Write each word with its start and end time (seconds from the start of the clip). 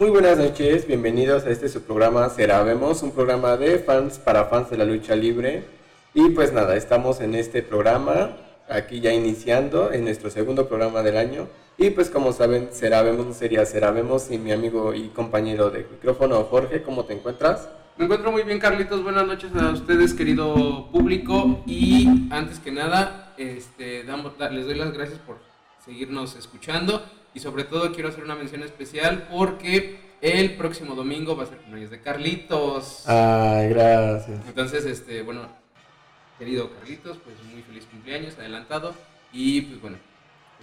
Muy 0.00 0.08
buenas 0.08 0.38
noches, 0.38 0.86
bienvenidos 0.86 1.44
a 1.44 1.50
este 1.50 1.68
su 1.68 1.82
programa 1.82 2.26
Vemos, 2.64 3.02
un 3.02 3.10
programa 3.10 3.58
de 3.58 3.80
fans 3.80 4.18
para 4.18 4.46
fans 4.46 4.70
de 4.70 4.78
la 4.78 4.86
lucha 4.86 5.14
libre. 5.14 5.62
Y 6.14 6.30
pues 6.30 6.54
nada, 6.54 6.74
estamos 6.74 7.20
en 7.20 7.34
este 7.34 7.62
programa, 7.62 8.30
aquí 8.66 9.00
ya 9.00 9.12
iniciando 9.12 9.92
en 9.92 10.04
nuestro 10.04 10.30
segundo 10.30 10.68
programa 10.68 11.02
del 11.02 11.18
año. 11.18 11.48
Y 11.76 11.90
pues 11.90 12.08
como 12.08 12.32
saben, 12.32 12.70
Vemos 12.80 13.26
no 13.26 13.34
sería 13.34 13.64
Vemos 13.90 14.30
y 14.30 14.38
mi 14.38 14.52
amigo 14.52 14.94
y 14.94 15.08
compañero 15.08 15.68
de 15.68 15.80
micrófono 15.80 16.44
Jorge, 16.44 16.82
¿cómo 16.82 17.04
te 17.04 17.12
encuentras? 17.12 17.68
Me 17.98 18.06
encuentro 18.06 18.32
muy 18.32 18.44
bien, 18.44 18.58
Carlitos. 18.58 19.02
Buenas 19.02 19.26
noches 19.26 19.54
a 19.54 19.70
ustedes, 19.70 20.14
querido 20.14 20.88
público. 20.90 21.62
Y 21.66 22.08
antes 22.30 22.58
que 22.58 22.72
nada, 22.72 23.34
este, 23.36 24.02
les 24.50 24.64
doy 24.64 24.76
las 24.76 24.94
gracias 24.94 25.18
por 25.18 25.36
seguirnos 25.84 26.36
escuchando. 26.36 27.02
Y 27.34 27.40
sobre 27.40 27.64
todo 27.64 27.92
quiero 27.92 28.08
hacer 28.08 28.24
una 28.24 28.34
mención 28.34 28.62
especial 28.62 29.28
porque 29.30 29.98
el 30.20 30.56
próximo 30.56 30.94
domingo 30.94 31.36
va 31.36 31.44
a 31.44 31.46
ser 31.46 31.58
cumpleaños 31.58 31.90
de 31.90 32.00
Carlitos. 32.00 33.08
Ay, 33.08 33.68
gracias. 33.70 34.40
Entonces, 34.46 34.84
este, 34.84 35.22
bueno, 35.22 35.42
querido 36.38 36.70
Carlitos, 36.74 37.18
pues 37.24 37.36
muy 37.52 37.62
feliz 37.62 37.86
cumpleaños, 37.90 38.38
adelantado. 38.38 38.94
Y 39.32 39.62
pues 39.62 39.80
bueno, 39.80 39.96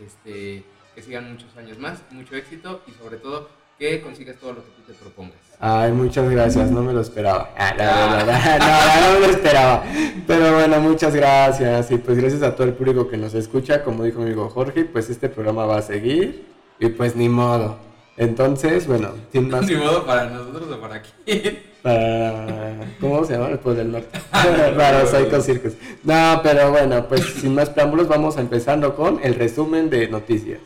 este, 0.05 0.63
que 0.93 1.01
sigan 1.01 1.31
muchos 1.31 1.55
años 1.57 1.79
más, 1.79 1.99
mucho 2.11 2.35
éxito 2.35 2.81
y 2.87 2.91
sobre 2.91 3.17
todo 3.17 3.49
que 3.79 4.01
consigas 4.01 4.35
todo 4.37 4.53
lo 4.53 4.63
que 4.63 4.71
tú 4.71 4.81
te 4.87 4.93
propongas. 4.93 5.37
Ay, 5.59 5.91
muchas 5.91 6.29
gracias, 6.29 6.71
no 6.71 6.83
me 6.83 6.93
lo 6.93 7.01
esperaba. 7.01 7.51
Ah, 7.57 7.73
no, 7.77 8.25
no, 8.25 9.13
no, 9.13 9.19
me 9.19 9.27
lo 9.27 9.33
esperaba. 9.33 9.83
Pero 10.25 10.53
bueno, 10.53 10.79
muchas 10.79 11.15
gracias. 11.15 11.91
Y 11.91 11.97
pues 11.97 12.17
gracias 12.17 12.41
a 12.43 12.55
todo 12.55 12.67
el 12.67 12.73
público 12.73 13.07
que 13.07 13.17
nos 13.17 13.33
escucha. 13.33 13.83
Como 13.83 14.03
dijo 14.03 14.19
mi 14.19 14.25
amigo 14.25 14.49
Jorge, 14.49 14.85
pues 14.85 15.09
este 15.09 15.29
programa 15.29 15.65
va 15.65 15.77
a 15.77 15.81
seguir. 15.81 16.56
Y 16.79 16.89
pues 16.89 17.15
ni 17.15 17.29
modo. 17.29 17.77
Entonces, 18.17 18.87
bueno, 18.87 19.09
sin 19.31 19.49
más. 19.49 19.65
Ni 19.65 19.75
modo 19.75 20.05
para 20.05 20.29
nosotros 20.29 20.71
o 20.71 20.81
para 20.81 21.01
quién. 21.01 21.59
Para. 21.81 22.77
¿Cómo 22.99 23.23
se 23.25 23.33
llama? 23.33 23.49
El 23.49 23.59
Pueblo 23.59 23.79
del 23.83 23.91
Norte. 23.91 24.19
para 24.31 25.05
Psycho 25.05 25.41
Circus. 25.41 25.73
No, 26.03 26.39
pero 26.43 26.71
bueno, 26.71 27.07
pues 27.07 27.21
sin 27.25 27.53
más 27.53 27.69
preámbulos, 27.69 28.07
vamos 28.07 28.37
empezando 28.37 28.95
con 28.95 29.19
el 29.23 29.35
resumen 29.35 29.89
de 29.89 30.07
noticias. 30.07 30.59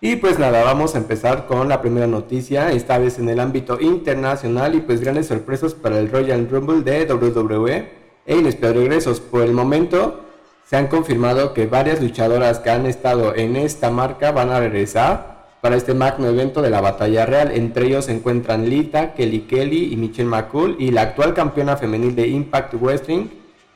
Y 0.00 0.16
pues 0.16 0.38
nada, 0.38 0.62
vamos 0.62 0.94
a 0.94 0.98
empezar 0.98 1.46
con 1.46 1.68
la 1.68 1.80
primera 1.80 2.06
noticia, 2.06 2.70
esta 2.72 2.98
vez 2.98 3.18
en 3.18 3.28
el 3.30 3.40
ámbito 3.40 3.80
internacional 3.80 4.74
y 4.74 4.82
pues 4.82 5.00
grandes 5.00 5.28
sorpresas 5.28 5.72
para 5.72 5.98
el 5.98 6.10
Royal 6.10 6.46
Rumble 6.46 6.82
de 6.82 7.10
WWE 7.10 8.03
e 8.26 8.36
inesperados 8.36 8.82
regresos. 8.82 9.20
Por 9.20 9.42
el 9.42 9.52
momento 9.52 10.24
se 10.66 10.76
han 10.76 10.88
confirmado 10.88 11.54
que 11.54 11.66
varias 11.66 12.00
luchadoras 12.00 12.58
que 12.58 12.70
han 12.70 12.86
estado 12.86 13.34
en 13.34 13.56
esta 13.56 13.90
marca 13.90 14.32
van 14.32 14.50
a 14.50 14.60
regresar 14.60 15.34
para 15.60 15.76
este 15.76 15.94
magno 15.94 16.28
evento 16.28 16.62
de 16.62 16.70
la 16.70 16.80
batalla 16.80 17.26
real. 17.26 17.50
Entre 17.52 17.86
ellos 17.86 18.06
se 18.06 18.12
encuentran 18.12 18.68
Lita, 18.68 19.14
Kelly 19.14 19.40
Kelly 19.42 19.92
y 19.92 19.96
Michelle 19.96 20.28
McCool 20.28 20.76
y 20.78 20.90
la 20.90 21.02
actual 21.02 21.32
campeona 21.32 21.76
femenil 21.76 22.14
de 22.14 22.28
Impact 22.28 22.74
Wrestling, 22.74 23.28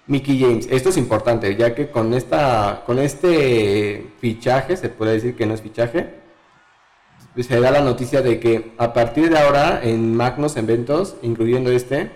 Mickey 0.07 0.39
James. 0.39 0.69
Esto 0.71 0.91
es 0.91 0.97
importante, 0.97 1.57
ya 1.57 1.75
que 1.75 1.91
con, 1.91 2.15
esta, 2.15 2.83
con 2.85 2.99
este 2.99 4.07
fichaje, 4.21 4.77
se 4.77 4.89
puede 4.89 5.13
decir 5.13 5.37
que 5.37 5.47
no 5.47 5.55
es 5.55 5.63
fichaje, 5.63 6.15
se 7.37 7.61
da 7.61 7.71
la 7.71 7.81
noticia 7.81 8.23
de 8.23 8.41
que 8.41 8.73
a 8.79 8.93
partir 8.93 9.31
de 9.31 9.39
ahora 9.39 9.81
en 9.83 10.17
magnos 10.17 10.57
eventos, 10.57 11.17
incluyendo 11.23 11.71
este, 11.71 12.11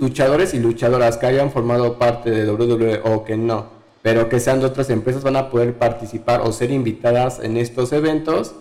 luchadores 0.00 0.54
y 0.54 0.58
luchadoras 0.58 1.16
que 1.16 1.26
hayan 1.26 1.50
formado 1.50 1.98
parte 1.98 2.30
de 2.30 2.50
WWE 2.50 3.00
o 3.04 3.24
que 3.24 3.36
no, 3.36 3.66
pero 4.02 4.28
que 4.28 4.40
sean 4.40 4.60
de 4.60 4.66
otras 4.66 4.90
empresas 4.90 5.22
van 5.22 5.36
a 5.36 5.50
poder 5.50 5.78
participar 5.78 6.40
o 6.42 6.52
ser 6.52 6.70
invitadas 6.70 7.40
en 7.42 7.56
estos 7.56 7.92
eventos 7.92 8.54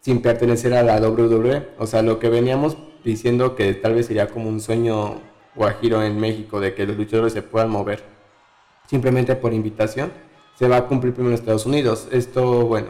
sin 0.00 0.20
pertenecer 0.20 0.74
a 0.74 0.82
la 0.82 1.00
WWE. 1.00 1.68
O 1.78 1.86
sea, 1.86 2.02
lo 2.02 2.18
que 2.18 2.28
veníamos 2.28 2.76
diciendo 3.04 3.54
que 3.54 3.72
tal 3.74 3.94
vez 3.94 4.06
sería 4.06 4.28
como 4.28 4.48
un 4.48 4.60
sueño 4.60 5.20
guajiro 5.54 6.02
en 6.02 6.18
México 6.18 6.60
de 6.60 6.74
que 6.74 6.86
los 6.86 6.96
luchadores 6.96 7.32
se 7.32 7.42
puedan 7.42 7.70
mover 7.70 8.02
simplemente 8.86 9.34
por 9.36 9.54
invitación, 9.54 10.12
se 10.58 10.68
va 10.68 10.76
a 10.76 10.86
cumplir 10.86 11.14
primero 11.14 11.34
en 11.34 11.38
Estados 11.38 11.66
Unidos. 11.66 12.08
Esto, 12.10 12.66
bueno, 12.66 12.88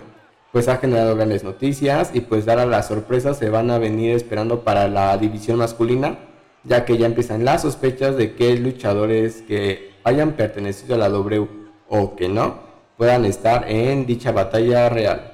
pues 0.52 0.68
ha 0.68 0.76
generado 0.78 1.14
grandes 1.16 1.44
noticias 1.44 2.10
y 2.14 2.20
pues 2.20 2.44
dar 2.44 2.58
a 2.58 2.66
las 2.66 2.88
sorpresas 2.88 3.38
se 3.38 3.50
van 3.50 3.70
a 3.70 3.78
venir 3.78 4.14
esperando 4.14 4.64
para 4.64 4.88
la 4.88 5.16
división 5.18 5.58
masculina 5.58 6.18
ya 6.64 6.84
que 6.84 6.96
ya 6.96 7.06
empiezan 7.06 7.44
las 7.44 7.62
sospechas 7.62 8.16
de 8.16 8.34
que 8.34 8.56
luchadores 8.56 9.42
que 9.42 9.92
hayan 10.02 10.32
pertenecido 10.32 10.94
a 10.94 10.98
la 10.98 11.08
W 11.08 11.48
o 11.88 12.16
que 12.16 12.28
no 12.28 12.62
puedan 12.96 13.24
estar 13.24 13.70
en 13.70 14.06
dicha 14.06 14.32
batalla 14.32 14.88
real. 14.88 15.30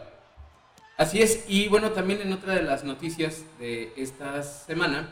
Así 0.96 1.22
es, 1.22 1.44
y 1.48 1.68
bueno, 1.68 1.92
también 1.92 2.20
en 2.20 2.32
otra 2.32 2.54
de 2.54 2.62
las 2.62 2.84
noticias 2.84 3.44
de 3.58 3.92
esta 3.96 4.42
semana 4.42 5.08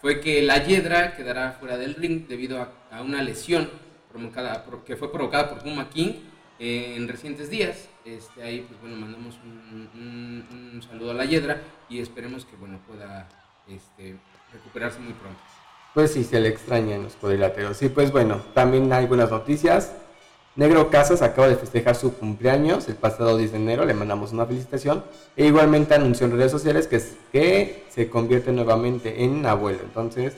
fue 0.00 0.20
que 0.20 0.42
la 0.42 0.62
Yedra 0.62 1.14
quedará 1.14 1.52
fuera 1.52 1.78
del 1.78 1.94
ring 1.94 2.26
debido 2.26 2.60
a, 2.90 3.00
una 3.00 3.22
lesión 3.22 3.70
provocada, 4.10 4.64
que 4.84 4.96
fue 4.96 5.10
provocada 5.10 5.48
por 5.48 5.62
Puma 5.62 5.88
King 5.88 6.12
eh, 6.58 6.94
en 6.96 7.08
recientes 7.08 7.48
días. 7.48 7.88
Este, 8.04 8.42
ahí, 8.42 8.66
pues 8.68 8.80
bueno, 8.80 8.96
mandamos 8.96 9.38
un, 9.44 10.82
saludo 10.86 11.12
a 11.12 11.14
la 11.14 11.24
Yedra 11.24 11.60
y 11.88 12.00
esperemos 12.00 12.44
que 12.44 12.56
bueno 12.56 12.80
pueda 12.86 13.28
este, 13.68 14.16
recuperarse 14.52 14.98
muy 14.98 15.12
pronto 15.12 15.40
pues 15.94 16.12
sí, 16.12 16.24
se 16.24 16.40
le 16.40 16.48
extraña 16.48 16.96
en 16.96 17.04
los 17.04 17.14
cuadriláteros. 17.14 17.82
Y 17.82 17.88
pues 17.88 18.12
bueno, 18.12 18.40
también 18.54 18.92
hay 18.92 19.06
buenas 19.06 19.30
noticias. 19.30 19.92
Negro 20.56 20.90
Casas 20.90 21.22
acaba 21.22 21.48
de 21.48 21.56
festejar 21.56 21.94
su 21.94 22.14
cumpleaños 22.14 22.88
el 22.88 22.96
pasado 22.96 23.36
10 23.36 23.52
de 23.52 23.56
enero, 23.56 23.84
le 23.84 23.94
mandamos 23.94 24.32
una 24.32 24.46
felicitación. 24.46 25.04
E 25.36 25.46
igualmente 25.46 25.94
anunció 25.94 26.26
en 26.26 26.32
redes 26.32 26.52
sociales 26.52 26.86
que, 26.86 27.00
que 27.32 27.84
se 27.88 28.10
convierte 28.10 28.52
nuevamente 28.52 29.24
en 29.24 29.46
abuelo. 29.46 29.80
Entonces, 29.84 30.34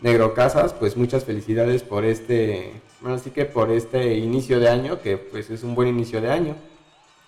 Negro 0.00 0.34
Casas, 0.34 0.72
pues 0.72 0.96
muchas 0.96 1.24
felicidades 1.24 1.82
por 1.82 2.04
este, 2.04 2.72
bueno, 3.00 3.16
así 3.16 3.30
que 3.30 3.44
por 3.44 3.70
este 3.70 4.14
inicio 4.14 4.60
de 4.60 4.68
año, 4.68 5.00
que 5.00 5.16
pues 5.16 5.50
es 5.50 5.62
un 5.62 5.74
buen 5.74 5.88
inicio 5.88 6.20
de 6.20 6.30
año. 6.30 6.56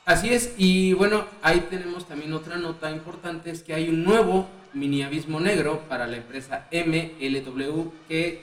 Así 0.04 0.32
es, 0.32 0.52
y 0.56 0.92
bueno, 0.92 1.24
ahí 1.42 1.66
tenemos 1.68 2.06
también 2.06 2.32
otra 2.32 2.56
nota 2.56 2.90
importante, 2.90 3.50
es 3.50 3.62
que 3.62 3.74
hay 3.74 3.88
un 3.88 4.04
nuevo 4.04 4.46
mini 4.76 5.02
abismo 5.02 5.40
negro 5.40 5.80
para 5.88 6.06
la 6.06 6.18
empresa 6.18 6.68
MLW 6.70 7.90
que 8.08 8.42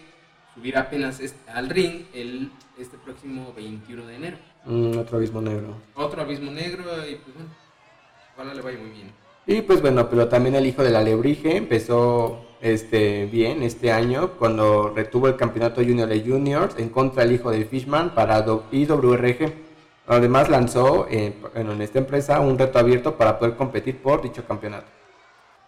subirá 0.55 0.81
apenas 0.81 1.21
al 1.47 1.69
ring 1.69 2.05
el, 2.13 2.51
este 2.79 2.97
próximo 2.97 3.53
21 3.55 4.05
de 4.07 4.15
enero. 4.15 4.37
Mm, 4.65 4.97
otro 4.97 5.17
abismo 5.17 5.41
negro. 5.41 5.75
Otro 5.93 6.21
abismo 6.21 6.51
negro 6.51 6.83
y 7.07 7.15
pues 7.15 7.35
bueno, 7.35 7.49
ojalá 8.35 8.53
le 8.55 8.61
vaya 8.61 8.79
muy 8.79 8.89
bien. 8.89 9.11
Y 9.45 9.61
pues 9.61 9.81
bueno, 9.81 10.09
pero 10.09 10.27
también 10.27 10.55
el 10.55 10.65
hijo 10.65 10.83
de 10.83 10.89
la 10.89 11.03
Lebrige 11.03 11.55
empezó 11.55 12.45
este, 12.61 13.25
bien 13.27 13.61
este 13.61 13.91
año 13.91 14.31
cuando 14.39 14.91
retuvo 14.95 15.27
el 15.27 15.35
campeonato 15.35 15.81
Junior 15.81 16.07
de 16.07 16.21
Juniors 16.21 16.75
en 16.79 16.89
contra 16.89 17.23
del 17.23 17.33
hijo 17.33 17.51
de 17.51 17.65
Fishman 17.65 18.15
para 18.15 18.43
IWRG. 18.71 19.53
Además 20.07 20.49
lanzó 20.49 21.07
eh, 21.09 21.33
en 21.53 21.81
esta 21.81 21.99
empresa 21.99 22.39
un 22.39 22.57
reto 22.57 22.79
abierto 22.79 23.17
para 23.17 23.37
poder 23.37 23.55
competir 23.55 24.01
por 24.01 24.21
dicho 24.21 24.45
campeonato. 24.45 25.02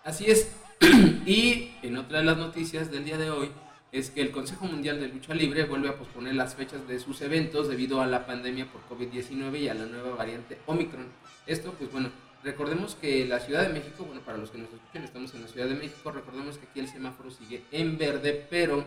Así 0.05 0.25
es. 0.29 0.51
y 1.25 1.71
en 1.81 1.97
otra 1.97 2.19
de 2.19 2.25
las 2.25 2.38
noticias 2.38 2.91
del 2.91 3.05
día 3.05 3.17
de 3.17 3.31
hoy 3.31 3.49
es 3.91 4.11
que 4.11 4.21
el 4.21 4.29
Consejo 4.29 4.66
Mundial 4.66 4.99
de 4.99 5.07
Lucha 5.07 5.33
Libre 5.33 5.63
vuelve 5.63 5.89
a 5.89 5.97
posponer 5.97 6.35
las 6.35 6.53
fechas 6.53 6.88
de 6.88 6.99
sus 6.99 7.21
eventos 7.21 7.67
debido 7.67 8.01
a 8.01 8.05
la 8.05 8.27
pandemia 8.27 8.67
por 8.67 8.81
COVID-19 8.88 9.61
y 9.61 9.67
a 9.67 9.73
la 9.73 9.88
nueva 9.88 10.15
variante 10.15 10.59
Omicron. 10.67 11.07
Esto, 11.47 11.73
pues 11.73 11.91
bueno, 11.91 12.11
recordemos 12.44 12.94
que 12.94 13.25
la 13.25 13.39
Ciudad 13.39 13.63
de 13.63 13.73
México, 13.73 14.03
bueno, 14.03 14.21
para 14.21 14.38
los 14.38 14.51
que 14.51 14.59
nos 14.59 14.71
escuchan, 14.71 15.03
estamos 15.03 15.33
en 15.33 15.41
la 15.41 15.47
Ciudad 15.47 15.67
de 15.67 15.73
México, 15.75 16.11
recordemos 16.11 16.59
que 16.59 16.67
aquí 16.67 16.81
el 16.81 16.88
semáforo 16.88 17.31
sigue 17.31 17.63
en 17.71 17.97
verde, 17.97 18.45
pero 18.47 18.85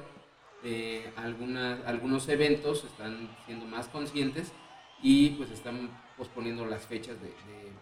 eh, 0.63 1.11
algunos 1.17 2.29
eventos 2.29 2.85
están 2.85 3.29
siendo 3.45 3.67
más 3.67 3.89
conscientes 3.89 4.53
y 5.03 5.31
pues 5.31 5.51
están 5.51 5.91
posponiendo 6.17 6.65
las 6.65 6.87
fechas 6.87 7.17
de, 7.21 7.33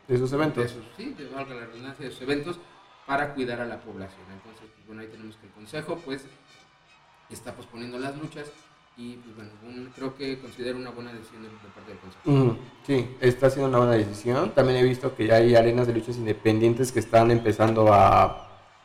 de, 0.09 0.19
sus 0.19 0.33
eventos. 0.33 0.75
sí, 0.97 1.15
de 1.19 1.27
valga 1.29 1.55
la 1.55 1.67
redundancia, 1.67 2.07
de 2.07 2.11
sus 2.11 2.23
eventos 2.23 2.59
para 3.07 3.35
cuidar 3.35 3.61
a 3.61 3.67
la 3.67 3.81
población. 3.81 4.27
Entonces, 4.33 4.69
pues, 4.75 4.87
bueno, 4.87 5.03
ahí 5.03 5.09
tenemos 5.09 5.37
que 5.37 5.47
el 5.47 5.53
Consejo 5.53 6.01
pues 6.05 6.25
está 7.31 7.53
posponiendo 7.53 7.99
las 7.99 8.17
luchas 8.17 8.47
y 8.97 9.17
pues 9.17 9.49
bueno, 9.63 9.91
creo 9.95 10.15
que 10.17 10.39
considero 10.39 10.79
una 10.79 10.91
buena 10.91 11.13
decisión 11.13 11.43
de, 11.43 11.49
parte 11.75 11.91
del 11.91 11.99
Consejo. 11.99 12.59
sí, 12.87 13.17
está 13.21 13.51
siendo 13.51 13.69
una 13.69 13.79
buena 13.79 13.93
decisión. 13.93 14.53
También 14.53 14.79
he 14.79 14.85
visto 14.85 15.15
que 15.15 15.27
ya 15.27 15.37
hay 15.37 15.55
arenas 15.55 15.87
de 15.87 15.93
luchas 15.93 16.17
independientes 16.17 16.93
que 16.93 17.01
están 17.01 17.31
empezando 17.31 17.93
a 17.93 18.43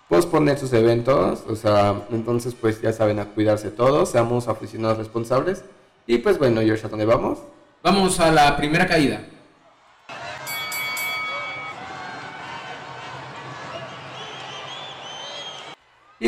posponer 0.09 0.59
sus 0.59 0.74
eventos, 0.74 1.45
o 1.47 1.56
sea, 1.56 2.06
entonces 2.12 2.53
pues 2.53 2.81
ya 2.81 2.91
saben 2.91 3.19
a 3.19 3.27
cuidarse 3.27 3.71
todos, 3.71 4.12
seamos 4.12 4.50
aficionados 4.50 4.97
responsables. 4.97 5.63
Y 6.06 6.17
pues 6.17 6.38
bueno, 6.38 6.59
George, 6.62 6.85
¿a 6.85 6.89
dónde 6.89 7.06
vamos? 7.06 7.39
Vamos 7.81 8.19
a 8.19 8.29
la 8.31 8.57
primera 8.57 8.85
caída. 8.85 9.25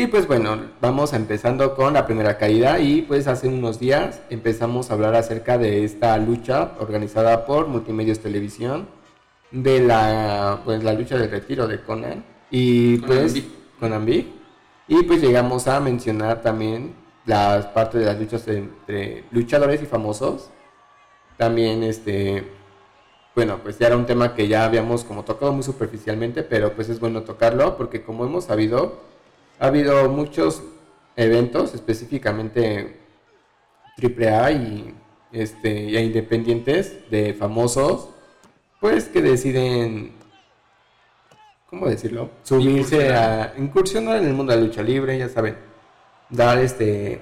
Y 0.04 0.06
pues 0.06 0.26
bueno, 0.26 0.58
vamos 0.82 1.14
empezando 1.14 1.74
con 1.74 1.94
la 1.94 2.04
primera 2.04 2.36
caída 2.36 2.78
y 2.78 3.00
pues 3.00 3.26
hace 3.26 3.48
unos 3.48 3.78
días 3.78 4.20
empezamos 4.28 4.90
a 4.90 4.92
hablar 4.92 5.14
acerca 5.14 5.56
de 5.56 5.82
esta 5.82 6.18
lucha 6.18 6.72
organizada 6.78 7.46
por 7.46 7.68
Multimedios 7.68 8.18
Televisión 8.18 8.86
de 9.50 9.80
la 9.80 10.60
pues 10.62 10.84
la 10.84 10.92
lucha 10.92 11.16
del 11.16 11.30
retiro 11.30 11.66
de 11.66 11.80
Conan 11.80 12.22
y 12.50 12.98
pues 12.98 13.42
con 13.80 13.94
Ambi 13.94 14.30
y 14.88 15.04
pues 15.04 15.22
llegamos 15.22 15.68
a 15.68 15.80
mencionar 15.80 16.42
también 16.42 16.94
las 17.24 17.64
partes 17.64 18.00
de 18.00 18.06
las 18.06 18.20
luchas 18.20 18.46
entre 18.46 19.24
luchadores 19.30 19.82
y 19.82 19.86
famosos. 19.86 20.50
También 21.38 21.82
este 21.82 22.46
bueno, 23.34 23.60
pues 23.62 23.78
ya 23.78 23.86
era 23.86 23.96
un 23.96 24.04
tema 24.04 24.34
que 24.34 24.48
ya 24.48 24.66
habíamos 24.66 25.02
como 25.02 25.24
tocado 25.24 25.54
muy 25.54 25.62
superficialmente, 25.62 26.42
pero 26.42 26.74
pues 26.74 26.90
es 26.90 27.00
bueno 27.00 27.22
tocarlo 27.22 27.78
porque 27.78 28.02
como 28.02 28.26
hemos 28.26 28.44
sabido, 28.44 29.13
ha 29.58 29.66
habido 29.66 30.08
muchos 30.08 30.62
eventos, 31.16 31.74
específicamente 31.74 32.98
AAA 34.02 34.52
y, 34.52 34.94
este, 35.32 35.84
y 35.84 35.96
independientes 35.96 37.10
de 37.10 37.34
famosos, 37.34 38.08
pues 38.80 39.08
que 39.08 39.22
deciden, 39.22 40.12
¿cómo 41.70 41.86
decirlo? 41.86 42.30
Subirse 42.42 43.14
a 43.14 43.54
incursionar 43.56 44.18
en 44.18 44.26
el 44.26 44.34
mundo 44.34 44.52
de 44.52 44.60
la 44.60 44.66
lucha 44.66 44.82
libre, 44.82 45.18
ya 45.18 45.28
saben, 45.28 45.56
dar 46.28 46.58
este 46.58 47.20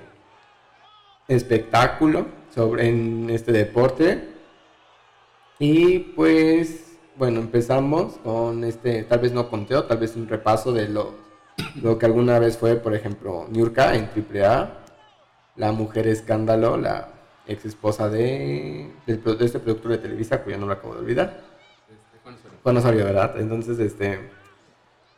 espectáculo 1.28 2.26
sobre 2.54 2.88
en 2.88 3.30
este 3.30 3.52
deporte. 3.52 4.28
Y 5.58 5.98
pues, 6.00 6.96
bueno, 7.16 7.40
empezamos 7.40 8.14
con 8.24 8.64
este, 8.64 9.04
tal 9.04 9.20
vez 9.20 9.32
no 9.32 9.48
conteo, 9.48 9.84
tal 9.84 9.98
vez 9.98 10.16
un 10.16 10.28
repaso 10.28 10.72
de 10.72 10.88
lo, 10.88 11.14
lo 11.82 11.98
que 11.98 12.06
alguna 12.06 12.38
vez 12.38 12.56
fue, 12.56 12.76
por 12.76 12.94
ejemplo, 12.94 13.46
Niurka 13.50 13.94
en 13.94 14.10
AAA, 14.14 14.78
la 15.56 15.72
mujer 15.72 16.06
escándalo, 16.06 16.76
la 16.76 17.08
ex 17.46 17.64
esposa 17.64 18.08
de, 18.08 18.90
de, 19.06 19.20
este 19.40 19.58
productor 19.58 19.92
de 19.92 19.98
Televisa, 19.98 20.42
cuyo 20.42 20.58
no 20.58 20.66
lo 20.66 20.72
acabo 20.72 20.94
de 20.94 21.00
olvidar. 21.00 21.42
Este, 21.90 22.18
Juan 22.62 22.76
Osorio. 22.76 23.04
¿verdad? 23.04 23.38
Entonces, 23.38 23.78
este, 23.78 24.30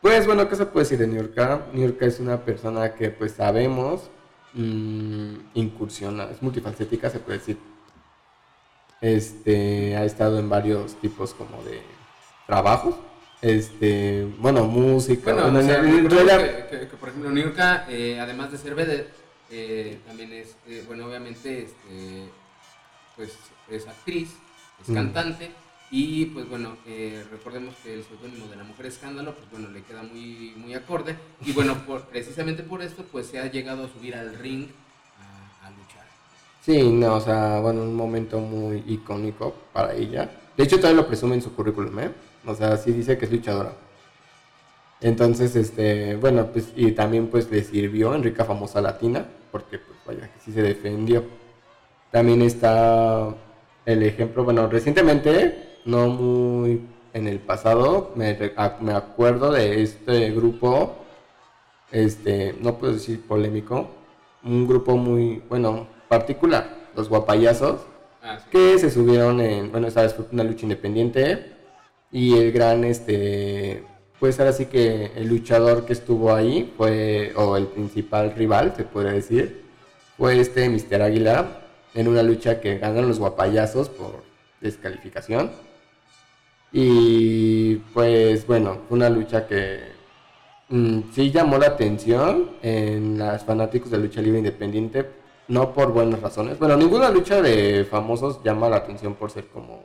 pues 0.00 0.26
bueno, 0.26 0.49
¿qué 0.49 0.56
se 0.56 0.67
puede 0.67 0.85
decir 0.85 0.99
de 0.99 1.06
Niurka? 1.06 1.67
Niurka 1.73 2.06
es 2.06 2.20
una 2.20 2.44
persona 2.44 2.94
que 2.94 3.11
pues 3.11 3.32
sabemos 3.32 4.11
mmm, 4.55 5.35
incursiona, 5.55 6.25
es 6.31 6.43
multifacética, 6.43 7.11
se 7.11 7.20
puede 7.20 7.38
decir 7.38 7.58
este, 9.05 9.97
ha 9.97 10.05
estado 10.05 10.38
en 10.38 10.49
varios 10.49 10.94
tipos 10.94 11.35
como 11.35 11.62
de 11.64 11.82
trabajos. 12.47 12.94
Este, 13.44 14.26
bueno, 14.38 14.64
música. 14.64 15.35
Bueno, 15.35 15.61
que, 15.61 16.96
por 16.99 17.11
ejemplo, 17.11 17.31
Niurka, 17.31 17.85
eh, 17.91 18.19
además 18.19 18.50
de 18.50 18.56
ser 18.56 18.75
vedette, 18.75 19.12
eh, 19.50 19.99
también 20.06 20.32
es, 20.32 20.56
eh, 20.67 20.82
bueno, 20.87 21.05
obviamente, 21.05 21.64
este, 21.64 22.31
pues 23.14 23.37
es 23.69 23.87
actriz, 23.87 24.31
es 24.81 24.88
mm. 24.88 24.94
cantante. 24.94 25.50
Y 25.91 26.25
pues 26.26 26.49
bueno, 26.49 26.76
recordemos 27.31 27.75
que 27.85 27.94
el 27.94 28.05
seudónimo 28.05 28.49
de 28.49 28.56
la 28.56 28.64
mujer 28.64 28.87
escándalo, 28.87 29.35
pues 29.35 29.49
bueno, 29.50 29.69
le 29.69 29.82
queda 29.82 30.02
muy, 30.02 30.55
muy 30.56 30.73
acorde. 30.73 31.14
Y 31.44 31.52
bueno, 31.52 31.76
por, 31.87 32.06
precisamente 32.06 32.62
por 32.62 32.82
esto, 32.82 33.05
pues 33.12 33.26
se 33.26 33.38
ha 33.38 33.52
llegado 33.52 33.85
a 33.85 33.88
subir 33.88 34.17
al 34.17 34.35
ring 34.38 34.69
Sí, 36.64 36.82
no, 36.82 37.17
o 37.17 37.20
sea, 37.20 37.61
bueno, 37.61 37.82
un 37.82 37.94
momento 37.94 38.40
muy 38.40 38.82
icónico 38.87 39.55
para 39.70 39.93
ella. 39.93 40.31
De 40.56 40.64
hecho, 40.64 40.79
todavía 40.79 41.02
lo 41.02 41.06
presume 41.06 41.35
en 41.35 41.43
su 41.43 41.55
currículum, 41.55 41.99
¿eh? 42.00 42.11
O 42.46 42.55
sea, 42.55 42.76
sí 42.76 42.93
dice 42.93 43.17
que 43.17 43.25
es 43.25 43.32
luchadora. 43.32 43.73
Entonces, 45.00 45.55
este, 45.56 46.17
bueno, 46.17 46.46
pues, 46.52 46.73
y 46.76 46.93
también 46.93 47.29
pues 47.29 47.50
le 47.50 47.62
sirvió 47.62 48.14
en 48.14 48.23
Rica 48.23 48.44
Famosa 48.44 48.81
Latina, 48.81 49.26
porque 49.50 49.79
pues 49.79 49.99
vaya 50.06 50.32
que 50.32 50.41
sí 50.41 50.52
se 50.52 50.62
defendió. 50.62 51.25
También 52.11 52.43
está 52.43 53.35
el 53.85 54.02
ejemplo, 54.02 54.44
bueno, 54.44 54.67
recientemente, 54.69 55.79
no 55.85 56.08
muy 56.08 56.81
en 57.12 57.29
el 57.29 57.38
pasado, 57.38 58.12
me, 58.17 58.37
me 58.81 58.93
acuerdo 58.93 59.52
de 59.52 59.82
este 59.82 60.31
grupo, 60.31 60.97
este, 61.93 62.55
no 62.61 62.79
puedo 62.79 62.94
decir 62.94 63.20
polémico, 63.26 63.90
un 64.43 64.67
grupo 64.67 64.97
muy, 64.97 65.43
bueno, 65.49 65.87
particular, 66.08 66.88
los 66.97 67.08
guapayazos, 67.08 67.82
ah, 68.23 68.38
que 68.50 68.79
se 68.79 68.90
subieron 68.90 69.40
en, 69.40 69.70
bueno, 69.70 69.87
esta 69.87 70.02
vez 70.02 70.14
fue 70.14 70.26
una 70.32 70.44
lucha 70.44 70.62
independiente 70.62 71.54
y 72.14 72.38
el 72.38 72.52
gran, 72.52 72.84
este, 72.84 73.82
pues 74.20 74.38
ahora 74.38 74.52
sí 74.52 74.66
que 74.66 75.11
el 75.16 75.28
luchador 75.28 75.84
que 75.84 75.93
estuvo 75.94 76.32
ahí 76.32 76.72
fue, 76.76 77.32
o 77.34 77.56
el 77.56 77.66
principal 77.66 78.32
rival, 78.37 78.72
se 78.76 78.84
puede 78.84 79.12
decir, 79.12 79.64
fue 80.16 80.38
este 80.38 80.69
Mister 80.69 81.02
Águila 81.02 81.62
en 81.93 82.06
una 82.06 82.22
lucha 82.22 82.61
que 82.61 82.78
ganaron 82.78 83.08
los 83.08 83.19
guapayazos 83.19 83.88
por 83.88 84.22
descalificación. 84.61 85.50
Y 86.72 87.76
pues 87.93 88.46
bueno, 88.46 88.78
fue 88.88 88.96
una 88.96 89.11
lucha 89.11 89.49
que 89.49 89.81
mm, 90.69 91.00
sí 91.14 91.32
llamó 91.32 91.58
la 91.58 91.66
atención 91.66 92.50
en 92.62 93.19
los 93.19 93.43
fanáticos 93.43 93.90
de 93.90 93.99
lucha 93.99 94.22
libre 94.22 94.38
independiente 94.38 95.11
no 95.49 95.72
por 95.72 95.93
buenas 95.93 96.20
razones. 96.20 96.61
Bueno, 96.61 96.76
ninguna 96.76 97.11
lucha 97.11 97.43
de 97.43 97.84
famosos 97.84 98.40
llama 98.44 98.69
la 98.69 98.76
atención 98.76 99.14
por 99.14 99.32
ser 99.32 99.49
como 99.49 99.82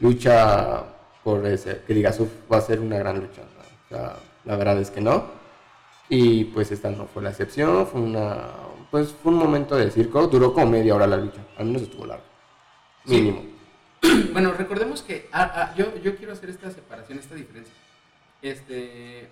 lucha 0.00 0.84
por 1.22 1.46
ese, 1.46 1.82
que 1.86 1.94
digas, 1.94 2.20
va 2.52 2.58
a 2.58 2.60
ser 2.60 2.80
una 2.80 2.98
gran 2.98 3.20
lucha. 3.20 3.42
la 4.44 4.56
verdad 4.56 4.78
es 4.78 4.90
que 4.90 5.00
no. 5.00 5.44
Y 6.08 6.44
pues 6.44 6.70
esta 6.70 6.90
no 6.90 7.06
fue 7.06 7.22
la 7.22 7.30
excepción, 7.30 7.86
fue 7.86 8.00
una, 8.00 8.50
pues 8.90 9.12
fue 9.22 9.32
un 9.32 9.38
momento 9.38 9.74
de 9.74 9.90
circo, 9.90 10.26
duró 10.26 10.52
como 10.52 10.66
media 10.66 10.94
hora 10.94 11.06
la 11.06 11.16
lucha, 11.16 11.40
al 11.56 11.66
menos 11.66 11.82
estuvo 11.82 12.06
largo. 12.06 12.24
Mínimo. 13.04 13.42
Bueno, 14.32 14.52
recordemos 14.52 15.00
que 15.00 15.28
ah, 15.32 15.50
ah, 15.54 15.74
yo, 15.76 15.96
yo 16.02 16.14
quiero 16.16 16.34
hacer 16.34 16.50
esta 16.50 16.70
separación, 16.70 17.18
esta 17.18 17.34
diferencia. 17.34 17.72
Este, 18.42 19.28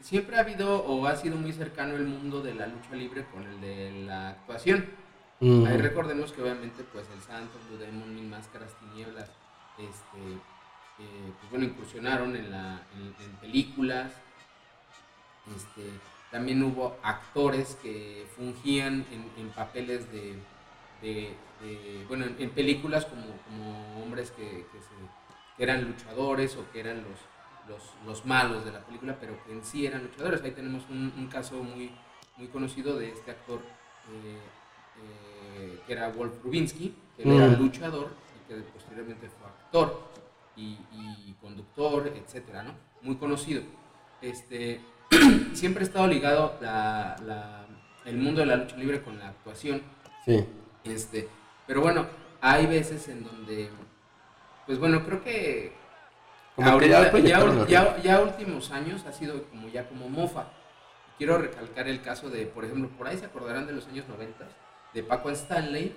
siempre 0.00 0.36
ha 0.36 0.40
habido 0.40 0.84
o 0.84 1.04
ha 1.06 1.16
sido 1.16 1.36
muy 1.36 1.52
cercano 1.52 1.96
el 1.96 2.04
mundo 2.04 2.40
de 2.40 2.54
la 2.54 2.68
lucha 2.68 2.94
libre 2.94 3.26
con 3.32 3.42
el 3.42 3.60
de 3.60 4.04
la 4.06 4.30
actuación. 4.30 4.86
Ahí 5.40 5.76
recordemos 5.78 6.32
que 6.32 6.42
obviamente 6.42 6.84
pues 6.92 7.06
el 7.14 7.20
Santo, 7.22 7.58
Blue 7.68 7.78
Demon, 7.78 8.14
Mil 8.14 8.28
Máscaras, 8.28 8.70
Tinieblas, 8.78 9.30
este, 9.78 10.32
eh, 10.98 11.32
pues 11.38 11.50
bueno, 11.50 11.66
incursionaron 11.66 12.34
en, 12.36 12.50
la, 12.50 12.82
en, 12.96 13.36
películas. 13.40 14.12
Este, 15.56 15.82
también 16.30 16.62
hubo 16.62 16.98
actores 17.02 17.76
que 17.82 18.26
fungían 18.36 19.06
en, 19.36 19.48
papeles 19.50 20.10
de, 20.12 20.34
de, 21.00 22.04
bueno, 22.08 22.26
en, 22.38 22.50
películas 22.50 23.06
como, 23.06 23.24
como 23.46 24.02
hombres 24.02 24.30
que, 24.32 24.44
que, 24.44 24.78
se, 24.80 24.94
que 25.56 25.62
eran 25.62 25.84
luchadores 25.84 26.56
o 26.56 26.70
que 26.70 26.80
eran 26.80 27.02
los, 27.02 27.78
los, 28.06 28.26
malos 28.26 28.64
de 28.64 28.72
la 28.72 28.80
película, 28.80 29.16
pero 29.18 29.42
que 29.44 29.52
en 29.52 29.64
sí 29.64 29.86
eran 29.86 30.02
luchadores. 30.02 30.42
Ahí 30.42 30.50
tenemos 30.50 30.82
un, 30.90 31.28
caso 31.32 31.62
muy, 31.62 31.90
muy 32.36 32.48
conocido 32.48 32.98
de 32.98 33.10
este 33.12 33.30
actor 33.30 33.60
eh, 33.60 34.38
eh, 35.60 35.80
que 35.86 35.92
era 35.92 36.08
Wolf 36.10 36.42
Rubinsky, 36.42 36.94
que 37.16 37.22
era 37.22 37.46
mm. 37.48 37.58
luchador 37.58 38.10
que 38.48 38.54
posteriormente 38.72 39.28
fue 39.28 39.46
actor 39.46 40.08
y, 40.56 41.34
conductor, 41.40 42.12
etcétera, 42.16 42.64
¿no? 42.64 42.74
Muy 43.02 43.16
conocido. 43.16 43.62
Este, 44.20 44.80
siempre 45.52 45.84
ha 45.84 45.86
estado 45.86 46.08
ligado 46.08 46.56
la, 46.60 47.66
el 48.04 48.16
mundo 48.16 48.40
de 48.40 48.46
la 48.46 48.56
lucha 48.56 48.76
libre 48.76 49.02
con 49.02 49.18
la 49.18 49.28
actuación. 49.28 49.82
Sí. 50.24 50.44
Este, 50.82 51.28
pero 51.66 51.80
bueno, 51.80 52.06
hay 52.40 52.66
veces 52.66 53.08
en 53.08 53.22
donde, 53.22 53.70
pues 54.66 54.78
bueno, 54.78 55.04
creo 55.04 55.22
que 55.22 55.72
ya, 58.02 58.20
últimos 58.20 58.70
años 58.72 59.04
ha 59.06 59.12
sido 59.12 59.44
como 59.44 59.68
ya 59.68 59.88
como 59.88 60.08
mofa. 60.08 60.46
Quiero 61.16 61.38
recalcar 61.38 61.88
el 61.88 62.00
caso 62.02 62.30
de, 62.30 62.46
por 62.46 62.64
ejemplo, 62.64 62.88
por 62.96 63.06
ahí 63.06 63.16
se 63.16 63.26
acordarán 63.26 63.66
de 63.66 63.72
los 63.72 63.86
años 63.86 64.08
90 64.08 64.44
de 64.94 65.02
Paco 65.02 65.30
Stanley, 65.30 65.94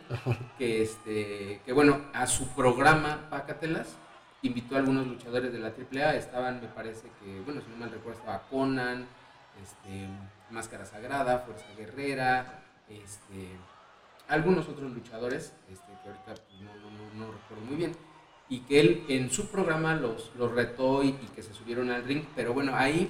que 0.57 0.83
este, 0.83 1.61
que 1.65 1.73
bueno, 1.73 2.01
a 2.13 2.27
su 2.27 2.47
programa 2.49 3.27
Pácatelas 3.29 3.95
invitó 4.41 4.75
a 4.75 4.79
algunos 4.79 5.07
luchadores 5.07 5.53
de 5.53 5.59
la 5.59 5.67
AAA, 5.67 6.15
estaban, 6.15 6.61
me 6.61 6.67
parece 6.67 7.07
que, 7.19 7.41
bueno, 7.41 7.61
si 7.61 7.69
no 7.69 7.77
mal 7.77 7.91
recuerdo, 7.91 8.19
estaba 8.19 8.41
Conan, 8.49 9.07
este, 9.61 10.07
Máscara 10.49 10.85
Sagrada, 10.85 11.39
Fuerza 11.39 11.65
Guerrera, 11.77 12.63
este, 12.89 13.49
algunos 14.27 14.67
otros 14.67 14.91
luchadores, 14.91 15.53
este, 15.71 15.91
que 16.03 16.09
ahorita 16.09 16.33
pues, 16.33 16.61
no, 17.15 17.25
no 17.25 17.31
recuerdo 17.31 17.65
muy 17.65 17.75
bien 17.75 17.95
y 18.51 18.59
que 18.59 18.81
él 18.81 19.05
en 19.07 19.31
su 19.31 19.47
programa 19.47 19.95
los, 19.95 20.29
los 20.37 20.51
retó 20.51 21.03
y, 21.03 21.13
que 21.13 21.41
se 21.41 21.53
subieron 21.53 21.89
al 21.89 22.03
ring, 22.03 22.25
pero 22.35 22.53
bueno, 22.53 22.75
ahí 22.75 23.09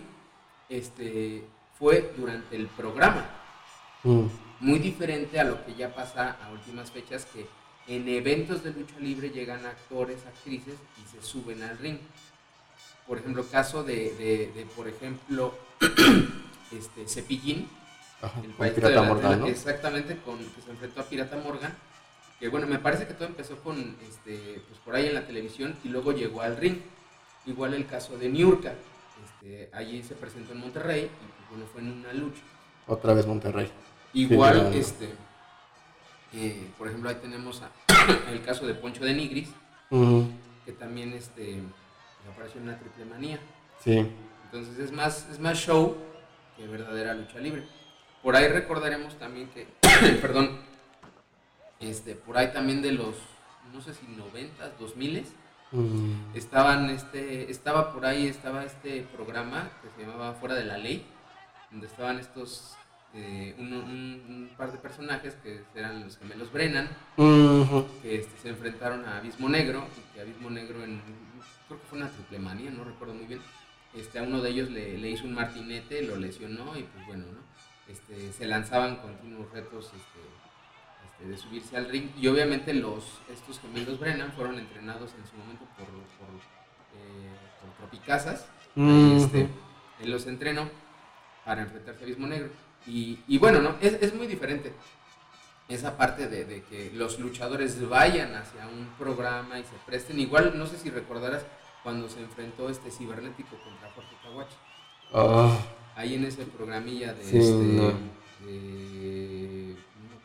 este, 0.70 1.44
fue 1.80 2.14
durante 2.16 2.56
el 2.56 2.68
programa. 2.68 3.26
Mm. 4.04 4.28
Muy 4.62 4.78
diferente 4.78 5.40
a 5.40 5.44
lo 5.44 5.66
que 5.66 5.74
ya 5.74 5.94
pasa 5.94 6.38
a 6.44 6.52
últimas 6.52 6.92
fechas, 6.92 7.26
que 7.26 7.48
en 7.88 8.08
eventos 8.08 8.64
de 8.64 8.72
lucha 8.72 8.94
libre 9.00 9.32
llegan 9.32 9.66
actores, 9.66 10.20
actrices 10.28 10.76
y 11.04 11.10
se 11.10 11.26
suben 11.26 11.64
al 11.64 11.80
ring. 11.80 11.98
Por 13.08 13.18
ejemplo, 13.18 13.44
caso 13.50 13.84
de, 13.84 14.52
de, 14.56 14.66
por 14.76 14.88
ejemplo, 14.88 15.56
este, 16.72 17.08
Cepillín, 17.08 17.68
Ajá, 18.22 18.40
el 18.40 18.52
con 18.52 18.70
Pirata 18.70 19.02
de 19.02 19.08
Morgan, 19.08 19.32
de 19.32 19.38
¿no? 19.38 19.48
Exactamente, 19.48 20.18
con, 20.18 20.38
que 20.38 20.62
se 20.62 20.70
enfrentó 20.70 21.02
a 21.02 21.06
Pirata 21.06 21.38
Morgan. 21.38 21.76
Que 22.40 22.48
bueno, 22.50 22.68
me 22.68 22.78
parece 22.78 23.08
que 23.08 23.16
todo 23.16 23.28
empezó 23.28 23.58
con, 23.58 23.98
este, 24.08 24.62
pues 24.68 24.80
por 24.86 24.96
ahí 24.96 25.08
en 25.08 25.16
la 25.16 25.26
televisión 25.26 25.76
y 25.84 25.90
luego 25.90 26.12
llegó 26.12 26.42
al 26.42 26.58
ring. 26.58 26.78
Igual 27.48 27.74
el 27.74 27.88
caso 27.88 28.16
de 28.16 28.30
Niurka. 28.30 28.74
Este, 29.26 29.70
allí 29.74 30.04
se 30.04 30.14
presentó 30.14 30.54
en 30.54 30.60
Monterrey 30.60 31.06
y 31.06 31.08
pues 31.08 31.50
bueno, 31.50 31.66
fue 31.72 31.82
en 31.82 31.92
una 31.92 32.14
lucha. 32.14 32.42
Otra 32.88 33.14
vez 33.14 33.26
Monterrey. 33.26 33.72
Igual, 34.14 34.74
este, 34.74 35.10
eh, 36.34 36.70
por 36.78 36.88
ejemplo, 36.88 37.10
ahí 37.10 37.16
tenemos 37.22 37.62
a- 37.62 37.72
el 38.32 38.42
caso 38.44 38.66
de 38.66 38.74
Poncho 38.74 39.04
de 39.04 39.14
Nigris, 39.14 39.50
que 40.66 40.72
también 40.74 41.14
este, 41.14 41.62
apareció 42.32 42.60
en 42.62 42.68
una 42.68 42.78
triple 42.78 43.06
manía. 43.06 43.40
Sí. 43.84 44.08
Entonces 44.46 44.80
es 44.80 44.92
más, 44.92 45.28
es 45.32 45.40
más 45.40 45.58
show 45.58 45.96
que 46.58 46.68
verdadera 46.68 47.14
lucha 47.14 47.40
libre. 47.40 47.64
Por 48.22 48.36
ahí 48.36 48.48
recordaremos 48.48 49.18
también 49.18 49.50
que, 49.50 49.68
perdón, 50.22 50.60
este, 51.80 52.16
por 52.16 52.38
ahí 52.38 52.52
también 52.52 52.82
de 52.82 52.92
los, 52.92 53.16
no 53.74 53.82
sé 53.82 53.94
si 53.94 54.06
90, 54.08 54.70
2000 54.80 55.26
Mm, 55.74 56.36
estaban 56.36 56.90
este, 56.90 57.50
estaba 57.50 57.94
por 57.94 58.06
ahí, 58.06 58.28
estaba 58.28 58.66
este 58.66 59.04
programa 59.16 59.70
que 59.82 59.90
se 59.96 60.06
llamaba 60.06 60.34
Fuera 60.34 60.54
de 60.56 60.66
la 60.66 60.78
Ley, 60.78 61.06
donde 61.72 61.88
estaban 61.88 62.20
estos, 62.20 62.76
eh, 63.14 63.56
un, 63.58 63.74
un- 63.74 64.24
un 64.28 64.50
par 64.58 64.72
de 64.72 64.78
personajes 64.78 65.36
que 65.44 65.62
eran 65.76 66.04
los 66.04 66.18
gemelos 66.18 66.52
Brennan, 66.52 66.88
que 68.02 68.16
este, 68.20 68.38
se 68.42 68.50
enfrentaron 68.50 69.06
a 69.06 69.18
Abismo 69.18 69.50
Negro 69.50 69.86
y 69.98 70.14
que 70.16 70.22
Abismo 70.22 70.50
Negro 70.50 70.84
en 70.84 71.02
creo 71.68 71.80
que 71.82 71.88
fue 71.88 72.00
una 72.00 72.10
triple 72.10 72.40
manía, 72.40 72.70
no 72.72 72.84
recuerdo 72.84 73.14
muy 73.14 73.26
bien. 73.26 73.42
Este, 73.94 74.20
a 74.20 74.24
uno 74.24 74.42
de 74.42 74.50
ellos 74.52 74.70
le, 74.70 74.98
le 74.98 75.10
hizo 75.10 75.26
un 75.26 75.34
martinete, 75.34 76.02
lo 76.04 76.16
lesionó 76.16 76.78
y 76.78 76.84
pues 76.84 77.06
bueno, 77.08 77.26
¿no? 77.26 77.42
Este, 77.92 78.32
se 78.32 78.46
lanzaban 78.46 78.98
continuos 78.98 79.52
retos 79.52 79.86
este, 79.88 80.20
este, 81.06 81.28
de 81.30 81.38
subirse 81.38 81.76
al 81.76 81.90
ring 81.90 82.10
y 82.18 82.28
obviamente 82.28 82.74
los 82.74 83.20
estos 83.32 83.60
gemelos 83.60 84.00
Brennan 84.00 84.32
fueron 84.32 84.58
entrenados 84.60 85.12
en 85.20 85.28
su 85.30 85.36
momento 85.36 85.66
por, 85.78 85.86
por, 85.88 86.36
eh, 86.96 87.36
por 87.60 87.70
Tropicazas. 87.78 88.48
Ujú. 88.78 89.18
este, 89.18 89.48
él 90.02 90.12
los 90.12 90.26
entrenó 90.28 90.70
para 91.44 91.64
enfrentarse 91.64 92.00
a 92.02 92.04
Abismo 92.06 92.28
Negro. 92.28 92.50
Y, 92.88 93.20
y 93.28 93.38
bueno, 93.38 93.62
¿no? 93.62 93.76
Es, 93.82 93.94
es 94.02 94.14
muy 94.14 94.28
diferente 94.28 94.74
esa 95.70 95.96
parte 95.98 96.28
de, 96.28 96.46
de 96.46 96.64
que 96.64 96.92
los 96.94 97.20
luchadores 97.20 97.88
vayan 97.88 98.34
hacia 98.36 98.68
un 98.68 98.88
programa 98.98 99.60
y 99.60 99.64
se 99.64 99.76
presten. 99.86 100.20
Igual, 100.20 100.58
no 100.58 100.66
sé 100.68 100.78
si 100.78 100.90
recordarás 100.90 101.44
cuando 101.84 102.10
se 102.10 102.20
enfrentó 102.22 102.70
este 102.70 102.92
cibernético 102.92 103.56
contra 103.64 103.90
Jorge 103.92 104.16
Kawachi. 104.24 104.56
Ah, 105.14 105.58
Ahí 105.96 106.16
en 106.16 106.26
ese 106.26 106.46
programilla 106.46 107.14
de 107.14 107.24
Sí, 107.24 107.38
este. 107.38 107.52
no. 107.54 107.88
de- 108.46 109.76
llama 109.76 110.16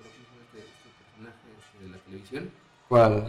este, 0.42 0.58
este 0.58 0.90
personaje 0.98 1.48
este, 1.58 1.84
de 1.84 1.90
la 1.90 1.98
televisión. 1.98 2.50
¿Cuál? 2.88 3.26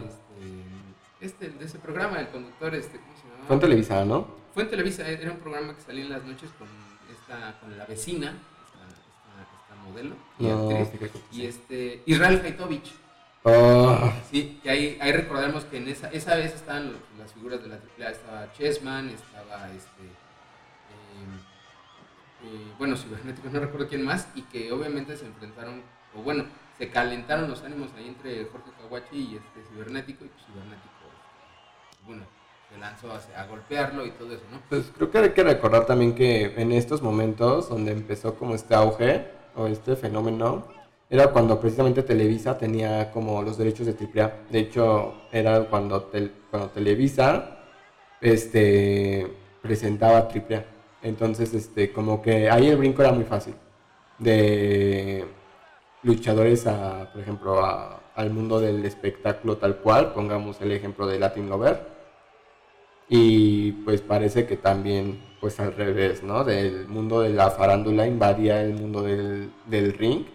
Este, 1.20 1.46
este, 1.46 1.58
de 1.58 1.64
ese 1.64 1.78
programa, 1.78 2.20
el 2.20 2.28
conductor, 2.28 2.74
este, 2.74 2.98
¿cómo 2.98 3.16
se 3.16 3.24
llamaba? 3.24 3.46
Fue 3.46 3.54
en 3.56 3.60
Televisa, 3.60 4.04
¿no? 4.04 4.28
Fue 4.54 4.62
en 4.64 4.70
Televisa, 4.70 5.06
era 5.08 5.30
un 5.32 5.38
programa 5.38 5.74
que 5.74 5.82
salía 5.82 6.04
en 6.04 6.10
las 6.10 6.24
noches 6.24 6.50
con 6.58 6.68
esta, 7.12 7.58
con 7.60 7.76
la 7.76 7.84
vecina, 7.86 8.34
modelo 9.88 10.14
y 10.38 10.46
No, 10.46 10.70
actriz, 10.70 11.10
y 11.32 11.46
este 11.46 12.02
Israel 12.06 12.40
Haitovich. 12.44 12.92
Ah, 13.44 14.12
Sí, 14.30 14.60
que 14.62 14.70
ahí, 14.70 14.98
ahí 15.00 15.12
recordemos 15.12 15.64
que 15.64 15.78
en 15.78 15.88
esa, 15.88 16.08
esa 16.10 16.34
vez 16.34 16.54
estaban 16.54 16.92
las 17.18 17.32
figuras 17.32 17.62
de 17.62 17.68
la 17.68 17.76
AAA, 17.76 18.10
estaba 18.10 18.52
Chessman, 18.52 19.08
estaba 19.10 19.68
este, 19.70 20.02
eh, 20.02 21.24
eh, 22.44 22.72
bueno, 22.78 22.96
Cibernético, 22.96 23.48
no 23.50 23.60
recuerdo 23.60 23.88
quién 23.88 24.04
más, 24.04 24.28
y 24.34 24.42
que 24.42 24.70
obviamente 24.72 25.16
se 25.16 25.26
enfrentaron, 25.26 25.82
o 26.14 26.22
bueno, 26.22 26.44
se 26.76 26.90
calentaron 26.90 27.48
los 27.48 27.62
ánimos 27.62 27.88
ahí 27.96 28.08
entre 28.08 28.44
Jorge 28.46 28.70
Kawachi 28.82 29.16
y 29.16 29.36
este 29.36 29.62
Cibernético, 29.72 30.24
y 30.24 30.28
pues 30.28 30.44
Cibernético, 30.46 30.94
este, 31.06 32.06
bueno, 32.06 32.24
se 32.70 32.78
lanzó 32.78 33.12
a, 33.12 33.40
a 33.40 33.46
golpearlo 33.46 34.04
y 34.04 34.10
todo 34.10 34.34
eso, 34.34 34.44
¿no? 34.50 34.60
Pues 34.68 34.92
creo 34.94 35.10
que 35.10 35.18
hay 35.18 35.30
que 35.30 35.42
recordar 35.44 35.86
también 35.86 36.14
que 36.14 36.54
en 36.60 36.72
estos 36.72 37.00
momentos 37.02 37.68
donde 37.70 37.92
empezó 37.92 38.34
como 38.34 38.54
este 38.54 38.74
auge 38.74 39.37
o 39.56 39.66
este 39.66 39.96
fenómeno, 39.96 40.64
era 41.10 41.28
cuando 41.28 41.58
precisamente 41.60 42.02
Televisa 42.02 42.58
tenía 42.58 43.10
como 43.12 43.42
los 43.42 43.56
derechos 43.58 43.86
de 43.86 43.94
AAA. 43.94 44.32
De 44.50 44.58
hecho, 44.60 45.14
era 45.32 45.64
cuando, 45.64 46.10
cuando 46.50 46.68
Televisa 46.70 47.58
este, 48.20 49.26
presentaba 49.62 50.28
AAA. 50.28 50.64
Entonces, 51.02 51.54
este, 51.54 51.92
como 51.92 52.20
que 52.22 52.50
ahí 52.50 52.68
el 52.68 52.76
brinco 52.76 53.02
era 53.02 53.12
muy 53.12 53.24
fácil. 53.24 53.54
De 54.18 55.24
luchadores 56.02 56.66
a, 56.66 57.10
por 57.12 57.20
ejemplo, 57.22 57.64
a- 57.64 58.00
al 58.14 58.30
mundo 58.30 58.60
del 58.60 58.84
espectáculo 58.84 59.56
tal 59.58 59.76
cual. 59.78 60.12
Pongamos 60.12 60.60
el 60.60 60.72
ejemplo 60.72 61.06
de 61.06 61.18
Latin 61.18 61.48
Lover. 61.48 61.97
Y 63.08 63.72
pues 63.72 64.00
parece 64.02 64.46
que 64.46 64.56
también, 64.56 65.20
pues 65.40 65.58
al 65.60 65.74
revés, 65.74 66.22
¿no? 66.22 66.44
Del 66.44 66.88
mundo 66.88 67.20
de 67.20 67.30
la 67.30 67.50
farándula 67.50 68.06
invadía 68.06 68.62
el 68.62 68.74
mundo 68.74 69.02
del, 69.02 69.50
del 69.66 69.94
ring. 69.94 70.26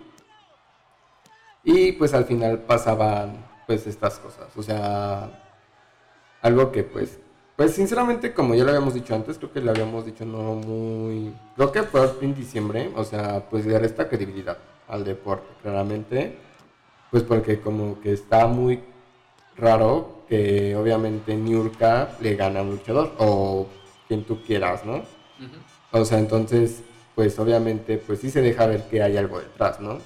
Y 1.63 1.93
pues 1.93 2.13
al 2.13 2.25
final 2.25 2.59
pasaban 2.63 3.45
pues 3.67 3.87
estas 3.87 4.19
cosas. 4.19 4.47
O 4.57 4.63
sea, 4.63 5.43
algo 6.41 6.71
que 6.71 6.83
pues, 6.83 7.19
pues 7.55 7.73
sinceramente 7.73 8.33
como 8.33 8.55
ya 8.55 8.63
lo 8.63 8.69
habíamos 8.71 8.93
dicho 8.93 9.15
antes, 9.15 9.37
creo 9.37 9.51
que 9.53 9.61
lo 9.61 9.71
habíamos 9.71 10.05
dicho 10.05 10.25
no 10.25 10.55
muy... 10.55 11.33
Creo 11.55 11.71
que 11.71 11.83
fue 11.83 12.09
en 12.21 12.35
diciembre, 12.35 12.91
o 12.95 13.03
sea, 13.03 13.49
pues 13.49 13.65
le 13.65 13.79
resta 13.79 14.09
credibilidad 14.09 14.57
al 14.87 15.03
deporte, 15.03 15.47
claramente. 15.61 16.37
Pues 17.11 17.23
porque 17.23 17.59
como 17.61 18.01
que 18.01 18.13
está 18.13 18.47
muy 18.47 18.81
raro 19.55 20.22
que 20.33 20.75
obviamente 20.75 21.35
Niurka 21.35 22.17
le 22.19 22.35
gana 22.35 22.61
a 22.61 22.63
un 22.63 22.71
luchador 22.71 23.11
o 23.19 23.67
quien 24.07 24.23
tú 24.23 24.41
quieras, 24.43 24.83
¿no? 24.83 25.03
O 25.91 26.03
sea, 26.05 26.17
entonces, 26.17 26.81
pues 27.13 27.37
obviamente, 27.37 27.99
pues 27.99 28.21
sí 28.21 28.31
se 28.31 28.41
deja 28.41 28.65
ver 28.65 28.89
que 28.89 29.03
hay 29.03 29.15
algo 29.15 29.39
detrás, 29.39 29.79
¿no? 29.79 29.99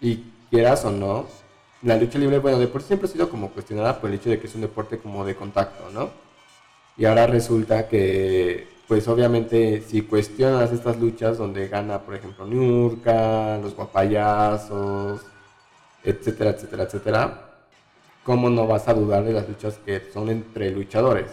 Y 0.00 0.24
quieras 0.50 0.84
o 0.84 0.90
no, 0.90 1.26
la 1.82 1.96
lucha 1.96 2.18
libre, 2.18 2.40
bueno, 2.40 2.58
de 2.58 2.66
por 2.66 2.80
sí 2.80 2.88
siempre 2.88 3.08
ha 3.08 3.12
sido 3.12 3.30
como 3.30 3.50
cuestionada 3.50 4.00
por 4.00 4.10
el 4.10 4.16
hecho 4.16 4.30
de 4.30 4.40
que 4.40 4.48
es 4.48 4.54
un 4.56 4.62
deporte 4.62 4.98
como 4.98 5.24
de 5.24 5.36
contacto, 5.36 5.88
¿no? 5.94 6.10
Y 6.96 7.04
ahora 7.04 7.28
resulta 7.28 7.86
que, 7.86 8.66
pues 8.88 9.06
obviamente, 9.06 9.84
si 9.86 10.02
cuestionas 10.02 10.72
estas 10.72 10.98
luchas 10.98 11.38
donde 11.38 11.68
gana, 11.68 12.00
por 12.00 12.16
ejemplo, 12.16 12.44
Niurka, 12.44 13.58
los 13.58 13.76
guapayazos, 13.76 15.20
etcétera, 16.02 16.50
etcétera, 16.50 16.82
etcétera, 16.82 17.47
¿cómo 18.28 18.50
no 18.50 18.66
vas 18.66 18.86
a 18.88 18.92
dudar 18.94 19.24
de 19.24 19.32
las 19.32 19.48
luchas 19.48 19.78
que 19.86 20.02
son 20.12 20.28
entre 20.28 20.70
luchadores? 20.70 21.30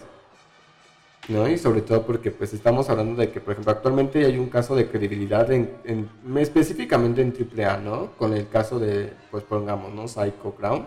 ¿no? 1.27 1.47
Y 1.49 1.57
sobre 1.57 1.81
todo 1.81 2.05
porque 2.05 2.31
pues 2.31 2.53
estamos 2.53 2.89
hablando 2.89 3.19
de 3.19 3.31
que, 3.31 3.41
por 3.41 3.53
ejemplo, 3.53 3.73
actualmente 3.73 4.25
hay 4.25 4.37
un 4.37 4.49
caso 4.49 4.75
de 4.75 4.87
credibilidad 4.87 5.51
en, 5.51 5.71
en- 5.83 6.09
específicamente 6.37 7.21
en 7.21 7.33
AAA, 7.33 7.77
¿no? 7.77 8.11
Con 8.17 8.33
el 8.33 8.47
caso 8.47 8.79
de, 8.79 9.11
pues 9.31 9.43
pongamos, 9.43 9.93
¿no? 9.93 10.07
Psycho 10.07 10.55
Crown, 10.57 10.85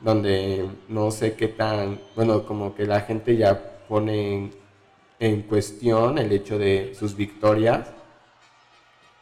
donde 0.00 0.68
no 0.88 1.10
sé 1.10 1.34
qué 1.34 1.48
tan, 1.48 2.00
bueno, 2.14 2.44
como 2.46 2.74
que 2.74 2.86
la 2.86 3.00
gente 3.00 3.36
ya 3.36 3.60
pone 3.88 4.50
en, 5.18 5.42
cuestión 5.42 6.18
el 6.18 6.30
hecho 6.32 6.58
de 6.58 6.94
sus 6.98 7.16
victorias, 7.16 7.88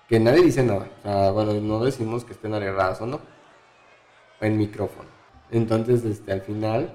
que 0.09 0.21
nadie 0.21 0.43
dice 0.43 0.63
nada, 0.63 0.89
o 1.01 1.03
sea, 1.03 1.31
bueno, 1.33 1.55
no 1.55 1.85
decimos 1.85 2.25
que 2.25 2.33
estén 2.33 2.55
arregladas 2.55 3.01
o 3.01 3.07
no, 3.07 3.21
en 4.41 4.57
micrófono. 4.59 5.16
Entonces, 5.50 6.05
este, 6.05 6.33
al 6.33 6.41
final, 6.43 6.91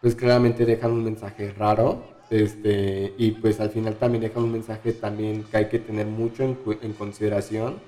pues 0.00 0.14
claramente 0.14 0.64
dejan 0.64 0.92
un 0.92 1.04
mensaje 1.04 1.52
raro, 1.52 2.02
este, 2.30 3.14
y 3.16 3.30
pues 3.32 3.58
al 3.60 3.70
final 3.70 3.94
también 3.94 4.22
dejan 4.22 4.44
un 4.44 4.52
mensaje 4.52 4.92
también 4.92 5.44
que 5.44 5.56
hay 5.56 5.68
que 5.68 5.78
tener 5.78 6.06
mucho 6.06 6.42
en, 6.42 6.58
en 6.82 6.92
consideración 6.92 7.80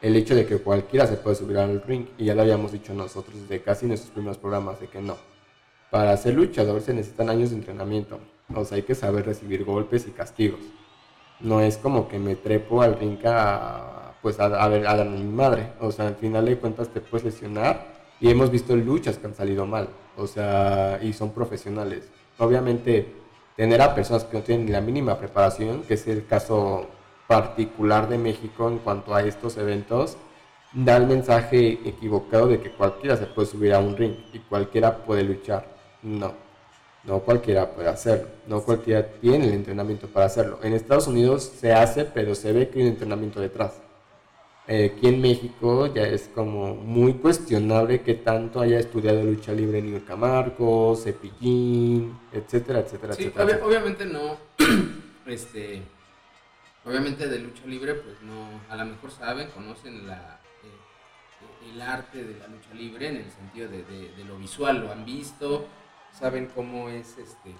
el 0.00 0.16
hecho 0.16 0.34
de 0.34 0.44
que 0.46 0.58
cualquiera 0.58 1.06
se 1.06 1.16
puede 1.16 1.34
subir 1.36 1.56
al 1.56 1.80
ring, 1.82 2.06
y 2.18 2.26
ya 2.26 2.34
lo 2.34 2.42
habíamos 2.42 2.72
dicho 2.72 2.92
nosotros 2.92 3.34
desde 3.40 3.62
casi 3.62 3.86
nuestros 3.86 4.10
primeros 4.12 4.36
programas, 4.36 4.78
de 4.78 4.86
que 4.88 5.00
no. 5.00 5.16
Para 5.90 6.14
ser 6.18 6.34
luchador 6.34 6.82
se 6.82 6.92
necesitan 6.92 7.30
años 7.30 7.50
de 7.50 7.56
entrenamiento, 7.56 8.18
o 8.54 8.64
sea, 8.64 8.76
hay 8.76 8.82
que 8.82 8.94
saber 8.94 9.24
recibir 9.24 9.64
golpes 9.64 10.06
y 10.06 10.10
castigos. 10.10 10.60
No 11.40 11.60
es 11.60 11.78
como 11.78 12.06
que 12.06 12.18
me 12.18 12.36
trepo 12.36 12.82
al 12.82 12.98
ring 12.98 13.18
a, 13.24 14.12
pues 14.20 14.38
a, 14.40 14.44
a 14.44 14.68
ver, 14.68 14.86
a 14.86 14.94
darme 14.94 15.18
mi 15.18 15.32
madre, 15.32 15.72
o 15.80 15.90
sea, 15.90 16.08
al 16.08 16.16
final 16.16 16.44
de 16.44 16.58
cuentas 16.58 16.88
te 16.88 17.00
puedes 17.00 17.24
lesionar, 17.24 17.93
y 18.24 18.30
hemos 18.30 18.50
visto 18.50 18.74
luchas 18.74 19.18
que 19.18 19.26
han 19.26 19.34
salido 19.34 19.66
mal, 19.66 19.90
o 20.16 20.26
sea, 20.26 20.98
y 21.02 21.12
son 21.12 21.32
profesionales. 21.32 22.08
Obviamente, 22.38 23.12
tener 23.54 23.82
a 23.82 23.94
personas 23.94 24.24
que 24.24 24.38
no 24.38 24.42
tienen 24.42 24.64
ni 24.64 24.72
la 24.72 24.80
mínima 24.80 25.18
preparación, 25.18 25.82
que 25.82 25.92
es 25.92 26.06
el 26.06 26.24
caso 26.24 26.86
particular 27.26 28.08
de 28.08 28.16
México 28.16 28.66
en 28.70 28.78
cuanto 28.78 29.14
a 29.14 29.22
estos 29.24 29.58
eventos, 29.58 30.16
da 30.72 30.96
el 30.96 31.06
mensaje 31.06 31.80
equivocado 31.84 32.46
de 32.46 32.60
que 32.60 32.70
cualquiera 32.70 33.18
se 33.18 33.26
puede 33.26 33.46
subir 33.46 33.74
a 33.74 33.78
un 33.78 33.94
ring 33.94 34.14
y 34.32 34.38
cualquiera 34.38 35.04
puede 35.04 35.22
luchar. 35.22 35.66
No. 36.02 36.32
No 37.04 37.18
cualquiera 37.18 37.72
puede 37.72 37.90
hacerlo, 37.90 38.28
no 38.46 38.62
cualquiera 38.62 39.06
tiene 39.20 39.48
el 39.48 39.52
entrenamiento 39.52 40.06
para 40.06 40.24
hacerlo. 40.24 40.60
En 40.62 40.72
Estados 40.72 41.08
Unidos 41.08 41.52
se 41.60 41.74
hace, 41.74 42.06
pero 42.06 42.34
se 42.34 42.54
ve 42.54 42.70
que 42.70 42.78
hay 42.78 42.86
un 42.86 42.92
entrenamiento 42.92 43.38
detrás. 43.38 43.83
Eh, 44.66 44.92
aquí 44.96 45.08
en 45.08 45.20
México 45.20 45.92
ya 45.92 46.04
es 46.04 46.30
como 46.34 46.74
muy 46.74 47.14
cuestionable 47.14 48.00
que 48.00 48.14
tanto 48.14 48.60
haya 48.62 48.78
estudiado 48.78 49.22
lucha 49.22 49.52
libre 49.52 49.82
Niurka 49.82 50.16
Marcos, 50.16 51.04
Cepillín, 51.04 52.18
etcétera, 52.32 52.78
etcétera, 52.80 53.12
Sí, 53.12 53.24
etcétera. 53.24 53.44
obvia- 53.44 53.64
obviamente 53.66 54.06
no, 54.06 54.38
este, 55.26 55.82
obviamente 56.86 57.28
de 57.28 57.40
lucha 57.40 57.66
libre, 57.66 57.92
pues 57.94 58.22
no, 58.22 58.60
a 58.70 58.76
lo 58.76 58.86
mejor 58.86 59.10
saben, 59.10 59.48
conocen 59.48 60.06
la, 60.06 60.40
eh, 60.62 61.70
el 61.74 61.82
arte 61.82 62.24
de 62.24 62.38
la 62.38 62.46
lucha 62.48 62.72
libre 62.72 63.08
en 63.08 63.16
el 63.16 63.30
sentido 63.30 63.68
de, 63.68 63.82
de- 63.84 64.12
de 64.16 64.24
lo 64.24 64.38
visual, 64.38 64.80
lo 64.80 64.90
han 64.92 65.04
visto, 65.04 65.66
saben 66.18 66.50
cómo 66.54 66.88
es, 66.88 67.18
este, 67.18 67.54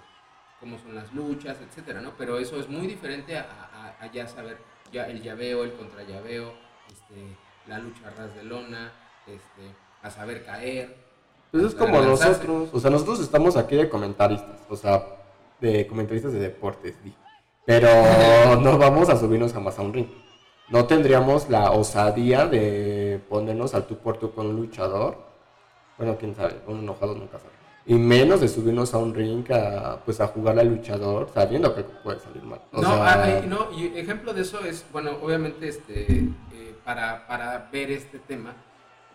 cómo 0.59 0.79
son 0.79 0.95
las 0.95 1.13
luchas, 1.13 1.57
etcétera, 1.61 2.01
¿no? 2.01 2.13
Pero 2.17 2.39
eso 2.39 2.59
es 2.59 2.67
muy 2.67 2.87
diferente 2.87 3.37
a, 3.37 3.43
a- 4.01 4.03
a 4.03 4.11
ya 4.11 4.25
saber 4.27 4.57
ya 4.91 5.05
el 5.07 5.21
llaveo, 5.21 5.63
el 5.63 5.73
contrallaveo, 5.73 6.64
este, 6.91 7.37
la 7.67 7.79
lucha 7.79 8.07
a 8.07 8.11
ras 8.11 8.35
de 8.35 8.43
lona, 8.43 8.91
este, 9.27 9.75
a 10.01 10.09
saber 10.09 10.45
caer. 10.45 10.95
Pues 11.51 11.63
es 11.65 11.75
como 11.75 11.99
lanzarse. 11.99 12.47
nosotros, 12.47 12.69
o 12.73 12.79
sea, 12.79 12.91
nosotros 12.91 13.19
estamos 13.19 13.57
aquí 13.57 13.75
de 13.75 13.89
comentaristas, 13.89 14.59
o 14.69 14.75
sea, 14.75 15.05
de 15.61 15.87
comentaristas 15.87 16.33
de 16.33 16.39
deportes, 16.39 16.95
pero 17.65 17.87
no 18.61 18.77
vamos 18.77 19.09
a 19.09 19.17
subirnos 19.17 19.53
jamás 19.53 19.79
a 19.79 19.81
un 19.81 19.93
ring. 19.93 20.07
No 20.69 20.85
tendríamos 20.85 21.49
la 21.49 21.71
osadía 21.71 22.47
de 22.47 23.21
ponernos 23.29 23.75
al 23.75 23.85
tú 23.85 23.97
por 23.97 24.17
tú 24.17 24.33
con 24.33 24.47
un 24.47 24.55
luchador. 24.55 25.17
Bueno, 25.97 26.17
quién 26.17 26.35
sabe, 26.35 26.55
un 26.67 26.79
enojado 26.79 27.15
nunca 27.15 27.37
sabe. 27.37 27.51
Y 27.87 27.93
menos 27.93 28.41
de 28.41 28.47
subirnos 28.47 28.95
a 28.95 28.97
un 28.97 29.13
ring 29.13 29.49
a, 29.51 29.99
pues, 30.03 30.19
a 30.19 30.27
jugar 30.27 30.57
al 30.57 30.69
luchador 30.69 31.29
sabiendo 31.31 31.75
que 31.75 31.83
puede 31.83 32.19
salir 32.19 32.41
mal. 32.41 32.59
O 32.73 32.81
no, 32.81 32.87
sea, 32.87 33.13
ah, 33.13 33.41
no, 33.47 33.71
y 33.71 33.95
ejemplo 33.95 34.33
de 34.33 34.41
eso 34.41 34.59
es, 34.65 34.83
bueno, 34.91 35.11
obviamente 35.21 35.67
este, 35.67 36.27
para, 36.85 37.27
para 37.27 37.69
ver 37.71 37.91
este 37.91 38.19
tema 38.19 38.53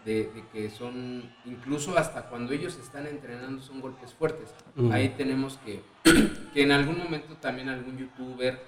de, 0.04 0.24
de 0.24 0.44
que 0.52 0.70
son, 0.70 1.32
incluso 1.44 1.96
hasta 1.96 2.24
cuando 2.24 2.52
ellos 2.52 2.76
están 2.76 3.06
entrenando 3.06 3.62
son 3.62 3.80
golpes 3.80 4.12
fuertes. 4.12 4.50
Mm. 4.74 4.92
Ahí 4.92 5.10
tenemos 5.10 5.58
que, 5.64 5.82
que 6.54 6.62
en 6.62 6.72
algún 6.72 6.98
momento 6.98 7.34
también 7.36 7.68
algún 7.68 7.96
youtuber, 7.96 8.60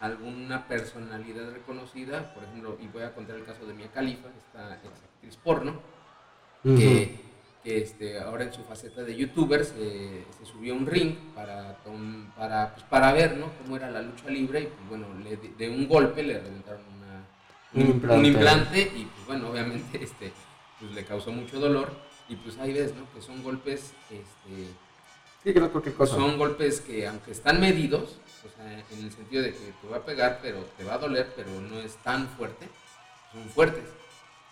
alguna 0.00 0.66
personalidad 0.66 1.52
reconocida, 1.52 2.32
por 2.34 2.44
ejemplo, 2.44 2.78
y 2.80 2.88
voy 2.88 3.02
a 3.02 3.14
contar 3.14 3.36
el 3.36 3.44
caso 3.44 3.66
de 3.66 3.74
Mia 3.74 3.90
Khalifa, 3.92 4.28
esta 4.46 4.72
actriz 4.72 5.36
porno, 5.36 5.80
que, 6.62 7.20
que, 7.62 7.78
este, 7.78 8.18
ahora 8.18 8.44
en 8.44 8.52
su 8.52 8.62
faceta 8.64 9.02
de 9.02 9.16
youtuber 9.16 9.64
se, 9.64 10.24
se 10.38 10.44
subió 10.44 10.74
a 10.74 10.76
un 10.76 10.86
ring 10.86 11.14
para, 11.34 11.78
para, 12.36 12.74
pues, 12.74 12.84
para 12.84 13.12
ver 13.12 13.36
¿no? 13.36 13.46
cómo 13.62 13.76
era 13.76 13.90
la 13.90 14.02
lucha 14.02 14.28
libre 14.28 14.60
y 14.60 14.66
pues 14.66 14.88
bueno, 14.88 15.06
le, 15.22 15.36
de, 15.36 15.70
un 15.70 15.88
golpe 15.88 16.22
le 16.22 16.38
reventaron 16.38 16.82
Un 16.94 16.99
un, 17.74 17.80
implante. 17.82 18.18
un 18.18 18.26
implante 18.26 18.80
y 18.96 19.04
pues 19.04 19.26
bueno, 19.26 19.50
obviamente 19.50 19.98
este, 20.04 20.32
pues, 20.78 20.92
le 20.92 21.04
causó 21.04 21.32
mucho 21.32 21.58
dolor 21.60 21.92
y 22.28 22.36
pues 22.36 22.58
ahí 22.58 22.72
ves 22.72 22.94
¿no? 22.94 23.06
que 23.14 23.20
son 23.22 23.42
golpes 23.42 23.92
este, 24.10 24.66
Sí, 25.42 25.54
creo 25.54 25.82
que 25.82 25.92
cosa. 25.94 26.16
son 26.16 26.36
golpes 26.36 26.80
que 26.82 27.06
aunque 27.06 27.30
están 27.32 27.60
medidos, 27.60 28.16
o 28.44 28.56
sea, 28.56 28.72
en 28.90 29.04
el 29.04 29.10
sentido 29.10 29.42
de 29.42 29.52
que 29.52 29.72
te 29.80 29.88
va 29.88 29.96
a 29.98 30.04
pegar, 30.04 30.38
pero 30.42 30.58
te 30.76 30.84
va 30.84 30.94
a 30.94 30.98
doler, 30.98 31.32
pero 31.34 31.48
no 31.62 31.78
es 31.78 31.96
tan 31.96 32.28
fuerte, 32.28 32.68
son 33.32 33.48
fuertes. 33.48 33.84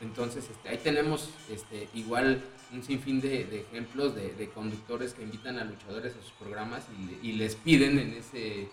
Entonces, 0.00 0.48
este, 0.50 0.68
ahí 0.70 0.78
tenemos 0.78 1.28
este, 1.50 1.88
igual 1.92 2.42
un 2.72 2.82
sinfín 2.82 3.20
de, 3.20 3.44
de 3.44 3.60
ejemplos 3.60 4.14
de, 4.14 4.32
de 4.32 4.48
conductores 4.48 5.12
que 5.12 5.22
invitan 5.24 5.58
a 5.58 5.64
luchadores 5.64 6.14
a 6.16 6.22
sus 6.22 6.32
programas 6.32 6.84
y, 6.98 7.04
le- 7.06 7.18
y 7.28 7.32
les 7.32 7.54
piden 7.54 7.98
en 7.98 8.14
ese 8.14 8.70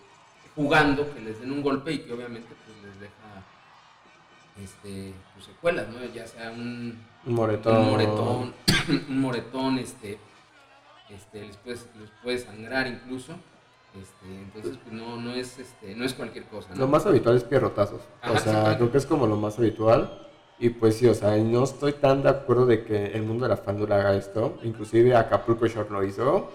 jugando 0.55 1.13
que 1.13 1.19
les 1.19 1.39
den 1.41 1.51
un 1.51 1.61
golpe 1.61 1.91
y 1.91 1.99
que 1.99 2.13
obviamente 2.13 2.47
pues 2.65 2.77
les 2.93 2.99
deja 3.01 3.43
este, 4.61 5.13
pues, 5.33 5.45
secuelas, 5.45 5.87
¿no? 5.89 6.03
Ya 6.13 6.25
sea 6.27 6.51
un, 6.51 6.99
Un 7.25 7.33
moretón. 7.33 7.77
un 7.77 7.91
moretón, 7.91 8.53
un 9.09 9.19
moretón, 9.19 9.79
este, 9.79 10.17
este, 11.09 11.47
les, 11.47 11.57
puede, 11.57 11.77
les 11.99 12.09
puede 12.23 12.39
sangrar 12.39 12.87
incluso. 12.87 13.33
Este, 14.01 14.25
entonces, 14.41 14.77
pues 14.83 14.93
no, 14.93 15.17
no 15.17 15.33
es, 15.33 15.57
este, 15.57 15.95
no 15.95 16.03
es 16.03 16.13
cualquier 16.13 16.45
cosa, 16.45 16.69
¿no? 16.73 16.81
Lo 16.81 16.87
más 16.87 17.05
habitual 17.05 17.37
es 17.37 17.43
pierrotazos. 17.43 18.01
Ajá, 18.21 18.33
o 18.33 18.37
sí, 18.37 18.43
sea, 18.43 18.61
claro. 18.61 18.77
creo 18.77 18.91
que 18.91 18.97
es 18.97 19.05
como 19.05 19.27
lo 19.27 19.37
más 19.37 19.57
habitual. 19.57 20.21
Y 20.57 20.69
pues 20.69 20.95
sí, 20.97 21.07
o 21.07 21.13
sea, 21.13 21.35
no 21.37 21.63
estoy 21.63 21.93
tan 21.93 22.23
de 22.23 22.29
acuerdo 22.29 22.65
de 22.65 22.85
que 22.85 23.07
el 23.07 23.23
mundo 23.23 23.43
de 23.43 23.49
la 23.49 23.57
fándula 23.57 23.97
haga 23.97 24.15
esto. 24.15 24.57
Inclusive 24.63 25.15
Acapulco 25.15 25.67
Short 25.67 25.91
lo 25.91 26.03
hizo. 26.03 26.49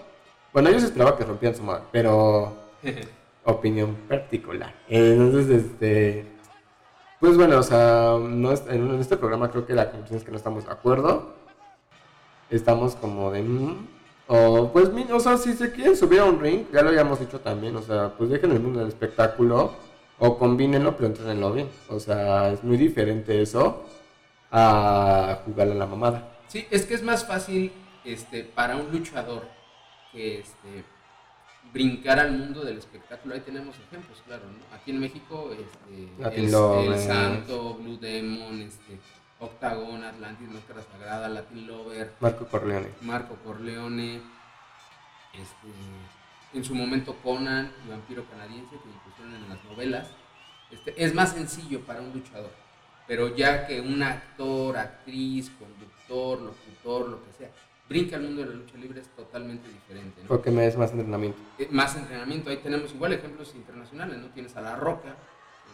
Bueno, 0.53 0.69
ellos 0.69 0.83
esperaban 0.83 1.17
que 1.17 1.23
rompían 1.23 1.55
su 1.55 1.63
madre, 1.63 1.83
pero 1.91 2.55
opinión 3.45 3.95
particular. 4.07 4.73
Entonces, 4.87 5.65
este... 5.65 6.40
Pues 7.21 7.37
bueno, 7.37 7.59
o 7.59 7.63
sea, 7.63 8.17
no 8.19 8.51
es- 8.51 8.63
en, 8.67 8.99
este 8.99 9.15
programa 9.15 9.51
creo 9.51 9.65
que 9.67 9.75
la 9.75 9.91
conclusión 9.91 10.17
es 10.17 10.25
que 10.25 10.31
no 10.31 10.37
estamos 10.37 10.65
de 10.65 10.71
acuerdo. 10.71 11.35
Estamos 12.49 12.95
como 12.95 13.31
de... 13.31 13.43
mm, 13.43 13.87
o 14.27 14.71
pues, 14.73 14.89
o 15.11 15.19
sea, 15.19 15.37
si 15.37 15.53
se 15.53 15.71
quieren 15.71 15.95
subir 15.95 16.19
a 16.19 16.25
un 16.25 16.39
ring, 16.39 16.65
ya 16.73 16.81
lo 16.81 16.89
habíamos 16.89 17.19
dicho 17.19 17.39
también, 17.39 17.75
o 17.75 17.81
sea, 17.83 18.13
pues 18.17 18.29
dejen 18.31 18.51
el 18.51 18.59
mundo 18.59 18.79
del 18.79 18.87
espectáculo 18.87 19.73
o 20.19 20.37
combínenlo, 20.37 20.95
pero 20.95 21.07
entrenenlo 21.07 21.51
bien. 21.53 21.69
O 21.89 21.99
sea, 21.99 22.51
es 22.51 22.63
muy 22.63 22.77
diferente 22.77 23.39
eso 23.41 23.83
a 24.51 25.41
jugarle 25.45 25.73
a 25.73 25.77
la 25.77 25.85
mamada. 25.85 26.27
Sí, 26.47 26.65
es 26.71 26.85
que 26.87 26.95
es 26.95 27.03
más 27.03 27.25
fácil 27.25 27.71
este, 28.03 28.43
para 28.43 28.77
un 28.77 28.91
luchador 28.91 29.43
que 30.11 30.39
este, 30.39 30.83
brincar 31.73 32.19
al 32.19 32.31
mundo 32.31 32.63
del 32.63 32.77
espectáculo. 32.77 33.33
Ahí 33.33 33.41
tenemos 33.41 33.75
ejemplos, 33.87 34.21
claro. 34.25 34.43
¿no? 34.45 34.75
Aquí 34.75 34.91
en 34.91 34.99
México, 34.99 35.51
este, 35.51 36.37
el, 36.37 36.45
el 36.45 36.99
Santo, 36.99 37.75
Blue 37.75 37.97
Demon, 37.97 38.61
este, 38.61 38.99
Octagon, 39.39 40.03
Atlantis, 40.03 40.49
Máscara 40.49 40.83
Sagrada, 40.83 41.29
Latin 41.29 41.67
Lover, 41.67 42.13
Marco 42.19 42.45
Corleone. 42.47 42.89
Marco 43.01 43.35
Corleone, 43.43 44.21
este, 45.33 45.67
en 46.53 46.63
su 46.63 46.75
momento 46.75 47.15
Conan, 47.23 47.71
el 47.83 47.89
vampiro 47.89 48.25
canadiense 48.29 48.75
que 48.77 48.89
incluyeron 48.89 49.43
en 49.43 49.49
las 49.49 49.63
novelas. 49.65 50.07
Este, 50.69 51.03
es 51.03 51.13
más 51.13 51.33
sencillo 51.33 51.81
para 51.81 52.01
un 52.01 52.13
luchador, 52.13 52.51
pero 53.07 53.35
ya 53.35 53.67
que 53.67 53.81
un 53.81 54.01
actor, 54.03 54.77
actriz, 54.77 55.51
conductor, 55.59 56.39
locutor, 56.41 57.09
lo 57.09 57.25
que 57.25 57.33
sea, 57.33 57.51
brinca 57.91 58.15
al 58.15 58.21
mundo 58.23 58.41
de 58.43 58.47
la 58.49 58.55
lucha 58.55 58.77
libre 58.77 59.01
es 59.01 59.07
totalmente 59.09 59.67
diferente. 59.67 60.21
¿no? 60.21 60.27
Porque 60.29 60.49
me 60.49 60.65
es 60.65 60.77
más 60.77 60.91
entrenamiento. 60.91 61.37
Eh, 61.59 61.67
Más 61.71 61.93
entrenamiento, 61.97 62.49
ahí 62.49 62.57
tenemos 62.57 62.93
igual 62.93 63.11
ejemplos 63.13 63.53
internacionales, 63.53 64.17
¿no? 64.17 64.27
Tienes 64.27 64.55
a 64.55 64.61
La 64.61 64.77
Roca, 64.77 65.09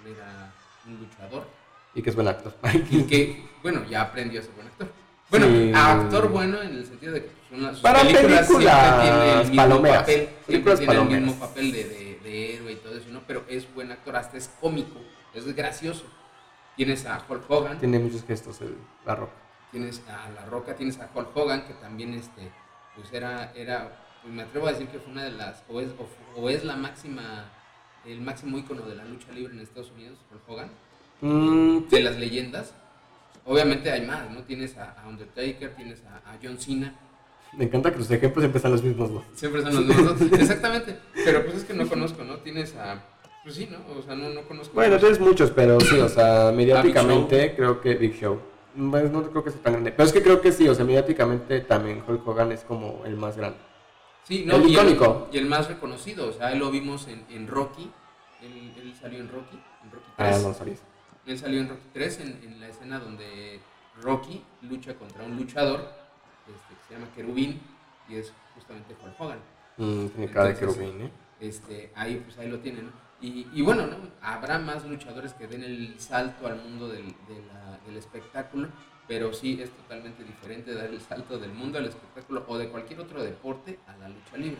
él 0.05 0.13
era 0.15 0.51
un 0.87 0.97
luchador, 0.99 1.45
Y 1.93 2.01
que 2.01 2.09
es 2.09 2.15
buen 2.15 2.27
actor. 2.27 2.55
y 2.89 3.03
que, 3.03 3.45
bueno, 3.61 3.83
ya 3.87 4.01
aprendió 4.01 4.39
a 4.39 4.43
ser 4.43 4.53
buen 4.55 4.65
actor. 4.67 4.87
Bueno, 5.29 5.45
Sí. 5.45 5.71
actor 5.75 6.29
bueno 6.29 6.61
en 6.61 6.69
el 6.75 6.85
sentido 6.85 7.13
de 7.13 7.21
que 7.23 7.29
pues, 7.49 7.59
una, 7.61 7.71
sus 7.73 7.81
Para 7.81 7.99
películas 8.01 8.47
siempre 8.47 8.67
películas 8.67 9.01
tiene 9.01 9.41
el 9.41 9.49
mismo 9.51 9.81
papel, 9.81 10.29
siempre 10.47 10.75
tiene 10.77 10.93
el 11.01 11.21
mismo 11.21 11.39
papel 11.39 11.71
de, 11.71 11.83
de- 11.83 12.19
de 12.23 12.55
héroe 12.55 12.71
y 12.71 12.75
todo 12.77 12.97
eso, 12.97 13.09
¿no? 13.11 13.21
Pero 13.27 13.43
es 13.47 13.71
buen 13.75 13.91
actor, 13.91 14.15
hasta 14.15 14.37
es 14.37 14.49
cómico, 14.59 14.99
es 15.35 15.45
gracioso. 15.55 16.05
Tienes 16.75 17.05
a 17.05 17.23
Hulk 17.29 17.43
Hogan, 17.49 17.77
Tiene 17.79 17.99
muchos 17.99 18.23
gestos 18.25 18.59
el, 18.61 18.75
la 19.05 19.15
roca. 19.15 19.33
Tienes 19.71 20.01
a 20.07 20.29
La 20.31 20.45
Roca, 20.45 20.75
tienes 20.75 20.99
a 20.99 21.09
Hulk 21.13 21.35
Hogan, 21.35 21.65
que 21.67 21.73
también 21.75 22.13
este, 22.13 22.51
pues 22.95 23.11
era, 23.13 23.51
era 23.55 24.03
pues 24.21 24.33
me 24.33 24.43
atrevo 24.43 24.67
a 24.67 24.71
decir 24.71 24.87
que 24.87 24.99
fue 24.99 25.11
una 25.11 25.23
de 25.23 25.31
las, 25.31 25.63
o 25.69 25.79
es, 25.81 25.89
o 25.91 26.05
fu- 26.05 26.41
o 26.41 26.49
es 26.49 26.63
la 26.63 26.75
máxima, 26.75 27.45
el 28.05 28.21
máximo 28.21 28.57
ícono 28.57 28.81
de 28.83 28.95
la 28.95 29.05
lucha 29.05 29.31
libre 29.31 29.53
en 29.53 29.59
Estados 29.61 29.91
Unidos, 29.91 30.17
Hulk 30.31 30.49
Hogan 30.49 30.69
Mm, 31.19 31.87
de 31.89 31.99
las 32.01 32.15
leyendas. 32.17 32.73
Obviamente 33.43 33.89
hay 33.91 34.05
más, 34.05 34.29
¿no? 34.29 34.43
Tienes 34.43 34.77
a, 34.77 34.91
a 35.01 35.07
Undertaker, 35.07 35.73
tienes 35.75 36.03
a, 36.05 36.17
a 36.31 36.37
John 36.43 36.59
Cena. 36.59 36.93
me 37.53 37.63
encanta 37.65 37.91
que 37.91 37.97
los 37.97 38.11
ejemplos 38.11 38.43
siempre 38.43 38.61
son 38.61 38.71
los 38.73 38.83
mismos 38.83 39.11
dos. 39.11 39.23
Siempre 39.33 39.61
son 39.63 39.73
los 39.75 39.85
mismos. 39.85 40.21
Exactamente. 40.39 40.95
Pero 41.25 41.43
pues 41.43 41.57
es 41.57 41.63
que 41.63 41.73
no 41.73 41.87
conozco, 41.89 42.23
¿no? 42.23 42.35
Tienes 42.37 42.75
a. 42.75 43.01
Pues 43.43 43.55
sí, 43.55 43.67
¿no? 43.71 43.79
O 43.97 44.01
sea, 44.03 44.13
no, 44.15 44.29
no 44.29 44.41
conozco. 44.41 44.75
Bueno, 44.75 44.99
tienes 44.99 45.19
muchos, 45.19 45.49
pero 45.51 45.79
sí, 45.79 45.97
o 45.97 46.07
sea, 46.09 46.51
mediáticamente 46.53 47.55
creo 47.55 47.81
que 47.81 47.95
Big 47.95 48.13
Show. 48.13 48.39
Pues, 48.77 49.11
no 49.11 49.29
creo 49.29 49.43
que 49.43 49.51
sea 49.51 49.61
tan 49.61 49.73
grande. 49.73 49.91
Pero 49.91 50.07
es 50.07 50.13
que 50.13 50.21
creo 50.21 50.39
que 50.39 50.51
sí, 50.51 50.69
o 50.69 50.75
sea, 50.75 50.85
mediáticamente 50.85 51.61
también 51.61 52.03
Hulk 52.07 52.27
Hogan 52.27 52.51
es 52.51 52.63
como 52.63 53.03
el 53.05 53.17
más 53.17 53.35
grande. 53.35 53.57
Sí, 54.23 54.43
¿no? 54.45 54.55
el 54.57 54.67
y, 54.67 54.73
icónico. 54.73 55.29
y 55.31 55.37
el 55.37 55.45
más 55.45 55.67
reconocido. 55.67 56.29
O 56.29 56.33
sea, 56.33 56.51
él 56.51 56.59
lo 56.59 56.69
vimos 56.69 57.07
en, 57.07 57.25
en 57.29 57.47
Rocky. 57.47 57.89
Él, 58.41 58.73
él 58.79 58.93
salió 58.99 59.19
en 59.19 59.29
Rocky. 59.29 59.59
En 59.83 59.91
Rocky 59.91 60.11
3. 60.17 60.45
Ah, 60.45 60.53
no. 60.65 60.71
Él 61.25 61.39
salió 61.39 61.61
en 61.61 61.69
Rocky 61.69 61.87
3 61.93 62.19
en, 62.19 62.39
en 62.43 62.59
la 62.59 62.67
escena 62.67 62.99
donde 62.99 63.59
Rocky 64.01 64.43
lucha 64.61 64.93
contra 64.95 65.23
un 65.23 65.35
luchador 65.37 65.79
este, 66.47 66.75
que 66.75 66.87
se 66.87 66.93
llama 66.93 67.07
Kerubín 67.15 67.59
y 68.07 68.15
es 68.15 68.31
justamente 68.55 68.95
Hulk 69.03 69.19
Hogan. 69.19 69.39
Mm, 69.77 70.07
tiene 70.07 70.31
cara 70.31 70.49
de 70.49 70.55
querubín, 70.55 71.01
¿eh? 71.01 71.11
este, 71.39 71.91
ahí 71.95 72.21
pues 72.23 72.37
ahí 72.37 72.49
lo 72.49 72.59
tienen. 72.59 72.85
¿no? 72.85 73.06
Y, 73.19 73.47
y 73.53 73.61
bueno, 73.61 73.87
¿no? 73.87 73.95
habrá 74.21 74.59
más 74.59 74.85
luchadores 74.85 75.33
que 75.33 75.47
den 75.47 75.63
el 75.63 75.99
salto 75.99 76.45
al 76.47 76.57
mundo 76.57 76.87
del, 76.87 77.05
de 77.05 77.41
la- 77.47 77.79
del 77.85 77.97
espectáculo, 77.97 78.67
pero 79.07 79.33
sí 79.33 79.59
es 79.61 79.71
totalmente 79.71 80.23
diferente 80.23 80.73
dar 80.75 80.85
el 80.85 81.01
salto 81.01 81.39
del 81.39 81.51
mundo 81.53 81.77
del 81.79 81.87
espectáculo 81.87 82.43
o 82.47 82.57
de 82.57 82.69
cualquier 82.69 82.99
otro 82.99 83.23
deporte 83.23 83.79
a 83.87 83.95
la 83.97 84.09
lucha 84.09 84.37
libre. 84.37 84.59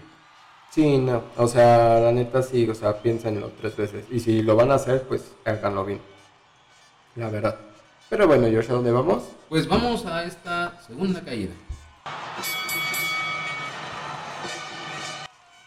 Sí, 0.72 0.98
no, 0.98 1.24
o 1.38 1.48
sea, 1.48 2.00
la 2.00 2.12
neta 2.12 2.41
sí, 2.41 2.67
o 2.70 2.74
sea, 2.76 2.98
piénsenlo 3.02 3.52
tres 3.60 3.76
veces. 3.78 4.06
Y 4.12 4.20
si 4.20 4.41
lo 4.41 4.56
van 4.56 4.72
a 4.72 4.76
hacer, 4.76 5.04
pues 5.04 5.32
háganlo 5.46 5.86
bien. 5.86 6.02
La 7.15 7.30
verdad. 7.30 7.58
Pero 8.10 8.28
bueno, 8.28 8.48
George, 8.48 8.72
¿a 8.72 8.76
dónde 8.76 8.91
vamos? 8.91 9.24
Pues 9.50 9.67
vamos 9.67 10.06
a 10.06 10.24
esta 10.24 10.80
segunda 10.82 11.22
caída. 11.22 11.54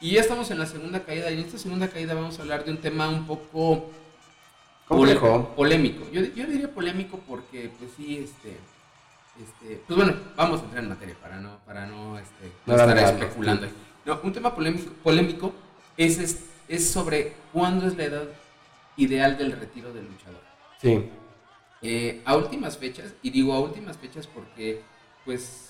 Y 0.00 0.12
ya 0.12 0.20
estamos 0.20 0.50
en 0.50 0.58
la 0.58 0.66
segunda 0.66 1.04
caída. 1.04 1.30
Y 1.30 1.34
en 1.34 1.40
esta 1.40 1.58
segunda 1.58 1.88
caída 1.88 2.14
vamos 2.14 2.38
a 2.38 2.42
hablar 2.42 2.64
de 2.64 2.70
un 2.70 2.78
tema 2.78 3.08
un 3.08 3.26
poco 3.26 3.90
Complejo. 4.88 5.52
polémico. 5.54 6.04
Yo, 6.10 6.22
yo 6.22 6.46
diría 6.46 6.72
polémico 6.72 7.20
porque, 7.28 7.70
pues 7.78 7.90
sí, 7.96 8.18
este, 8.18 8.56
este, 9.40 9.82
pues 9.86 9.96
bueno, 9.96 10.14
vamos 10.36 10.60
a 10.60 10.64
entrar 10.64 10.82
en 10.82 10.88
materia 10.88 11.16
para 11.20 11.38
no, 11.38 11.58
para 11.66 11.86
no, 11.86 12.18
este, 12.18 12.50
no 12.66 12.74
estar 12.74 12.98
especulando. 12.98 13.66
sí. 13.66 13.72
No, 14.06 14.18
un 14.22 14.32
tema 14.32 14.54
polémico, 14.54 14.90
polémico 15.02 15.52
es, 15.96 16.18
es, 16.18 16.44
es 16.68 16.90
sobre 16.90 17.34
cuándo 17.52 17.86
es 17.86 17.96
la 17.98 18.04
edad 18.04 18.24
ideal 18.96 19.36
del 19.36 19.52
retiro 19.52 19.92
del 19.92 20.06
luchador. 20.06 20.40
Sí. 20.80 21.10
Eh, 21.82 22.22
a 22.24 22.36
últimas 22.36 22.78
fechas, 22.78 23.12
y 23.22 23.30
digo 23.30 23.52
a 23.52 23.60
últimas 23.60 23.98
fechas 23.98 24.26
porque, 24.26 24.80
pues, 25.26 25.69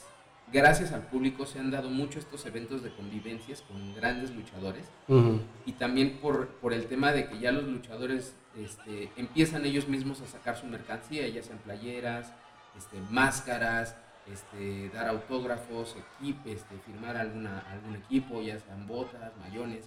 gracias 0.52 0.92
al 0.92 1.02
público 1.02 1.46
se 1.46 1.58
han 1.58 1.70
dado 1.70 1.90
mucho 1.90 2.18
estos 2.18 2.44
eventos 2.46 2.82
de 2.82 2.90
convivencias 2.90 3.62
con 3.62 3.94
grandes 3.94 4.30
luchadores 4.34 4.84
y 5.66 5.72
también 5.72 6.18
por, 6.18 6.48
por 6.48 6.72
el 6.72 6.86
tema 6.86 7.12
de 7.12 7.28
que 7.28 7.38
ya 7.38 7.52
los 7.52 7.64
luchadores 7.64 8.34
este, 8.56 9.10
empiezan 9.16 9.64
ellos 9.64 9.88
mismos 9.88 10.20
a 10.20 10.26
sacar 10.26 10.56
su 10.56 10.66
mercancía, 10.66 11.28
ya 11.28 11.42
sean 11.42 11.58
playeras, 11.58 12.32
este, 12.76 12.98
máscaras, 13.10 13.96
este, 14.32 14.90
dar 14.90 15.08
autógrafos, 15.08 15.96
equip, 16.20 16.46
este, 16.46 16.76
firmar 16.86 17.16
alguna, 17.16 17.60
algún 17.70 17.96
equipo, 17.96 18.42
ya 18.42 18.58
sean 18.58 18.86
botas, 18.86 19.32
mayones. 19.38 19.86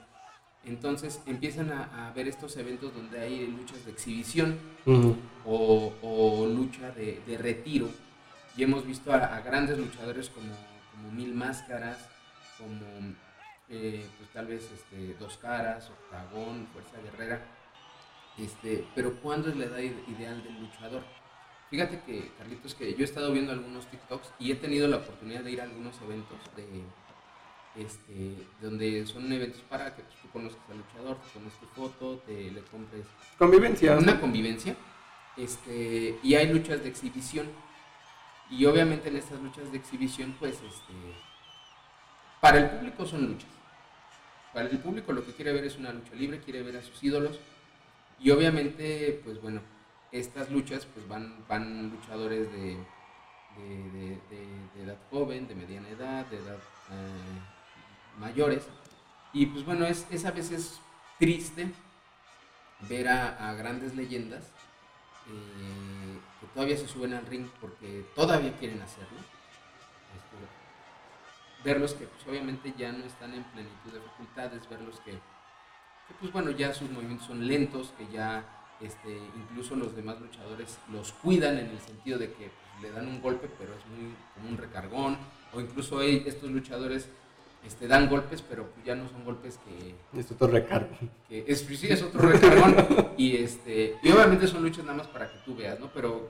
Entonces 0.66 1.22
empiezan 1.26 1.72
a, 1.72 2.08
a 2.08 2.14
ver 2.14 2.28
estos 2.30 2.56
eventos 2.56 2.94
donde 2.94 3.20
hay 3.20 3.48
luchas 3.48 3.84
de 3.86 3.92
exhibición 3.92 4.58
Ujú. 4.86 5.18
o, 5.46 5.94
o 6.02 6.46
lucha 6.48 6.92
de, 6.92 7.22
de 7.28 7.38
retiro. 7.38 7.90
Y 8.56 8.64
hemos 8.64 8.86
visto 8.86 9.12
a, 9.12 9.18
a 9.36 9.42
grandes 9.42 9.78
luchadores 9.78 10.30
como, 10.30 10.54
como 10.92 11.12
Mil 11.12 11.34
Máscaras, 11.34 11.98
como 12.58 13.14
eh, 13.70 14.06
pues 14.18 14.30
tal 14.32 14.48
vez 14.48 14.70
este, 14.72 15.16
Dos 15.16 15.38
Caras, 15.38 15.90
Octagón, 15.90 16.68
Fuerza 16.72 16.98
Guerrera. 17.04 17.42
Este, 18.38 18.86
pero 18.96 19.16
¿cuándo 19.22 19.50
es 19.50 19.56
la 19.56 19.66
edad 19.66 19.78
ide- 19.80 20.04
ideal 20.08 20.44
del 20.44 20.60
luchador? 20.60 21.04
Fíjate 21.70 22.02
que, 22.06 22.32
Carlitos, 22.38 22.76
que 22.76 22.92
yo 22.94 23.00
he 23.00 23.04
estado 23.04 23.32
viendo 23.32 23.52
algunos 23.52 23.88
TikToks 23.88 24.30
y 24.40 24.52
he 24.52 24.56
tenido 24.56 24.88
la 24.88 24.98
oportunidad 24.98 25.42
de 25.42 25.52
ir 25.52 25.62
a 25.62 25.64
algunos 25.64 26.00
eventos 26.04 26.38
de, 26.56 26.84
este, 27.76 28.36
donde 28.62 29.06
son 29.08 29.32
eventos 29.32 29.62
para 29.62 29.96
que 29.96 30.04
pues, 30.04 30.16
tú 30.22 30.30
conozcas 30.30 30.64
al 30.70 30.78
luchador, 30.78 31.18
te 31.18 31.30
tomes 31.40 31.54
tu 31.60 31.66
foto, 31.68 32.22
te 32.28 32.52
le 32.52 32.62
compres 32.66 33.06
Convivencia. 33.40 33.98
una 33.98 34.20
convivencia 34.20 34.76
este, 35.38 36.20
y 36.22 36.36
hay 36.36 36.54
luchas 36.54 36.84
de 36.84 36.90
exhibición. 36.90 37.48
Y 38.58 38.66
obviamente 38.66 39.10
en 39.10 39.18
estas 39.18 39.40
luchas 39.42 39.72
de 39.72 39.78
exhibición, 39.78 40.36
pues, 40.40 40.56
este, 40.56 40.94
para 42.40 42.60
el 42.60 42.70
público 42.70 43.06
son 43.06 43.26
luchas. 43.28 43.50
Para 44.54 44.70
el 44.70 44.78
público 44.80 45.12
lo 45.14 45.26
que 45.26 45.34
quiere 45.34 45.54
ver 45.54 45.66
es 45.66 45.78
una 45.78 45.92
lucha 45.92 46.14
libre, 46.14 46.40
quiere 46.40 46.62
ver 46.62 46.78
a 46.78 46.82
sus 46.84 47.02
ídolos. 47.04 47.40
Y 48.20 48.30
obviamente, 48.32 49.22
pues 49.24 49.42
bueno, 49.42 49.62
estas 50.12 50.52
luchas, 50.52 50.86
pues 50.86 51.08
van, 51.08 51.44
van 51.48 51.90
luchadores 51.90 52.52
de, 52.52 52.78
de, 53.58 53.90
de- 53.92 54.20
de- 54.30 54.84
edad 54.84 54.98
joven, 55.10 55.48
de 55.48 55.56
mediana 55.56 55.90
edad, 55.90 56.26
de 56.28 56.38
edad 56.38 56.58
eh, 56.92 58.20
mayores. 58.20 58.64
Y 59.34 59.48
pues 59.48 59.66
bueno, 59.66 59.86
es, 59.86 60.06
a 60.26 60.32
veces 60.32 60.80
triste 61.18 61.72
ver 62.90 63.08
a, 63.08 63.54
grandes 63.56 63.96
leyendas 63.96 64.44
eh, 65.28 66.13
todavía 66.54 66.78
se 66.78 66.88
suben 66.88 67.14
al 67.14 67.26
ring 67.26 67.48
porque 67.60 68.06
todavía 68.16 68.56
quieren 68.58 68.82
hacerlo. 68.82 69.20
Este, 70.16 71.64
verlos 71.64 71.94
que 71.94 72.06
pues, 72.06 72.28
obviamente 72.28 72.74
ya 72.78 72.92
no 72.92 73.06
están 73.06 73.34
en 73.34 73.44
plenitud 73.46 73.92
de 73.92 74.00
facultades, 74.00 74.70
verlos 74.70 75.00
que, 75.00 75.12
que, 75.12 76.14
pues 76.20 76.32
bueno, 76.32 76.52
ya 76.52 76.74
sus 76.74 76.90
movimientos 76.92 77.28
son 77.28 77.48
lentos, 77.48 77.94
que 77.98 78.08
ya 78.12 78.44
este, 78.82 79.18
incluso 79.36 79.76
los 79.76 79.96
demás 79.96 80.20
luchadores 80.20 80.78
los 80.92 81.14
cuidan 81.14 81.58
en 81.58 81.70
el 81.70 81.80
sentido 81.80 82.20
de 82.20 82.28
que 82.34 82.50
pues, 82.50 82.82
le 82.82 82.92
dan 82.92 83.08
un 83.08 83.22
golpe, 83.22 83.50
pero 83.58 83.74
es 83.74 83.86
muy 83.88 84.14
como 84.36 84.50
un 84.50 84.58
recargón, 84.58 85.18
o 85.54 85.62
incluso 85.62 86.02
estos 86.02 86.50
luchadores 86.52 87.08
este, 87.66 87.88
dan 87.88 88.10
golpes, 88.10 88.42
pero 88.42 88.68
pues, 88.68 88.86
ya 88.86 88.96
no 88.96 89.08
son 89.10 89.24
golpes 89.24 89.58
que, 89.60 89.96
Es 90.20 90.32
otro 90.32 90.48
recargo. 90.48 90.98
que 91.30 91.46
es, 91.48 91.60
sí, 91.62 91.88
es 91.90 92.02
otro 92.02 92.22
recargón 92.22 92.76
y 93.18 93.38
este 93.38 93.96
y 94.04 94.12
obviamente 94.12 94.48
son 94.48 94.64
luchas 94.64 94.84
nada 94.84 94.98
más 94.98 95.08
para 95.08 95.32
que 95.32 95.38
tú 95.46 95.56
veas, 95.56 95.80
¿no? 95.80 95.90
Pero 95.94 96.30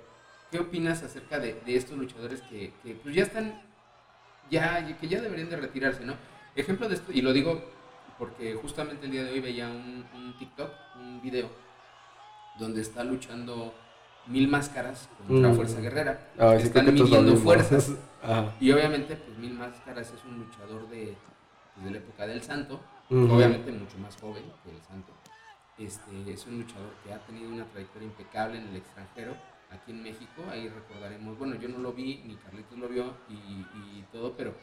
¿qué 0.53 0.59
opinas 0.59 1.01
acerca 1.01 1.39
de, 1.39 1.59
de 1.65 1.75
estos 1.75 1.97
luchadores 1.97 2.43
que, 2.43 2.71
que, 2.83 2.93
pues 2.93 3.15
ya 3.15 3.23
están 3.23 3.59
ya 4.51 4.85
que 4.99 5.07
ya 5.07 5.19
deberían 5.19 5.49
de 5.49 5.55
retirarse, 5.57 6.05
¿no? 6.05 6.13
Ejemplo 6.55 6.87
de 6.87 6.93
esto 6.93 7.11
y 7.11 7.23
lo 7.23 7.33
digo 7.33 7.59
porque 8.19 8.53
justamente 8.53 9.07
el 9.07 9.11
día 9.11 9.23
de 9.23 9.31
hoy 9.31 9.39
veía 9.39 9.67
un, 9.67 10.05
un 10.13 10.37
TikTok, 10.37 10.71
un 10.99 11.19
video 11.23 11.49
donde 12.59 12.81
está 12.81 13.03
luchando 13.03 13.73
Mil 14.27 14.47
Máscaras 14.47 15.09
contra 15.27 15.49
Mm. 15.49 15.55
Fuerza 15.55 15.81
Guerrera. 15.81 16.31
Ah, 16.37 16.53
sí, 16.59 16.67
están 16.67 16.93
midiendo 16.93 17.35
fuerzas. 17.35 17.93
Ajá. 18.21 18.53
Y 18.59 18.71
obviamente, 18.71 19.15
pues 19.15 19.35
Mil 19.39 19.53
Máscaras 19.55 20.13
es 20.13 20.23
un 20.23 20.37
luchador 20.37 20.87
de, 20.87 21.17
pues, 21.73 21.85
de 21.85 21.91
la 21.91 21.97
época 21.97 22.27
del 22.27 22.43
Santo, 22.43 22.79
obviamente 23.09 23.71
mucho 23.71 23.97
más 23.97 24.15
joven 24.17 24.43
que 24.63 24.69
el 24.69 24.81
Santo. 24.83 25.11
Este, 25.79 26.31
es 26.31 26.45
un 26.45 26.59
luchador 26.59 26.93
que 27.03 27.11
ha 27.11 27.17
tenido 27.25 27.49
una 27.49 27.65
trayectoria 27.65 28.05
impecable 28.07 28.59
en 28.59 28.67
el 28.67 28.75
extranjero, 28.75 29.35
aquí 29.73 29.91
en 29.91 30.03
México. 30.03 30.43
Ahí 30.49 30.69
recordaremos, 30.69 31.37
bueno, 31.37 31.55
yo 31.55 31.69
no 31.69 31.79
lo 31.79 31.93
vi, 31.93 32.21
ni 32.25 32.35
Carlitos 32.35 32.77
lo 32.77 32.87
vio 32.87 33.13
y, 33.29 33.33
y 33.33 34.05
todo, 34.11 34.33
pero 34.37 34.53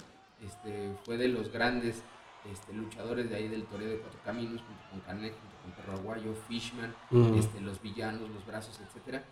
este, 0.42 0.92
fue 1.04 1.16
de 1.16 1.28
los 1.28 1.50
grandes 1.52 2.02
este, 2.50 2.72
luchadores 2.72 3.28
de 3.28 3.36
ahí 3.36 3.48
del 3.48 3.64
Toreo 3.64 3.88
de 3.88 3.98
Cuatro 3.98 4.20
Caminos, 4.24 4.62
junto 4.62 4.82
con 4.90 5.00
Canek, 5.00 5.34
junto 5.34 5.56
con 5.62 5.72
Perro 5.72 5.92
Aguayo, 5.92 6.34
Fishman, 6.48 6.94
Ujú. 7.10 7.34
este, 7.36 7.60
los 7.60 7.80
villanos, 7.82 8.30
los 8.30 8.46
brazos, 8.46 8.80
etcétera. 8.80 9.22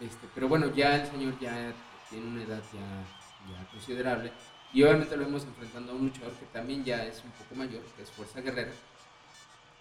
Este, 0.00 0.28
pero 0.34 0.48
bueno, 0.48 0.72
ya 0.74 0.96
el 1.02 1.06
señor 1.10 1.38
ya 1.40 1.72
tiene 2.08 2.26
una 2.26 2.42
edad 2.44 2.62
ya, 2.72 3.52
ya 3.52 3.70
considerable 3.70 4.32
y 4.72 4.82
obviamente 4.82 5.16
lo 5.16 5.24
vemos 5.24 5.44
enfrentando 5.44 5.92
a 5.92 5.94
un 5.96 6.02
luchador 6.02 6.32
que 6.34 6.46
también 6.46 6.84
ya 6.84 7.04
es 7.04 7.22
un 7.24 7.30
poco 7.32 7.54
mayor, 7.56 7.82
que 7.96 8.02
es 8.02 8.10
Fuerza 8.12 8.40
Guerrera, 8.40 8.70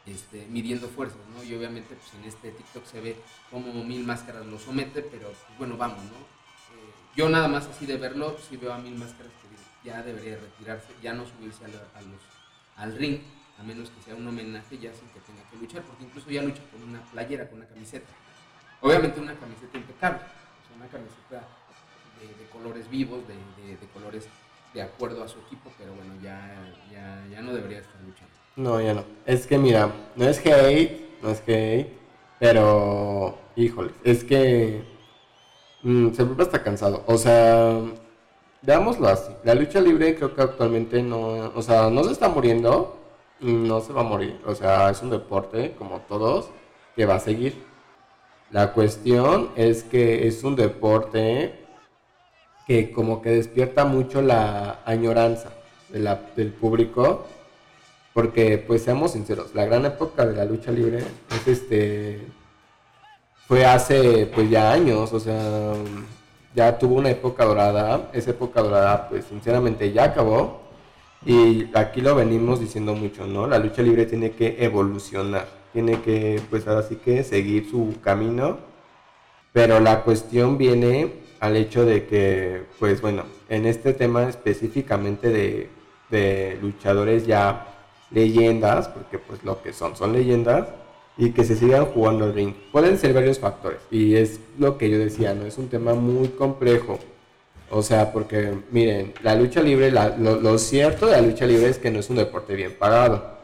este, 0.08 0.46
midiendo 0.48 0.88
fuerzas, 0.88 1.20
¿no? 1.36 1.44
Y 1.44 1.54
obviamente 1.56 1.96
pues 1.96 2.14
en 2.16 2.24
este 2.28 2.52
TikTok 2.52 2.86
se 2.86 3.02
ve 3.02 3.16
como 3.52 3.84
Mil 3.84 4.04
Máscaras 4.06 4.46
lo 4.46 4.58
somete, 4.60 5.02
pero 5.02 5.28
pues, 5.28 5.58
bueno, 5.58 5.78
vamos, 5.78 6.04
¿no? 6.04 6.12
Eh, 6.12 6.92
yo 7.16 7.30
nada 7.30 7.48
más 7.48 7.66
así 7.68 7.86
de 7.86 7.98
verlo, 7.98 8.38
sí 8.50 8.58
veo 8.58 8.74
a 8.74 8.78
Mil 8.78 8.96
Máscaras 8.96 9.32
que 9.42 9.88
ya 9.90 10.02
debería 10.04 10.36
retirarse, 10.38 10.88
ya 11.02 11.14
no 11.14 11.26
subirse 11.26 11.64
a, 11.66 12.82
al 12.82 12.96
ring, 12.98 13.20
a 13.60 13.64
menos 13.64 13.90
que 13.90 14.02
sea 14.04 14.16
un 14.16 14.28
homenaje 14.28 14.78
ya 14.78 14.94
sin 14.94 15.08
que 15.10 15.20
tenga 15.22 15.42
que 15.50 15.58
luchar, 15.58 15.82
porque 15.84 16.04
incluso 16.04 16.30
ya 16.30 16.42
lucha 16.44 16.62
con 16.72 16.84
una 16.84 17.02
playera, 17.12 17.48
con 17.50 17.60
una 17.60 17.68
camiseta. 17.68 18.08
Obviamente 18.82 19.20
una 19.20 19.34
camiseta 19.36 19.78
impecable, 19.78 20.20
una 20.76 20.88
camiseta 20.88 21.48
de, 22.20 22.50
colores 22.50 22.90
vivos, 22.90 23.22
de, 23.28 23.34
de- 23.64 23.78
de 23.78 23.88
colores 23.88 24.28
de 24.74 24.82
acuerdo 24.82 25.24
a 25.24 25.28
su 25.28 25.40
equipo, 25.40 25.72
pero 25.78 25.94
bueno, 25.94 26.14
ya, 26.22 26.54
ya, 26.92 27.26
ya 27.32 27.42
no 27.42 27.54
debería 27.54 27.80
estar 27.80 28.00
luchando. 28.02 28.34
No, 28.58 28.82
ya 28.82 28.94
no. 28.94 29.04
Es 29.26 29.46
que 29.48 29.58
mira, 29.58 29.92
no 30.16 30.26
es 30.28 30.40
hate, 30.46 31.22
no 31.22 31.30
es 31.30 31.42
hate, 31.48 31.88
pero 32.40 33.38
híjole, 33.56 33.92
es 34.04 34.24
que 34.24 34.82
mm, 35.84 36.12
se 36.14 36.24
vuelve 36.24 36.44
hasta 36.44 36.64
cansado. 36.64 37.04
O 37.08 37.18
sea, 37.18 37.80
veámoslo 38.62 39.08
así. 39.08 39.32
La 39.44 39.54
lucha 39.56 39.80
libre 39.80 40.16
creo 40.16 40.36
que 40.36 40.42
actualmente 40.42 41.02
no, 41.04 41.52
o 41.56 41.62
sea, 41.62 41.90
no 41.90 42.04
se 42.04 42.12
está 42.14 42.30
muriendo, 42.30 42.98
no 43.40 43.80
se 43.82 43.94
va 43.94 44.02
a 44.02 44.04
morir. 44.04 44.40
O 44.46 44.56
sea, 44.56 44.90
es 44.90 45.02
un 45.04 45.12
deporte 45.12 45.76
como 45.78 46.00
todos 46.02 46.50
que 46.96 47.06
va 47.06 47.16
a 47.16 47.20
seguir. 47.20 47.64
La 48.52 48.74
cuestión 48.74 49.50
es 49.56 49.84
que 49.84 50.28
es 50.28 50.44
un 50.44 50.56
deporte 50.56 51.54
que 52.66 52.92
como 52.92 53.22
que 53.22 53.30
despierta 53.32 53.86
mucho 53.86 54.22
la 54.22 54.80
añoranza 54.86 55.52
de 55.90 56.00
la- 56.00 56.22
del 56.36 56.52
público 56.54 57.26
porque, 58.18 58.58
pues, 58.58 58.82
seamos 58.82 59.12
sinceros, 59.12 59.54
la 59.54 59.66
gran 59.66 59.86
época 59.86 60.26
de 60.26 60.36
la 60.36 60.44
lucha 60.44 60.72
libre 60.72 61.04
es 61.36 61.48
este. 61.48 62.22
Fue 63.48 63.64
hace, 63.64 64.26
pues, 64.34 64.50
ya 64.50 64.72
años, 64.72 65.14
o 65.14 65.20
sea, 65.20 65.74
ya 66.56 66.80
tuvo 66.80 66.96
una 66.96 67.12
época 67.12 67.46
dorada. 67.46 68.10
Esa 68.14 68.32
época 68.32 68.64
dorada, 68.64 69.08
pues, 69.08 69.26
sinceramente, 69.26 69.94
ya 69.94 70.06
acabó. 70.06 70.62
Y 71.28 71.70
aquí 71.76 72.02
lo 72.02 72.16
venimos 72.16 72.60
diciendo 72.60 72.96
mucho, 72.96 73.28
¿no? 73.28 73.46
La 73.46 73.60
lucha 73.60 73.84
libre 73.84 74.08
tiene 74.08 74.32
que 74.32 74.56
evolucionar, 74.66 75.48
tiene 75.72 76.02
que, 76.02 76.42
pues, 76.50 76.68
ahora 76.68 76.82
sí 76.82 76.96
que 76.96 77.24
seguir 77.24 77.70
su 77.70 78.02
camino. 78.02 78.58
Pero 79.54 79.80
la 79.80 80.02
cuestión 80.02 80.58
viene 80.58 81.14
al 81.40 81.56
hecho 81.56 81.86
de 81.86 82.08
que, 82.08 82.64
pues, 82.80 83.00
bueno, 83.00 83.26
en 83.48 83.68
este 83.68 83.94
tema 83.94 84.28
específicamente 84.28 85.70
de 86.10 86.58
luchadores 86.64 87.28
ya 87.28 87.76
leyendas, 88.12 88.88
porque 88.88 89.20
pues 89.20 89.44
lo 89.44 89.62
que 89.62 89.74
son, 89.74 89.96
son 89.96 90.14
leyendas, 90.14 90.68
y 91.18 91.32
que 91.32 91.44
se 91.44 91.56
sigan 91.56 91.86
jugando 91.86 92.26
el 92.26 92.34
ring. 92.34 92.54
Pueden 92.72 92.98
ser 92.98 93.14
varios 93.14 93.40
factores, 93.40 93.80
y 93.92 94.16
es 94.16 94.40
lo 94.58 94.78
que 94.78 94.90
yo 94.90 95.00
decía, 95.00 95.34
¿no? 95.34 95.46
Es 95.46 95.58
un 95.58 95.70
tema 95.70 95.94
muy 95.94 96.30
complejo. 96.30 97.00
O 97.70 97.82
sea, 97.82 98.14
porque 98.14 98.54
miren, 98.72 99.14
la 99.24 99.36
lucha 99.36 99.62
libre, 99.62 99.92
lo, 99.92 100.40
lo, 100.40 100.58
cierto 100.58 101.08
de 101.08 101.14
la 101.14 101.22
lucha 101.22 101.46
libre 101.46 101.68
es 101.68 101.78
que 101.78 101.92
no 101.92 102.00
es 102.00 102.10
un 102.10 102.16
deporte 102.16 102.56
bien 102.56 102.74
pagado. 102.78 103.38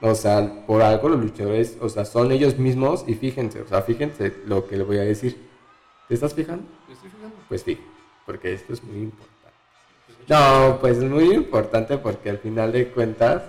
O 0.00 0.14
sea, 0.14 0.64
por 0.66 0.82
algo 0.82 1.08
los 1.08 1.20
luchadores, 1.20 1.76
o 1.80 1.88
sea, 1.88 2.04
son 2.04 2.30
ellos 2.30 2.58
mismos 2.58 3.04
y 3.08 3.14
fíjense, 3.14 3.62
o 3.62 3.66
sea, 3.66 3.82
fíjense 3.82 4.34
lo 4.44 4.68
que 4.68 4.76
le 4.76 4.84
voy 4.84 4.98
a 4.98 5.02
decir. 5.02 5.48
¿Te 6.06 6.14
estás 6.14 6.34
fijando? 6.34 6.64
estoy 6.92 7.10
fijando. 7.10 7.36
Pues 7.48 7.62
sí, 7.62 7.78
porque 8.24 8.52
esto 8.52 8.74
es 8.74 8.84
muy 8.84 8.98
importante. 8.98 9.36
No, 10.28 10.78
pues 10.80 10.98
es 10.98 11.04
muy 11.04 11.32
importante 11.32 11.98
porque 11.98 12.30
al 12.30 12.38
final 12.38 12.72
de 12.72 12.88
cuentas 12.88 13.42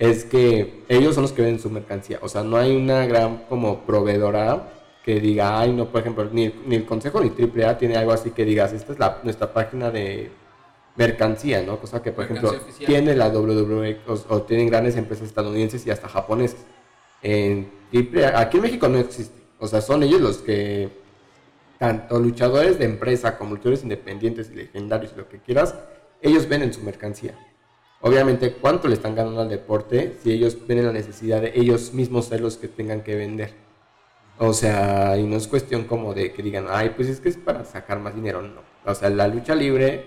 es 0.00 0.24
que 0.24 0.82
ellos 0.88 1.14
son 1.14 1.22
los 1.22 1.32
que 1.32 1.42
venden 1.42 1.60
su 1.60 1.68
mercancía. 1.68 2.18
O 2.22 2.28
sea, 2.28 2.42
no 2.42 2.56
hay 2.56 2.74
una 2.74 3.04
gran 3.04 3.44
como 3.50 3.84
proveedora 3.84 4.72
que 5.04 5.20
diga, 5.20 5.60
ay, 5.60 5.74
no, 5.74 5.88
por 5.92 6.00
ejemplo, 6.00 6.26
ni, 6.32 6.52
ni 6.64 6.76
el 6.76 6.86
Consejo 6.86 7.20
ni 7.20 7.28
AAA 7.28 7.76
tiene 7.76 7.96
algo 7.96 8.12
así 8.12 8.30
que 8.30 8.46
digas, 8.46 8.72
esta 8.72 8.94
es 8.94 8.98
la, 8.98 9.20
nuestra 9.22 9.52
página 9.52 9.90
de 9.90 10.30
mercancía, 10.96 11.62
¿no? 11.62 11.78
Cosa 11.78 12.02
que, 12.02 12.12
por 12.12 12.24
ejemplo, 12.24 12.50
tiene 12.78 13.14
la 13.14 13.28
WWE 13.28 13.98
o, 14.06 14.42
tienen 14.42 14.70
grandes 14.70 14.96
empresas 14.96 15.28
estadounidenses 15.28 15.86
y 15.86 15.90
hasta 15.90 16.08
japonesas. 16.08 16.60
En 17.22 17.70
AAA, 17.92 18.40
aquí 18.40 18.56
en 18.56 18.62
México 18.62 18.88
no 18.88 18.98
existe. 18.98 19.38
O 19.58 19.66
sea, 19.68 19.82
son 19.82 20.02
ellos 20.02 20.22
los 20.22 20.38
que, 20.38 20.88
tanto 21.78 22.18
luchadores 22.18 22.78
de 22.78 22.86
empresa 22.86 23.36
como 23.36 23.50
luchadores 23.50 23.82
independientes 23.82 24.50
y 24.50 24.56
legendarios, 24.56 25.14
lo 25.14 25.28
que 25.28 25.40
quieras, 25.40 25.74
ellos 26.22 26.48
ven 26.48 26.62
en 26.62 26.72
su 26.72 26.80
mercancía. 26.80 27.34
Obviamente, 28.02 28.54
¿cuánto 28.54 28.88
le 28.88 28.94
están 28.94 29.14
ganando 29.14 29.42
al 29.42 29.48
deporte 29.50 30.16
si 30.22 30.32
ellos 30.32 30.56
ven 30.66 30.84
la 30.84 30.92
necesidad 30.92 31.42
de 31.42 31.52
ellos 31.54 31.92
mismos 31.92 32.26
ser 32.26 32.40
los 32.40 32.56
que 32.56 32.66
tengan 32.66 33.02
que 33.02 33.14
vender? 33.14 33.54
O 34.38 34.54
sea, 34.54 35.18
y 35.18 35.24
no 35.24 35.36
es 35.36 35.46
cuestión 35.46 35.84
como 35.84 36.14
de 36.14 36.32
que 36.32 36.42
digan, 36.42 36.66
ay, 36.70 36.94
pues 36.96 37.08
es 37.08 37.20
que 37.20 37.28
es 37.28 37.36
para 37.36 37.62
sacar 37.66 38.00
más 38.00 38.14
dinero, 38.14 38.40
no. 38.40 38.62
O 38.86 38.94
sea, 38.94 39.10
la 39.10 39.28
lucha 39.28 39.54
libre 39.54 40.06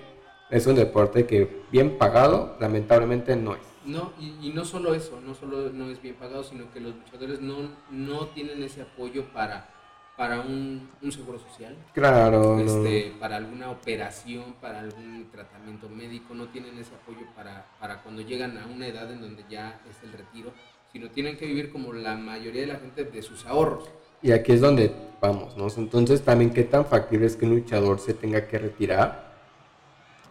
es 0.50 0.66
un 0.66 0.74
deporte 0.74 1.28
que 1.28 1.62
bien 1.72 2.00
pagado, 2.00 2.58
lamentablemente 2.60 3.36
no 3.36 3.54
es. 3.54 3.62
No, 3.86 4.12
y, 4.20 4.50
no 4.50 4.66
solo 4.66 4.96
eso, 4.96 5.20
no 5.22 5.36
solo 5.36 5.70
no 5.72 5.92
es 5.92 6.02
bien 6.02 6.16
pagado, 6.16 6.44
sino 6.44 6.72
que 6.72 6.80
los 6.80 6.96
luchadores 6.96 7.42
no, 7.42 7.70
no 7.92 8.28
tienen 8.28 8.64
ese 8.64 8.82
apoyo 8.82 9.26
para 9.34 9.70
para 10.18 10.40
un, 10.42 10.90
seguro 11.12 11.40
social. 11.40 11.76
Claro. 11.94 12.60
Este, 12.60 13.14
Para 13.20 13.38
alguna 13.38 13.72
operación, 13.72 14.56
para 14.62 14.80
algún 14.80 15.28
tratamiento 15.32 15.90
médico, 15.90 16.34
no 16.34 16.48
tienen 16.50 16.78
ese 16.78 16.92
apoyo 16.96 17.26
para, 17.36 17.66
para 17.80 18.02
cuando 18.04 18.22
llegan 18.22 18.58
a 18.58 18.68
una 18.68 18.88
edad 18.88 19.12
en 19.12 19.22
donde 19.22 19.44
ya 19.50 19.82
es 19.90 20.04
el 20.04 20.14
retiro, 20.14 20.52
sino 20.92 21.10
tienen 21.10 21.38
que 21.38 21.48
vivir 21.48 21.72
como 21.72 21.94
la 21.94 22.16
mayoría 22.16 22.62
de 22.62 22.68
la 22.68 22.76
gente 22.76 23.04
de 23.04 23.22
sus 23.22 23.46
ahorros. 23.46 23.90
Y 24.22 24.32
aquí 24.32 24.54
es 24.54 24.62
donde 24.62 24.94
vamos, 25.20 25.58
¿no? 25.58 25.68
Entonces 25.76 26.22
también 26.22 26.54
qué 26.54 26.64
tan 26.64 26.86
factible 26.86 27.26
es 27.26 27.36
que 27.36 27.46
un 27.46 27.56
luchador 27.56 28.00
se 28.00 28.14
tenga 28.14 28.48
que 28.48 28.60
retirar, 28.60 29.34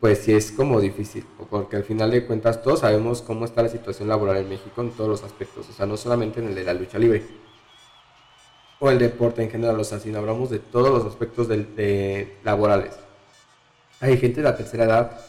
pues 0.00 0.18
sí 0.18 0.32
es 0.32 0.52
como 0.52 0.80
difícil, 0.80 1.24
porque 1.50 1.76
al 1.76 1.84
final 1.84 2.10
de 2.10 2.24
cuentas 2.24 2.62
todos 2.62 2.80
sabemos 2.80 3.20
cómo 3.20 3.44
está 3.44 3.62
la 3.62 3.68
situación 3.68 4.08
laboral 4.08 4.38
en 4.38 4.48
México 4.48 4.80
en 4.80 4.90
todos 4.92 5.10
los 5.10 5.22
aspectos, 5.24 5.68
o 5.68 5.72
sea, 5.72 5.86
no 5.86 5.96
solamente 5.96 6.40
en 6.40 6.48
el 6.48 6.54
de 6.54 6.64
la 6.64 6.74
lucha 6.74 6.98
libre 6.98 7.22
o 8.82 8.90
el 8.90 8.98
deporte 8.98 9.44
en 9.44 9.48
general, 9.48 9.78
o 9.78 9.84
sea, 9.84 10.00
si 10.00 10.10
no 10.10 10.18
hablamos 10.18 10.50
de 10.50 10.58
todos 10.58 10.90
los 10.90 11.06
aspectos 11.06 11.46
de, 11.46 12.36
laborales. 12.42 12.94
Hay 14.00 14.18
gente 14.18 14.40
de 14.40 14.48
la 14.48 14.56
tercera 14.56 14.84
edad 14.84 15.20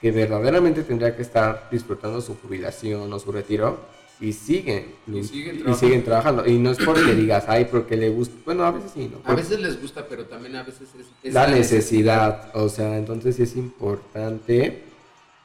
que 0.00 0.10
verdaderamente 0.10 0.82
tendría 0.82 1.14
que 1.14 1.20
estar 1.20 1.68
disfrutando 1.70 2.22
su 2.22 2.36
jubilación 2.36 3.12
o 3.12 3.18
su 3.18 3.30
retiro 3.30 3.80
y 4.18 4.32
siguen 4.32 4.94
y 5.06 5.22
siguen, 5.24 6.04
trabajando. 6.04 6.46
y 6.46 6.56
no 6.56 6.70
es 6.70 6.78
porque 6.78 7.14
digas 7.14 7.44
ay 7.48 7.66
porque 7.66 7.96
le 7.96 8.08
gusta 8.08 8.34
bueno 8.44 8.64
a 8.64 8.70
veces 8.70 8.92
sí 8.94 9.10
no 9.12 9.20
a 9.24 9.34
veces 9.34 9.60
les 9.60 9.80
gusta 9.80 10.06
pero 10.08 10.26
también 10.26 10.56
a 10.56 10.62
veces 10.62 10.88
es, 11.22 11.34
la, 11.34 11.48
necesidad. 11.48 12.50
o 12.54 12.68
sea 12.68 12.96
entonces 12.96 13.40
es 13.40 13.56
importante 13.56 14.84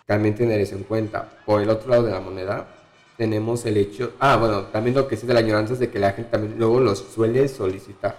también 0.05 0.35
tener 0.35 0.61
eso 0.61 0.75
en 0.75 0.83
cuenta 0.83 1.37
por 1.45 1.61
el 1.61 1.69
otro 1.69 1.89
lado 1.89 2.03
de 2.03 2.11
la 2.11 2.19
moneda 2.19 2.76
tenemos 3.17 3.65
el 3.65 3.77
hecho, 3.77 4.13
ah, 4.19 4.37
bueno, 4.37 4.65
también 4.65 4.95
lo 4.95 5.07
que 5.07 5.17
sí 5.17 5.25
de 5.25 5.33
la 5.33 5.39
añoranza 5.39 5.73
es 5.73 5.79
de 5.79 5.89
que 5.89 5.99
la 5.99 6.11
gente 6.11 6.31
también 6.31 6.57
luego 6.57 6.79
los 6.79 6.99
suele 6.99 7.47
solicitar. 7.47 8.15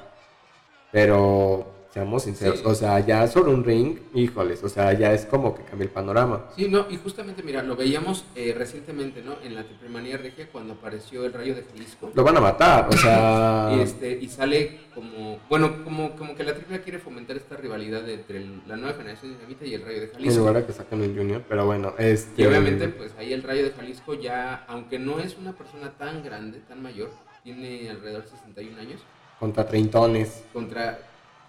Pero 0.90 1.77
seamos 1.92 2.24
sinceros, 2.24 2.62
o 2.64 2.74
sea, 2.74 3.00
ya 3.00 3.26
sobre 3.26 3.50
un 3.50 3.64
ring, 3.64 3.98
híjoles, 4.14 4.62
o 4.62 4.68
sea, 4.68 4.92
ya 4.92 5.12
es 5.12 5.24
como 5.24 5.54
que 5.54 5.62
cambia 5.62 5.84
el 5.84 5.90
panorama. 5.90 6.46
Sí, 6.54 6.68
no, 6.68 6.86
y 6.90 6.96
justamente, 6.96 7.42
mira, 7.42 7.62
lo 7.62 7.76
veíamos 7.76 8.24
eh, 8.34 8.54
recientemente, 8.56 9.22
¿no? 9.22 9.36
En 9.42 9.54
la 9.54 9.64
Triple 9.64 10.16
Regia 10.16 10.48
cuando 10.50 10.74
apareció 10.74 11.24
el 11.24 11.32
Rayo 11.32 11.54
de 11.54 11.64
Jalisco. 11.64 12.10
Lo 12.14 12.22
van 12.22 12.36
a 12.36 12.40
matar, 12.40 12.88
o 12.88 12.92
sea... 12.92 13.72
y, 13.74 13.80
este, 13.80 14.18
y 14.20 14.28
sale 14.28 14.80
como, 14.94 15.38
bueno, 15.48 15.82
como, 15.82 16.14
como 16.16 16.34
que 16.34 16.44
la 16.44 16.54
Triple 16.54 16.80
quiere 16.82 16.98
fomentar 16.98 17.36
esta 17.36 17.56
rivalidad 17.56 18.08
entre 18.08 18.44
la 18.66 18.76
nueva 18.76 18.96
generación 18.96 19.32
de 19.32 19.38
Dinamita 19.38 19.64
y 19.64 19.74
el 19.74 19.82
Rayo 19.82 20.00
de 20.02 20.08
Jalisco. 20.08 20.32
En 20.32 20.38
lugar 20.38 20.54
de 20.56 20.66
que 20.66 20.72
saquen 20.72 21.02
el 21.02 21.16
Junior, 21.16 21.42
pero 21.48 21.64
bueno, 21.64 21.94
este... 21.98 22.42
Y 22.42 22.46
obviamente, 22.46 22.88
pues 22.88 23.12
ahí 23.18 23.32
el 23.32 23.42
Rayo 23.42 23.64
de 23.64 23.70
Jalisco 23.70 24.14
ya, 24.14 24.64
aunque 24.68 24.98
no 24.98 25.20
es 25.20 25.36
una 25.38 25.52
persona 25.52 25.90
tan 25.96 26.22
grande, 26.22 26.60
tan 26.68 26.82
mayor, 26.82 27.10
tiene 27.42 27.88
alrededor 27.88 28.24
de 28.24 28.28
61 28.28 28.78
años. 28.78 29.00
Contra 29.40 29.66
treintones. 29.66 30.44
Contra 30.52 30.98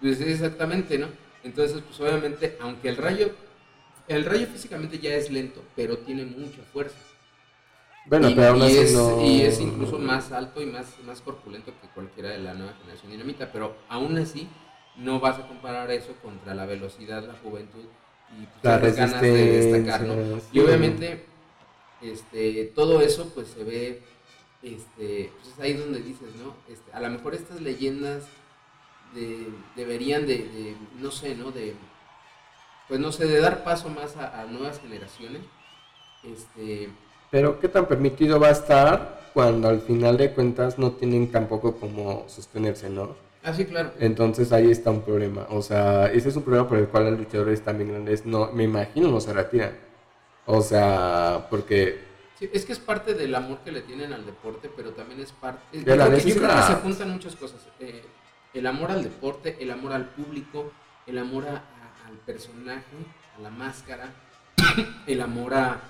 pues 0.00 0.20
exactamente, 0.20 0.98
¿no? 0.98 1.08
Entonces, 1.42 1.82
pues 1.82 2.00
obviamente, 2.00 2.56
aunque 2.60 2.88
el 2.88 2.96
rayo, 2.96 3.30
el 4.08 4.24
rayo 4.24 4.46
físicamente 4.46 4.98
ya 4.98 5.14
es 5.14 5.30
lento, 5.30 5.62
pero 5.74 5.98
tiene 5.98 6.24
mucha 6.24 6.62
fuerza. 6.72 6.96
Bueno, 8.06 8.28
pero 8.34 8.48
aún 8.48 8.62
así 8.62 8.78
es, 8.78 8.94
no... 8.94 9.24
y 9.24 9.42
es 9.42 9.60
incluso 9.60 9.98
más 9.98 10.32
alto 10.32 10.62
y 10.62 10.66
más, 10.66 10.98
más 11.04 11.20
corpulento 11.20 11.72
que 11.80 11.88
cualquiera 11.88 12.30
de 12.30 12.38
la 12.38 12.54
nueva 12.54 12.72
generación 12.80 13.12
dinamita, 13.12 13.52
pero 13.52 13.76
aún 13.88 14.16
así 14.18 14.48
no 14.96 15.20
vas 15.20 15.38
a 15.38 15.46
comparar 15.46 15.90
eso 15.90 16.14
contra 16.22 16.54
la 16.54 16.66
velocidad, 16.66 17.24
la 17.24 17.34
juventud 17.34 17.84
y 18.38 18.46
pues, 18.62 18.82
las 18.82 18.96
ganas 18.96 19.20
de 19.22 19.30
destacar, 19.30 20.02
¿no? 20.06 20.40
Y 20.52 20.60
obviamente, 20.60 21.26
este, 22.00 22.72
todo 22.74 23.00
eso 23.00 23.30
pues 23.34 23.48
se 23.48 23.64
ve, 23.64 24.02
este, 24.62 25.32
pues 25.36 25.54
es 25.54 25.60
ahí 25.60 25.74
donde 25.74 26.00
dices, 26.00 26.34
¿no? 26.36 26.54
Este, 26.72 26.92
a 26.92 27.00
lo 27.00 27.10
mejor 27.10 27.34
estas 27.34 27.60
leyendas 27.60 28.24
deberían 29.76 30.26
de, 30.26 30.76
no 30.98 31.10
sé, 31.10 31.34
¿no? 31.34 31.50
De, 31.50 31.74
pues 32.88 33.00
no 33.00 33.12
sé, 33.12 33.26
de 33.26 33.40
dar 33.40 33.64
paso 33.64 33.88
más 33.88 34.16
a, 34.16 34.44
nuevas 34.50 34.80
generaciones. 34.80 35.42
Este... 36.24 36.90
Pero 37.30 37.60
¿qué 37.60 37.68
tan 37.68 37.86
permitido 37.86 38.40
va 38.40 38.48
a 38.48 38.52
estar 38.52 39.30
cuando 39.32 39.68
al 39.68 39.80
final 39.80 40.16
de 40.16 40.32
cuentas 40.32 40.78
no 40.78 40.92
tienen 40.92 41.30
tampoco 41.30 41.76
como 41.76 42.24
sostenerse, 42.28 42.90
¿no? 42.90 43.14
Ah, 43.42 43.54
sí, 43.54 43.64
claro. 43.64 43.92
Entonces 43.98 44.52
ahí 44.52 44.70
está 44.70 44.90
un 44.90 45.02
problema. 45.02 45.46
O 45.50 45.62
sea, 45.62 46.06
ese 46.06 46.28
es 46.28 46.36
un 46.36 46.42
problema 46.42 46.68
por 46.68 46.78
el 46.78 46.88
cual 46.88 47.10
los 47.10 47.18
luchadores 47.18 47.62
también 47.62 47.90
grandes, 47.90 48.26
no, 48.26 48.50
me 48.52 48.64
imagino, 48.64 49.08
no 49.08 49.20
se 49.20 49.32
retiran. 49.32 49.72
O 50.46 50.60
sea, 50.60 51.46
porque... 51.48 52.10
Sí, 52.38 52.50
es 52.52 52.64
que 52.64 52.72
es 52.72 52.78
parte 52.78 53.14
del 53.14 53.34
amor 53.34 53.58
que 53.58 53.72
le 53.72 53.82
tienen 53.82 54.12
al 54.12 54.26
deporte, 54.26 54.70
pero 54.74 54.90
también 54.90 55.20
es 55.20 55.32
parte... 55.32 55.80
De 55.80 55.96
la 55.96 56.08
yo 56.16 56.34
creo 56.34 56.48
que 56.56 56.62
se 56.62 56.74
juntan 56.74 57.10
muchas 57.10 57.36
cosas. 57.36 57.60
Eh, 57.78 58.02
el 58.52 58.66
amor 58.66 58.90
al 58.90 59.02
deporte, 59.02 59.56
el 59.60 59.70
amor 59.70 59.92
al 59.92 60.06
público, 60.06 60.72
el 61.06 61.18
amor 61.18 61.46
al 61.46 62.16
personaje, 62.26 62.96
a 63.36 63.40
la 63.40 63.50
máscara, 63.50 64.12
el 65.06 65.20
amor 65.20 65.54
a, 65.54 65.80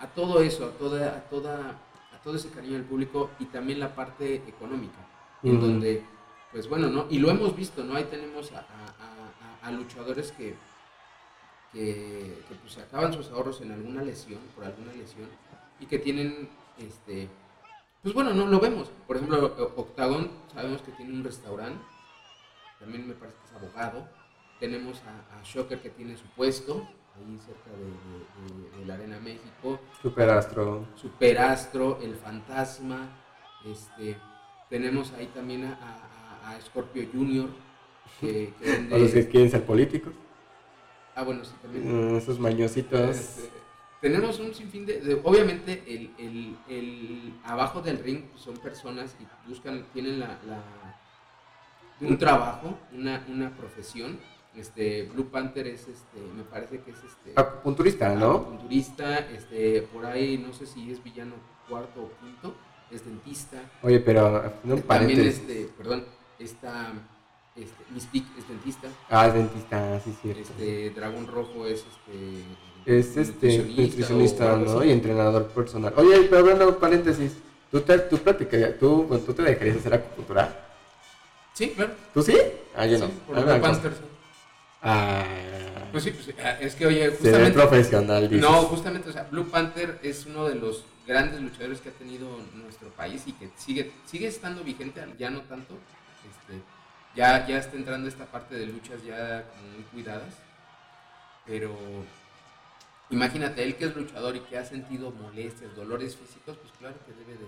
a, 0.00 0.06
todo 0.14 0.40
eso, 0.42 0.66
a 0.66 0.70
toda, 0.70 1.16
a 1.16 1.20
toda, 1.28 1.78
a 2.12 2.22
todo 2.22 2.36
ese 2.36 2.50
cariño 2.50 2.76
al 2.76 2.84
público 2.84 3.30
y 3.38 3.46
también 3.46 3.80
la 3.80 3.94
parte 3.94 4.36
económica, 4.46 4.98
en 5.42 5.60
donde, 5.60 6.04
pues 6.52 6.68
bueno, 6.68 6.88
¿no? 6.88 7.06
Y 7.10 7.18
lo 7.18 7.30
hemos 7.30 7.54
visto, 7.54 7.84
¿no? 7.84 7.94
Ahí 7.96 8.04
tenemos 8.04 8.52
a, 8.52 8.66
luchadores 9.70 10.32
que, 10.32 10.54
que, 11.74 12.42
que 12.48 12.54
pues 12.62 12.78
acaban 12.78 13.12
sus 13.12 13.28
ahorros 13.30 13.60
en 13.60 13.70
alguna 13.70 14.02
lesión, 14.02 14.40
por 14.54 14.64
alguna 14.64 14.92
lesión, 14.94 15.28
y 15.78 15.84
que 15.84 15.98
tienen 15.98 16.48
este 16.78 17.28
pues 18.02 18.14
bueno, 18.14 18.32
no 18.32 18.46
lo 18.46 18.60
vemos. 18.60 18.90
Por 19.06 19.16
ejemplo, 19.16 19.72
Octagon, 19.76 20.30
sabemos 20.52 20.82
que 20.82 20.92
tiene 20.92 21.12
un 21.12 21.24
restaurante, 21.24 21.82
también 22.78 23.08
me 23.08 23.14
parece 23.14 23.38
que 23.38 23.46
es 23.46 23.52
abogado. 23.52 24.08
Tenemos 24.60 25.00
a, 25.02 25.42
Shocker 25.44 25.80
que 25.80 25.90
tiene 25.90 26.16
su 26.16 26.26
puesto, 26.36 26.88
ahí 27.16 27.38
cerca 27.38 27.70
de, 27.70 28.86
la 28.86 28.94
Arena 28.94 29.18
México. 29.20 29.80
Superastro. 30.02 30.86
Superastro, 30.94 31.98
el 32.02 32.14
fantasma. 32.16 33.08
Este, 33.64 34.16
tenemos 34.68 35.12
ahí 35.12 35.26
también 35.26 35.64
a, 35.64 36.50
a, 36.50 36.60
Scorpio 36.60 37.08
Junior. 37.12 37.48
Que, 38.20 38.52
que 38.60 38.80
los 38.98 39.12
que 39.12 39.28
quieren 39.28 39.50
ser 39.50 39.64
políticos. 39.64 40.12
Ah, 41.14 41.24
bueno, 41.24 41.44
sí, 41.44 41.52
también. 41.60 42.12
Mm, 42.12 42.16
esos 42.16 42.38
mañositos. 42.38 43.10
Este, 43.10 43.57
tenemos 44.00 44.38
un 44.38 44.54
sinfín 44.54 44.86
de, 44.86 45.20
obviamente 45.24 45.82
el, 45.86 46.56
el, 46.68 47.34
abajo 47.44 47.80
del 47.80 47.98
ring 47.98 48.22
pues, 48.30 48.42
son 48.42 48.56
personas 48.58 49.16
y 49.20 49.48
buscan, 49.48 49.86
tienen 49.92 50.20
la, 50.20 50.38
un 52.00 52.16
trabajo, 52.18 52.78
una, 52.92 53.24
una 53.28 53.50
profesión, 53.56 54.18
Este, 54.54 55.04
Blue 55.04 55.30
Panther 55.30 55.66
es, 55.68 55.82
este, 55.82 56.18
me 56.36 56.42
parece 56.42 56.80
que 56.80 56.90
es 56.90 56.96
este. 56.98 57.32
Acupunturista, 57.36 58.14
¿no? 58.14 58.30
Acupunturista, 58.30 59.18
este, 59.30 59.82
por 59.82 60.04
ahí, 60.06 60.38
no 60.38 60.52
sé 60.52 60.66
si 60.66 60.90
es 60.90 61.02
villano 61.02 61.34
cuarto 61.68 62.02
o 62.02 62.10
quinto, 62.20 62.54
es 62.90 63.04
dentista. 63.04 63.58
Oye, 63.82 64.00
pero 64.00 64.52
no 64.64 64.76
También, 64.78 65.20
este, 65.20 65.68
perdón, 65.76 66.04
esta, 66.38 66.92
este, 67.54 67.84
Mystique 67.92 68.28
es 68.38 68.48
dentista. 68.48 68.88
Ah, 69.10 69.28
es 69.28 69.34
dentista, 69.34 70.00
sí, 70.00 70.16
sí. 70.22 70.30
Este, 70.30 70.90
Dragón 70.90 71.26
Rojo 71.26 71.66
es, 71.66 71.80
este. 71.80 72.42
Es, 72.88 73.18
este, 73.18 73.58
nutricionista, 73.58 74.56
¿no? 74.56 74.82
Y 74.82 74.90
entrenador 74.90 75.48
personal. 75.48 75.92
Oye, 75.96 76.22
pero 76.22 76.38
hablando 76.38 76.78
paréntesis, 76.78 77.32
¿tú 77.70 77.82
te, 77.82 77.98
tú, 77.98 78.16
tú, 78.80 79.22
tú 79.26 79.34
te 79.34 79.42
dejarías 79.42 79.76
hacer 79.76 79.92
acupuntura? 79.92 80.70
Sí, 81.52 81.68
claro. 81.76 81.92
¿Tú 82.14 82.22
sí? 82.22 82.34
Ah, 82.74 82.86
yo 82.86 82.98
no. 82.98 83.08
Por 83.26 83.38
ah, 83.38 83.60
Panther, 83.60 83.92
Ah. 84.80 85.22
Pues 85.92 86.04
sí, 86.04 86.12
pues, 86.12 86.34
ah, 86.42 86.56
es 86.60 86.74
que 86.76 86.86
oye, 86.86 87.10
justamente. 87.10 87.50
profesional, 87.52 88.26
dices. 88.26 88.48
No, 88.48 88.62
justamente, 88.62 89.10
o 89.10 89.12
sea, 89.12 89.24
Blue 89.30 89.50
Panther 89.50 89.98
es 90.02 90.24
uno 90.24 90.46
de 90.46 90.54
los 90.54 90.84
grandes 91.06 91.42
luchadores 91.42 91.82
que 91.82 91.90
ha 91.90 91.92
tenido 91.92 92.26
nuestro 92.54 92.88
país 92.90 93.22
y 93.26 93.32
que 93.32 93.50
sigue, 93.56 93.92
sigue 94.06 94.28
estando 94.28 94.64
vigente, 94.64 95.04
ya 95.18 95.28
no 95.28 95.42
tanto. 95.42 95.74
Este, 96.30 96.62
ya, 97.14 97.46
ya 97.46 97.58
está 97.58 97.76
entrando 97.76 98.08
esta 98.08 98.24
parte 98.24 98.54
de 98.54 98.64
luchas 98.64 99.04
ya 99.04 99.44
como 99.50 99.72
muy 99.74 99.82
cuidadas. 99.92 100.32
Pero 101.44 101.76
imagínate, 103.10 103.62
él 103.62 103.76
que 103.76 103.86
es 103.86 103.96
luchador 103.96 104.36
y 104.36 104.40
que 104.40 104.58
ha 104.58 104.64
sentido 104.64 105.10
molestias, 105.10 105.74
dolores 105.76 106.16
físicos, 106.16 106.56
pues 106.56 106.72
claro 106.78 106.96
que 107.06 107.12
debe 107.12 107.32
de 107.32 107.46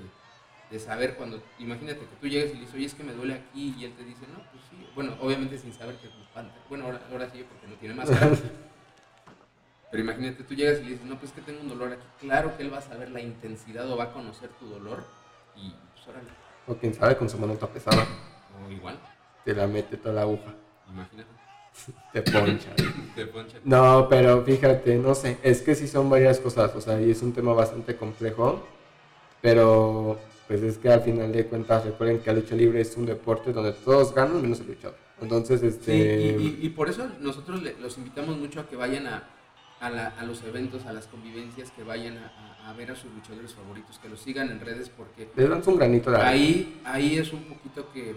de 0.71 0.79
saber 0.79 1.17
cuando, 1.17 1.43
imagínate 1.59 1.99
que 1.99 2.17
tú 2.21 2.29
llegas 2.29 2.51
y 2.51 2.55
le 2.55 2.61
dices, 2.61 2.75
oye, 2.75 2.87
es 2.87 2.95
que 2.95 3.03
me 3.03 3.13
duele 3.13 3.35
aquí, 3.35 3.75
y 3.77 3.85
él 3.85 3.93
te 3.95 4.05
dice, 4.05 4.27
no, 4.29 4.39
pues 4.51 4.63
sí, 4.71 4.77
bueno, 4.95 5.17
obviamente 5.21 5.59
sin 5.59 5.73
saber 5.73 5.97
que 5.97 6.07
es 6.07 6.15
un 6.15 6.25
Panther. 6.33 6.63
Bueno, 6.69 6.85
ahora, 6.85 7.01
ahora 7.11 7.29
sí, 7.31 7.45
porque 7.49 7.67
no 7.67 7.75
tiene 7.75 7.95
máscara. 7.95 8.31
Pero 9.91 10.05
imagínate, 10.05 10.45
tú 10.45 10.55
llegas 10.55 10.79
y 10.79 10.85
le 10.85 10.91
dices, 10.91 11.05
no, 11.05 11.19
pues 11.19 11.33
que 11.33 11.41
tengo 11.41 11.61
un 11.61 11.69
dolor 11.69 11.93
aquí. 11.93 12.05
Claro 12.21 12.57
que 12.57 12.63
él 12.63 12.73
va 12.73 12.79
a 12.79 12.83
saber 12.83 13.11
la 13.11 13.21
intensidad 13.21 13.91
o 13.91 13.97
va 13.97 14.05
a 14.05 14.13
conocer 14.13 14.49
tu 14.51 14.67
dolor 14.67 15.05
y 15.57 15.75
pues 15.93 16.07
órale. 16.07 16.29
O 16.69 16.77
quién 16.77 16.95
sabe, 16.95 17.17
con 17.17 17.29
su 17.29 17.37
mano 17.39 17.55
está 17.55 17.67
pesada. 17.67 18.07
O 18.65 18.71
igual. 18.71 18.97
Te 19.45 19.53
la 19.53 19.67
mete 19.67 19.97
toda 19.97 20.15
la 20.15 20.23
aguja. 20.23 20.55
Imagínate. 20.89 21.40
Te 22.13 22.23
poncha. 22.23 22.75
Te 23.15 23.27
poncha. 23.27 23.59
No, 23.65 24.09
pero 24.09 24.43
fíjate, 24.45 24.97
no 24.97 25.15
sé, 25.15 25.39
es 25.43 25.63
que 25.63 25.75
sí 25.75 25.87
son 25.89 26.11
varias 26.11 26.39
cosas, 26.39 26.75
o 26.75 26.81
sea, 26.81 27.01
y 27.01 27.11
es 27.11 27.23
un 27.23 27.33
tema 27.33 27.53
bastante 27.53 27.97
complejo, 27.97 28.63
pero 29.41 30.19
pues 30.49 30.63
es 30.63 30.79
que 30.79 30.89
al 30.89 31.03
final 31.03 31.31
de 31.31 31.47
cuentas 31.47 31.85
recuerden 31.85 32.19
que 32.19 32.27
la 32.27 32.41
lucha 32.41 32.57
libre 32.57 32.81
es 32.81 32.97
un 32.97 33.07
deporte 33.07 33.53
donde 33.53 33.73
todos 33.73 34.13
ganan 34.13 34.43
menos 34.43 34.59
el 34.61 34.67
luchador. 34.67 34.99
Entonces, 35.21 35.63
este... 35.63 36.39
Sí, 36.39 36.59
y, 36.63 36.69
por 36.71 36.89
eso 36.89 37.09
nosotros 37.21 37.63
los 37.81 37.99
invitamos 37.99 38.37
mucho 38.37 38.61
a 38.61 38.69
que 38.69 38.75
vayan 38.75 39.07
a, 39.07 39.23
a, 39.81 40.25
los 40.25 40.43
eventos, 40.43 40.87
a 40.87 40.93
las 40.93 41.07
convivencias, 41.07 41.71
que 41.71 41.85
vayan 41.85 42.19
a, 42.19 42.73
ver 42.73 42.91
a 42.91 42.97
sus 42.97 43.13
luchadores 43.13 43.53
favoritos, 43.53 43.99
que 43.99 44.09
los 44.09 44.21
sigan 44.21 44.51
en 44.51 44.61
redes 44.61 44.89
porque... 44.89 45.29
Les 45.37 45.49
dan 45.49 45.63
un 45.65 45.77
granito 45.77 46.11
de 46.11 46.17
ahí, 46.19 46.81
ahí 46.85 47.19
es 47.19 47.33
un 47.33 47.45
poquito 47.45 47.91
que 47.93 48.17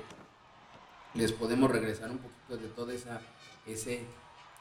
les 1.16 1.32
podemos 1.32 1.70
regresar 1.72 2.12
un 2.12 2.20
poquito 2.20 2.58
de 2.58 2.68
toda 2.70 2.94
esa... 2.94 3.22
Ese, 3.66 4.06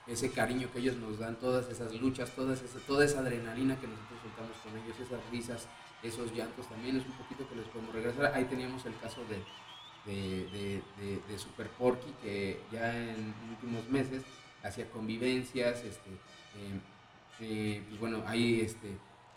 ese 0.07 0.31
cariño 0.31 0.71
que 0.73 0.79
ellos 0.79 0.97
nos 0.97 1.19
dan, 1.19 1.37
todas 1.37 1.69
esas 1.69 1.95
luchas, 1.95 2.31
todas 2.31 2.63
esa, 2.63 2.79
toda 2.81 3.05
esa 3.05 3.21
adrenalina 3.21 3.79
que 3.81 3.87
nosotros 3.87 4.21
soltamos 4.23 4.57
con 4.63 4.77
ellos, 4.79 4.99
esas 5.01 5.21
risas, 5.31 5.69
esos 6.03 6.33
llantos 6.33 6.69
también 6.69 6.97
es 6.97 7.07
un 7.07 7.13
poquito 7.13 7.49
que 7.49 7.57
les 7.57 7.67
podemos 7.69 7.95
regresar. 7.95 8.33
Ahí 8.35 8.45
teníamos 8.45 8.85
el 8.87 8.99
caso 8.99 9.21
de, 9.29 9.43
de, 10.07 11.39
Super 11.39 11.69
Porky, 11.71 12.13
que 12.23 12.61
ya 12.71 12.97
en 12.97 13.35
últimos 13.51 13.89
meses 13.89 14.23
hacía 14.63 14.91
convivencias, 14.91 15.85
este, 15.85 16.11
eh, 16.11 16.81
eh, 17.41 17.83
pues 17.89 18.01
bueno, 18.01 18.23
ahí 18.27 18.61
este, 18.61 18.89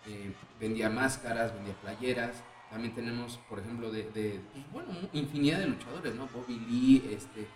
eh, 0.07 0.31
vendía 0.59 0.89
máscaras, 0.89 1.53
vendía 1.53 1.73
playeras. 1.81 2.43
También 2.69 2.93
tenemos, 2.93 3.37
por 3.49 3.59
ejemplo, 3.59 3.91
de, 3.91 4.03
pues 4.03 4.71
bueno, 4.71 4.89
infinidad 5.13 5.59
de 5.59 5.67
luchadores, 5.67 6.15
¿no? 6.15 6.27
Bobby 6.27 6.59
Lee, 6.59 7.09
este, 7.11 7.47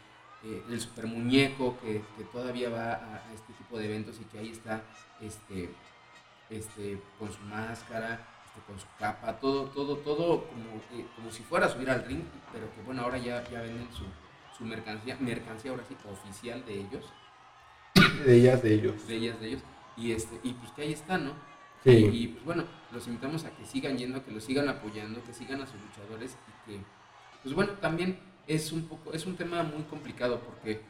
el 0.44 0.80
Super 0.80 1.08
Muñeco, 1.08 1.78
que, 1.80 2.02
todavía 2.32 2.70
va 2.70 2.94
a, 2.94 3.34
este 3.34 3.54
tipo 3.54 3.78
de 3.78 3.86
eventos 3.86 4.20
y 4.22 4.26
que 4.26 4.40
ahí 4.40 4.50
está 4.50 4.84
este, 5.22 5.70
este, 6.50 7.02
con 7.18 7.32
su 7.32 7.42
máscara 7.42 8.26
con 8.68 8.80
su 8.80 8.86
capa, 8.98 9.40
todo, 9.40 9.66
todo, 9.66 9.98
todo 9.98 10.46
como, 10.46 10.82
como 11.16 11.32
si 11.32 11.44
fuera 11.44 11.68
a 11.68 11.70
subir 11.70 11.90
al 11.90 12.06
ring, 12.06 12.24
pero 12.52 12.74
que 12.74 12.82
bueno, 12.82 13.04
ahora 13.04 13.18
ya, 13.18 13.44
ya 13.50 13.62
venden 13.62 13.88
su, 13.94 14.04
su 14.58 14.64
mercancía, 14.64 15.18
mercancía 15.20 15.72
ahora 15.72 15.84
sí 15.88 15.96
oficial 16.10 16.64
de 16.66 16.74
ellos. 16.74 17.06
De 18.26 18.36
ellas, 18.36 18.62
de 18.62 18.74
ellos. 18.74 19.08
De 19.08 19.16
ellas, 19.16 19.40
de 19.40 19.48
ellos. 19.48 19.62
Y, 19.98 20.12
este, 20.12 20.40
y 20.44 20.54
pues 20.54 20.72
que 20.72 20.82
ahí 20.84 20.94
está, 20.94 21.18
¿no? 21.18 21.34
Sí. 21.84 22.10
Y, 22.12 22.28
pues 22.28 22.46
bueno, 22.46 22.64
los 22.92 23.08
invitamos 23.08 23.46
a 23.46 23.52
que 23.52 23.66
sigan 23.66 23.98
yendo, 23.98 24.24
que 24.24 24.32
los 24.32 24.44
sigan 24.44 24.68
apoyando, 24.68 25.24
que 25.24 25.34
sigan 25.34 25.62
a 25.62 25.68
sus 25.68 25.80
luchadores 25.82 26.38
y 26.48 26.72
que, 26.72 26.84
pues 27.44 27.56
bueno, 27.56 27.74
también 27.74 28.20
es 28.50 28.72
un 28.72 28.82
poco, 28.82 29.14
es 29.14 29.26
un 29.26 29.36
tema 29.36 29.62
muy 29.62 29.84
complicado 29.84 30.42
porque 30.42 30.82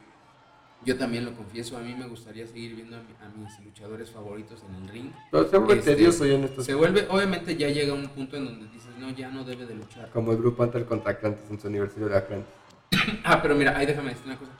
yo 0.82 0.96
también 0.96 1.26
lo 1.26 1.34
confieso, 1.34 1.76
a 1.76 1.80
mí 1.80 1.94
me 1.94 2.06
gustaría 2.06 2.46
seguir 2.46 2.74
viendo 2.74 2.96
a, 2.96 3.00
mis 3.38 3.60
luchadores 3.62 4.10
favoritos 4.10 4.64
en 4.66 4.82
el 4.82 4.88
ring. 4.88 5.12
Pero 5.30 5.46
se 5.46 5.58
vuelve 5.58 5.78
este, 5.80 5.94
tedioso 5.94 6.24
ya 6.24 6.34
en 6.34 6.44
estos 6.44 6.64
Se 6.64 6.74
vuelve, 6.74 7.06
obviamente 7.10 7.54
ya 7.56 7.68
llega 7.68 7.92
un 7.92 8.08
punto 8.08 8.38
en 8.38 8.46
donde 8.46 8.66
dices, 8.68 8.90
no, 8.98 9.10
ya 9.10 9.28
no 9.28 9.44
debe 9.44 9.66
de 9.66 9.74
luchar. 9.74 10.10
Como 10.10 10.32
el 10.32 10.38
grupo 10.38 10.62
Hunter 10.62 10.86
contra 10.86 11.12
Atlantis 11.12 11.50
en 11.50 11.60
su 11.60 11.66
aniversario 11.66 12.08
de 12.08 12.16
Atlantis. 12.16 12.54
ah, 13.24 13.42
pero 13.42 13.54
mira, 13.54 13.76
ahí 13.76 13.84
déjame 13.84 14.10
decir 14.10 14.24
una 14.24 14.38
cosa. 14.38 14.52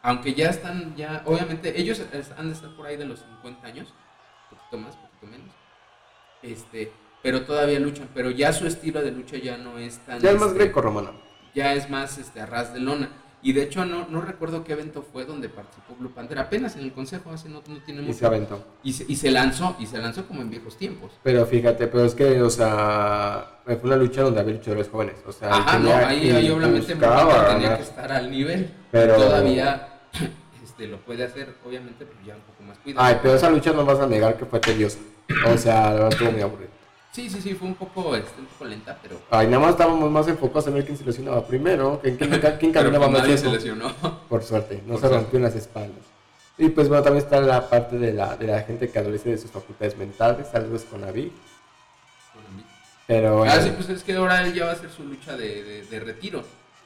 Aunque 0.00 0.32
ya 0.32 0.48
están, 0.48 0.96
ya, 0.96 1.22
obviamente, 1.26 1.78
ellos 1.78 2.02
han 2.38 2.46
de 2.46 2.54
estar 2.54 2.74
por 2.74 2.86
ahí 2.86 2.96
de 2.96 3.04
los 3.04 3.20
50 3.20 3.66
años, 3.66 3.92
poquito 4.48 4.78
más, 4.78 4.96
poquito 4.96 5.26
menos. 5.26 5.54
Este, 6.40 6.92
pero 7.22 7.42
todavía 7.42 7.78
luchan, 7.78 8.08
pero 8.14 8.30
ya 8.30 8.54
su 8.54 8.66
estilo 8.66 9.02
de 9.02 9.10
lucha 9.10 9.36
ya 9.36 9.58
no 9.58 9.76
es 9.76 9.98
tan... 9.98 10.20
Ya 10.20 10.30
es 10.30 10.40
más 10.40 10.52
este, 10.52 10.60
greco-romano. 10.60 11.27
Ya 11.58 11.74
es 11.74 11.90
más 11.90 12.18
este, 12.18 12.40
a 12.40 12.46
ras 12.46 12.72
de 12.72 12.78
lona 12.78 13.10
y 13.40 13.52
de 13.52 13.62
hecho 13.62 13.84
no, 13.84 14.06
no 14.08 14.20
recuerdo 14.20 14.64
qué 14.64 14.72
evento 14.72 15.02
fue 15.02 15.24
donde 15.24 15.48
participó 15.48 15.94
Blue 15.96 16.10
Panther, 16.10 16.38
apenas 16.40 16.76
en 16.76 16.82
el 16.82 16.92
consejo, 16.92 17.30
hace 17.30 17.48
no, 17.48 17.62
no 17.68 17.78
tiene 17.84 18.00
mucho. 18.00 18.12
Y 18.12 18.18
se 18.18 18.26
aventó. 18.26 18.64
Y 18.82 18.92
se, 18.92 19.04
y 19.08 19.14
se 19.14 19.30
lanzó, 19.30 19.76
y 19.78 19.86
se 19.86 19.98
lanzó 19.98 20.26
como 20.26 20.42
en 20.42 20.50
viejos 20.50 20.76
tiempos. 20.76 21.12
Pero 21.22 21.46
fíjate, 21.46 21.86
pero 21.86 22.04
es 22.04 22.14
que, 22.14 22.42
o 22.42 22.50
sea, 22.50 23.60
fue 23.64 23.78
una 23.84 23.96
lucha 23.96 24.22
donde 24.22 24.40
había 24.40 24.54
luchadores 24.54 24.88
jóvenes. 24.88 25.16
O 25.26 25.32
sea, 25.32 25.50
Ajá, 25.54 25.78
no, 25.78 25.94
ahí, 25.94 26.30
ahí 26.30 26.50
obviamente 26.50 26.94
tenía 26.96 27.76
que 27.76 27.82
estar 27.82 28.10
al 28.10 28.30
nivel. 28.30 28.72
Pero 28.90 29.14
todavía 29.14 30.00
este, 30.64 30.88
lo 30.88 30.98
puede 30.98 31.24
hacer, 31.24 31.54
obviamente, 31.64 32.06
pues 32.06 32.26
ya 32.26 32.34
un 32.34 32.42
poco 32.42 32.64
más 32.64 32.78
cuidado. 32.78 33.06
Ay, 33.06 33.18
pero 33.22 33.34
esa 33.34 33.50
lucha 33.50 33.72
no 33.72 33.84
vas 33.84 34.00
a 34.00 34.06
negar 34.06 34.36
que 34.36 34.46
fue 34.46 34.58
tediosa. 34.58 34.98
O 35.46 35.56
sea, 35.56 35.82
la 35.82 35.92
verdad 35.92 36.12
estuvo 36.12 36.32
muy 36.32 36.42
aburrido. 36.42 36.77
Sí, 37.18 37.28
sí, 37.28 37.40
sí, 37.40 37.54
fue 37.54 37.66
un 37.66 37.74
poco, 37.74 38.14
este, 38.14 38.40
un 38.40 38.46
poco 38.46 38.64
lenta, 38.64 38.96
pero... 39.02 39.20
Ay, 39.28 39.48
nada 39.48 39.58
más 39.58 39.70
estábamos 39.72 40.08
más 40.08 40.28
enfocados 40.28 40.68
en 40.68 40.74
ver 40.74 40.84
quién 40.84 40.96
se 40.96 41.04
lesionaba 41.04 41.44
primero, 41.44 41.98
quién, 42.00 42.16
quién, 42.16 42.30
quién 42.60 42.72
caminaba 42.72 43.06
pues 43.06 43.10
más 43.10 43.22
nadie 43.22 43.38
se 43.38 43.48
lesionó. 43.48 43.92
Por 44.28 44.44
suerte, 44.44 44.84
no 44.86 44.96
se 44.98 45.08
rompió 45.08 45.40
las 45.40 45.56
espaldas. 45.56 45.98
Y 46.58 46.68
pues 46.68 46.88
bueno, 46.88 47.02
también 47.02 47.24
está 47.24 47.40
la 47.40 47.68
parte 47.68 47.98
de 47.98 48.12
la, 48.12 48.36
de 48.36 48.46
la 48.46 48.60
gente 48.60 48.88
que 48.88 49.00
adolece 49.00 49.30
de 49.30 49.38
sus 49.38 49.50
facultades 49.50 49.96
mentales, 49.96 50.46
algo 50.54 50.76
es 50.76 50.84
con 50.84 51.02
Avi. 51.02 51.32
Pero... 53.08 53.42
Ah, 53.42 53.60
sí, 53.62 53.72
pues 53.74 53.88
es 53.88 54.04
que 54.04 54.14
ahora 54.14 54.46
él 54.46 54.54
ya 54.54 54.66
va 54.66 54.70
a 54.70 54.74
hacer 54.74 54.88
su 54.88 55.02
lucha 55.02 55.36
de, 55.36 55.64
de, 55.64 55.82
de 55.86 55.98
retiro. 55.98 56.44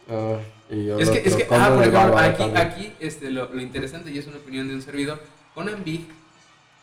Uh, 0.08 0.74
y 0.74 0.88
es 0.98 1.10
que, 1.10 1.28
es 1.28 1.36
que, 1.36 1.46
ah, 1.50 1.72
por 1.74 1.82
ejemplo, 1.82 2.16
aquí, 2.16 2.42
aquí 2.54 2.92
este, 3.00 3.30
lo, 3.30 3.52
lo, 3.52 3.60
interesante, 3.60 4.10
y 4.10 4.16
es 4.16 4.26
una 4.26 4.38
opinión 4.38 4.66
de 4.66 4.76
un 4.76 4.80
servidor, 4.80 5.20
con 5.54 5.68
Big 5.84 6.08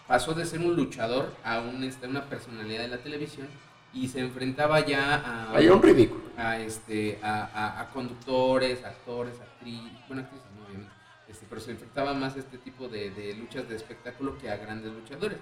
pasó 0.09 0.33
de 0.33 0.43
ser 0.43 0.59
un 0.61 0.75
luchador 0.75 1.31
a 1.43 1.59
un, 1.61 1.83
este, 1.83 2.07
una 2.07 2.25
personalidad 2.25 2.81
de 2.81 2.87
la 2.87 2.97
televisión 2.97 3.47
y 3.93 4.07
se 4.07 4.19
enfrentaba 4.19 4.83
ya 4.83 5.17
a... 5.23 5.55
Hay 5.55 5.67
un 5.67 5.83
ridículo. 5.83 6.23
A, 6.35 6.57
este, 6.57 7.19
a, 7.21 7.79
a, 7.79 7.89
conductores, 7.91 8.83
actores, 8.83 9.39
actrices, 9.39 9.91
bueno, 10.07 10.23
actrices 10.23 10.47
no, 10.57 10.65
obviamente, 10.65 10.91
este, 11.27 11.45
pero 11.47 11.61
se 11.61 11.71
enfrentaba 11.71 12.15
más 12.15 12.35
a 12.35 12.39
este 12.39 12.57
tipo 12.57 12.87
de, 12.87 13.11
de, 13.11 13.35
luchas 13.35 13.69
de 13.69 13.75
espectáculo 13.75 14.35
que 14.39 14.49
a 14.49 14.57
grandes 14.57 14.91
luchadores. 14.91 15.37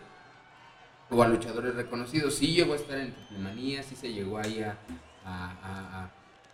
O 1.09 1.23
a 1.23 1.29
luchadores 1.29 1.73
reconocidos. 1.73 2.35
Sí 2.35 2.47
llegó 2.47 2.73
a 2.73 2.75
estar 2.75 2.97
en 2.97 3.13
Triplemanía, 3.13 3.83
sí 3.83 3.95
se 3.95 4.11
llegó 4.11 4.37
ahí 4.37 4.61
a, 4.61 4.77
a, 5.23 6.09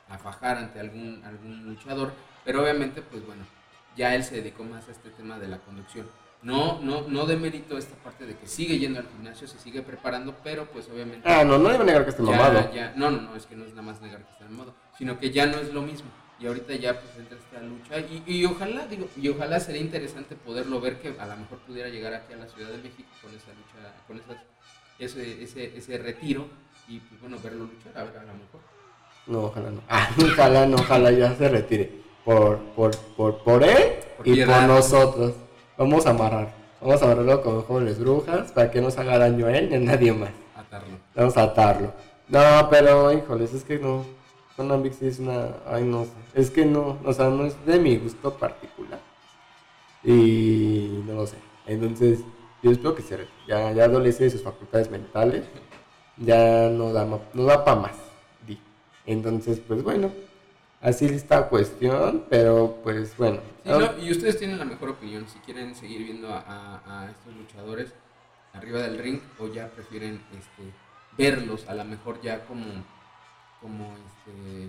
a, 0.08 0.18
fajar 0.20 0.58
ante 0.58 0.80
algún, 0.80 1.24
algún 1.26 1.66
luchador, 1.66 2.14
pero 2.46 2.62
obviamente, 2.62 3.02
pues 3.02 3.26
bueno, 3.26 3.42
ya 3.98 4.14
él 4.14 4.24
se 4.24 4.36
dedicó 4.36 4.64
más 4.64 4.88
a 4.88 4.92
este 4.92 5.10
tema 5.10 5.40
de 5.40 5.48
la 5.48 5.58
conducción. 5.58 6.06
No, 6.44 6.80
no, 6.82 7.08
no 7.08 7.26
mérito 7.38 7.78
esta 7.78 7.96
parte 7.96 8.26
de 8.26 8.36
que 8.36 8.48
sigue 8.48 8.78
yendo 8.78 9.00
al 9.00 9.08
gimnasio, 9.08 9.48
se 9.48 9.58
sigue 9.60 9.82
preparando, 9.82 10.36
pero 10.44 10.66
pues 10.66 10.90
obviamente. 10.90 11.28
Ah, 11.28 11.44
no, 11.46 11.58
no 11.58 11.70
debe 11.70 11.86
negar 11.86 12.04
que 12.04 12.10
esté 12.10 12.22
mamado. 12.22 12.70
no, 12.96 13.12
no, 13.12 13.22
no, 13.22 13.36
es 13.36 13.46
que 13.46 13.56
no 13.56 13.64
es 13.64 13.70
nada 13.72 13.84
más 13.84 14.02
negar 14.02 14.26
que 14.26 14.32
esté 14.32 14.44
mamado, 14.46 14.74
sino 14.98 15.18
que 15.18 15.32
ya 15.32 15.46
no 15.46 15.58
es 15.58 15.74
lo 15.74 15.82
mismo. 15.82 16.10
Y 16.40 16.48
ahorita 16.48 16.76
ya 16.76 17.00
pues 17.00 17.16
entra 17.18 17.38
esta 17.38 17.62
lucha. 17.62 18.00
Y, 18.00 18.24
y 18.26 18.46
ojalá, 18.46 18.86
digo, 18.88 19.08
y 19.16 19.30
ojalá 19.30 19.60
sería 19.62 19.82
interesante 19.82 20.36
poderlo 20.36 20.82
ver 20.82 21.00
que 21.00 21.16
a 21.18 21.26
lo 21.26 21.38
mejor 21.38 21.60
pudiera 21.60 21.88
llegar 21.88 22.14
aquí 22.14 22.34
a 22.34 22.38
la 22.38 22.48
Ciudad 22.48 22.70
de 22.70 22.78
México 22.80 23.08
con 23.22 23.32
esa 23.34 23.52
lucha, 23.52 23.96
con 24.06 24.18
esas, 24.18 24.44
ese, 25.00 25.44
ese, 25.44 25.78
ese 25.78 25.98
retiro 25.98 26.48
y 26.90 27.00
pues 27.00 27.22
bueno, 27.22 27.38
verlo 27.42 27.66
luchar, 27.66 27.98
a 27.98 28.04
ver, 28.04 28.18
a 28.18 28.24
lo 28.24 28.34
mejor. 28.34 28.62
No, 29.28 29.44
ojalá 29.44 29.72
no. 29.72 29.82
Ah, 29.88 30.10
ojalá 30.22 30.66
no, 30.66 30.76
ojalá 30.76 31.12
ya 31.12 31.34
se 31.36 31.48
retire. 31.48 32.04
Por, 32.26 32.60
por, 32.76 32.98
por, 33.16 33.44
por 33.44 33.64
él 33.64 34.00
y 34.26 34.44
por 34.44 34.64
nosotros. 34.64 35.36
Vamos 35.84 36.06
a 36.06 36.12
amarrar. 36.12 36.48
Vamos 36.80 37.02
a 37.02 37.06
amarrarlo 37.06 37.42
con 37.42 37.62
jóvenes 37.64 38.00
brujas 38.00 38.54
para 38.54 38.72
que 38.72 38.80
no 38.80 38.90
se 38.90 39.02
haga 39.02 39.18
daño 39.18 39.48
a 39.48 39.58
él 39.58 39.70
ni 39.70 39.76
a 39.76 39.80
nadie 39.80 40.14
más. 40.14 40.30
Atarlo. 40.56 40.98
Vamos 41.14 41.36
a 41.36 41.44
atarlo. 41.44 41.94
No, 42.30 42.70
pero 42.70 43.12
híjoles, 43.12 43.54
es 43.54 43.66
que 43.66 43.80
no. 43.80 44.06
Sí 44.56 45.08
es 45.08 45.20
una. 45.20 45.50
Ay, 45.68 45.84
no 45.84 46.06
sé. 46.06 46.12
Es 46.36 46.50
que 46.52 46.64
no. 46.64 47.00
O 47.04 47.12
sea, 47.12 47.28
no 47.28 47.46
es 47.46 47.66
de 47.66 47.80
mi 47.80 47.98
gusto 47.98 48.34
particular. 48.34 49.02
Y 50.06 51.04
no 51.06 51.16
lo 51.16 51.28
sé. 51.28 51.36
Entonces, 51.68 52.20
yo 52.62 52.72
espero 52.72 52.96
que 52.96 53.02
se 53.02 53.28
ya, 53.46 53.74
ya 53.74 53.84
adolece 53.84 54.24
de 54.24 54.30
sus 54.30 54.42
facultades 54.42 54.90
mentales. 54.90 55.44
Ya 56.16 56.70
no 56.70 56.94
da, 56.94 57.06
no 57.06 57.44
da 57.44 57.66
para 57.66 57.82
más. 57.82 57.96
Entonces, 59.06 59.60
pues 59.68 59.84
bueno. 59.84 60.12
Así 60.84 61.06
está 61.06 61.48
cuestión, 61.48 62.26
pero 62.30 62.80
pues 62.84 63.16
bueno. 63.18 63.40
Sí, 63.64 63.70
no, 63.72 63.98
y 64.06 64.12
ustedes 64.12 64.38
tienen 64.38 64.60
la 64.60 64.66
mejor 64.66 64.90
opinión 64.90 65.26
si 65.30 65.40
quieren 65.40 65.74
seguir 65.76 66.04
viendo 66.04 66.28
a, 66.34 66.40
a- 66.42 67.02
a 67.04 67.10
estos 67.10 67.34
luchadores 67.36 67.94
arriba 68.54 68.80
del 68.82 68.98
ring 69.00 69.20
o 69.40 69.48
ya 69.48 69.68
prefieren 69.70 70.22
este 70.38 70.72
verlos 71.18 71.68
a 71.70 71.74
lo 71.74 71.86
mejor 71.86 72.22
ya 72.22 72.46
como 72.46 72.66
como 73.62 73.96
este 73.96 74.68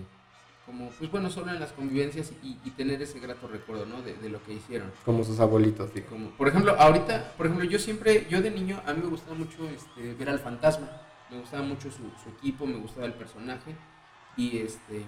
como 0.65 0.89
pues 0.89 1.11
bueno 1.11 1.29
solo 1.29 1.51
en 1.51 1.59
las 1.59 1.71
convivencias 1.73 2.31
y, 2.41 2.57
y 2.63 2.71
tener 2.71 2.99
ese 3.01 3.19
grato 3.19 3.47
recuerdo 3.47 3.85
no 3.85 4.01
de, 4.01 4.13
de 4.15 4.29
lo 4.29 4.41
que 4.43 4.53
hicieron 4.53 4.91
Como 5.03 5.23
sus 5.23 5.39
abuelitos, 5.39 5.93
digo. 5.93 6.07
como 6.07 6.29
por 6.31 6.47
ejemplo 6.47 6.75
ahorita 6.79 7.33
por 7.37 7.45
ejemplo 7.47 7.65
yo 7.67 7.77
siempre 7.77 8.25
yo 8.29 8.41
de 8.41 8.49
niño 8.51 8.81
a 8.87 8.93
mí 8.93 9.01
me 9.03 9.09
gustaba 9.09 9.35
mucho 9.35 9.67
este, 9.69 10.13
ver 10.15 10.29
al 10.29 10.39
fantasma 10.39 10.89
me 11.29 11.39
gustaba 11.39 11.61
mucho 11.63 11.91
su, 11.91 12.03
su 12.23 12.29
equipo 12.37 12.65
me 12.65 12.77
gustaba 12.77 13.05
el 13.05 13.13
personaje 13.13 13.75
y 14.37 14.57
este 14.59 15.03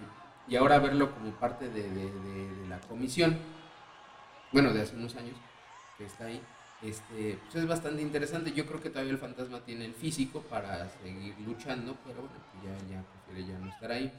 y 0.48 0.56
ahora 0.56 0.80
verlo 0.80 1.12
como 1.14 1.32
parte 1.32 1.68
de, 1.70 1.84
de- 1.84 1.90
de- 2.12 2.56
de 2.62 2.68
la 2.70 2.80
comisión 2.82 3.38
bueno 4.52 4.74
de 4.74 4.82
hace 4.82 4.96
unos 4.96 5.16
años 5.16 5.36
que 5.98 6.06
está 6.06 6.26
ahí 6.26 6.42
este 6.82 7.38
pues 7.44 7.56
es 7.64 7.68
bastante 7.68 8.02
interesante 8.02 8.52
yo 8.54 8.66
creo 8.66 8.80
que 8.82 8.90
todavía 8.90 9.12
el 9.12 9.18
fantasma 9.18 9.60
tiene 9.62 9.86
el 9.86 9.94
físico 9.94 10.42
para 10.42 10.88
seguir 11.04 11.34
luchando 11.46 11.96
pero 12.06 12.20
bueno 12.22 12.36
pues 12.52 12.64
ya 12.64 12.96
ya 12.96 13.04
prefiere 13.26 13.52
ya 13.52 13.60
no 13.60 13.70
estar 13.72 13.92
ahí 13.92 14.12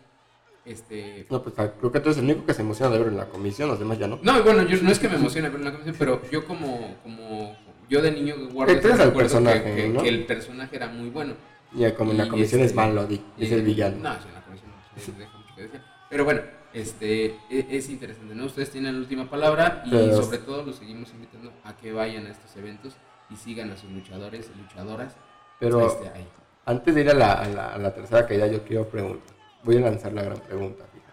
este 0.65 1.27
No, 1.31 1.43
pues 1.43 1.55
ah, 1.59 1.73
creo 1.79 1.91
que 1.93 2.01
tú 2.01 2.09
eres 2.11 2.19
el 2.19 2.25
único 2.25 2.45
que 2.45 2.53
se 2.53 2.61
emociona 2.63 2.91
de 2.93 2.99
verlo 2.99 3.13
en 3.13 3.19
la 3.19 3.29
comisión, 3.29 3.69
los 3.71 3.79
demás 3.79 3.99
ya 3.99 4.07
no. 4.07 4.19
no, 4.23 4.43
bueno, 4.43 4.63
yo 4.65 4.83
no 4.83 4.91
es 4.91 4.99
que 4.99 5.09
me 5.09 5.15
emocione 5.17 5.49
ver 5.49 5.61
una 5.61 5.71
comisión, 5.73 5.97
pero 5.99 6.21
yo 6.31 6.45
como, 6.47 6.97
como 7.03 7.57
yo 7.89 8.03
de 8.03 8.11
niño 8.11 8.35
guardo 8.53 8.75
Que 8.75 8.79
ese 8.81 8.89
recuerdo 8.91 9.17
personaje, 9.17 9.63
que, 9.65 9.77
que- 9.77 9.89
¿no? 9.89 10.03
que 10.03 10.09
el 10.11 10.27
personaje 10.27 10.77
era 10.77 10.89
muy 10.89 11.09
bueno. 11.09 11.35
Ya 11.73 11.95
como 11.95 12.11
en 12.11 12.19
la 12.19 12.29
comisión 12.29 12.61
es 12.61 12.67
este, 12.67 12.77
malo, 12.77 13.07
di, 13.07 13.23
es 13.39 13.51
el 13.53 13.63
villano. 13.63 13.97
No, 14.03 14.15
sí, 14.21 14.29
en 14.29 14.35
la 14.35 14.43
comisión 14.43 14.71
no, 14.71 15.03
sí, 15.03 15.13
deja 15.17 15.39
mucho 15.39 15.55
que 15.55 15.63
decir. 15.63 15.81
Pero 16.11 16.25
bueno, 16.25 16.41
este 16.73 17.27
e- 17.51 17.67
es 17.71 17.89
interesante, 17.89 18.35
¿no? 18.35 18.45
Ustedes 18.47 18.71
tienen 18.71 18.95
la 18.95 19.01
última 19.01 19.29
palabra 19.29 19.83
y 19.87 19.91
Pero- 19.91 20.23
sobre 20.23 20.39
todo 20.39 20.63
los 20.65 20.77
seguimos 20.77 21.11
invitando 21.13 21.53
a 21.65 21.77
que 21.77 21.93
vayan 21.93 22.27
a 22.27 22.31
estos 22.31 22.55
eventos 22.57 22.95
y 23.31 23.37
sigan 23.37 23.71
a 23.71 23.77
sus 23.77 23.91
luchadores 23.91 24.51
y 24.55 24.59
luchadoras. 24.59 25.15
Pero 25.61 25.87
este, 25.87 26.09
ahí. 26.09 26.27
antes 26.67 26.95
de 26.95 27.01
ir 27.03 27.11
a 27.11 27.15
la, 27.15 27.33
a 27.33 27.49
la- 27.49 27.69
a 27.75 27.79
la 27.79 27.95
tercera 27.95 28.27
caída, 28.27 28.47
yo 28.47 28.63
quiero 28.65 28.89
preguntar. 28.89 29.37
Voy 29.65 29.77
a 29.77 29.81
lanzar 29.81 30.13
la 30.13 30.23
gran 30.23 30.39
pregunta, 30.39 30.85
fíjate. 30.93 31.09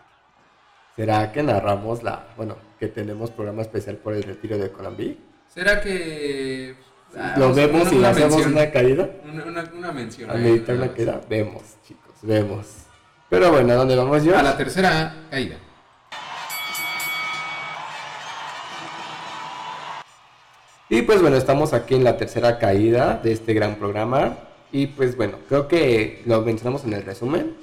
¿Será 0.96 1.32
que 1.32 1.44
narramos 1.44 2.04
la, 2.04 2.28
bueno, 2.38 2.56
que 2.80 2.88
tenemos 2.88 3.32
programa 3.32 3.64
especial 3.64 3.98
por 3.98 4.14
el 4.14 4.24
retiro 4.24 4.58
de 4.58 4.72
Colombia? 4.72 5.16
¿Será 5.50 5.82
que 5.82 6.76
ah, 7.18 7.36
¿Lo 7.38 7.54
vemos 7.54 7.92
y 7.92 7.96
una 7.98 8.10
hacemos 8.10 8.34
mención? 8.36 8.54
una 8.54 8.72
caída? 8.72 9.10
Una, 9.26 9.44
una, 9.46 9.72
una 9.78 9.92
mención. 9.92 10.30
¿A 10.30 10.36
meditar 10.36 10.76
nada 10.76 10.88
una 10.88 10.96
caída? 10.96 11.22
Vemos, 11.28 11.64
chicos, 11.86 12.14
vemos. 12.22 12.85
Pero 13.36 13.52
bueno, 13.52 13.74
¿a 13.74 13.76
dónde 13.76 13.98
vamos 13.98 14.24
yo? 14.24 14.38
A 14.38 14.42
la 14.42 14.56
tercera 14.56 15.14
caída. 15.30 15.58
Y 20.88 21.02
pues 21.02 21.22
bueno, 21.22 21.36
estamos 21.36 21.74
aquí 21.74 21.96
en 21.96 22.06
la 22.06 22.16
tercera 22.16 22.60
caída 22.60 23.20
de 23.22 23.34
este 23.34 23.54
gran 23.54 23.76
programa. 23.76 24.38
Y 24.72 24.88
pues 24.88 25.18
bueno, 25.18 25.40
creo 25.50 25.68
que 25.68 26.24
lo 26.26 26.44
mencionamos 26.44 26.86
en 26.86 26.94
el 26.94 27.04
resumen. 27.04 27.58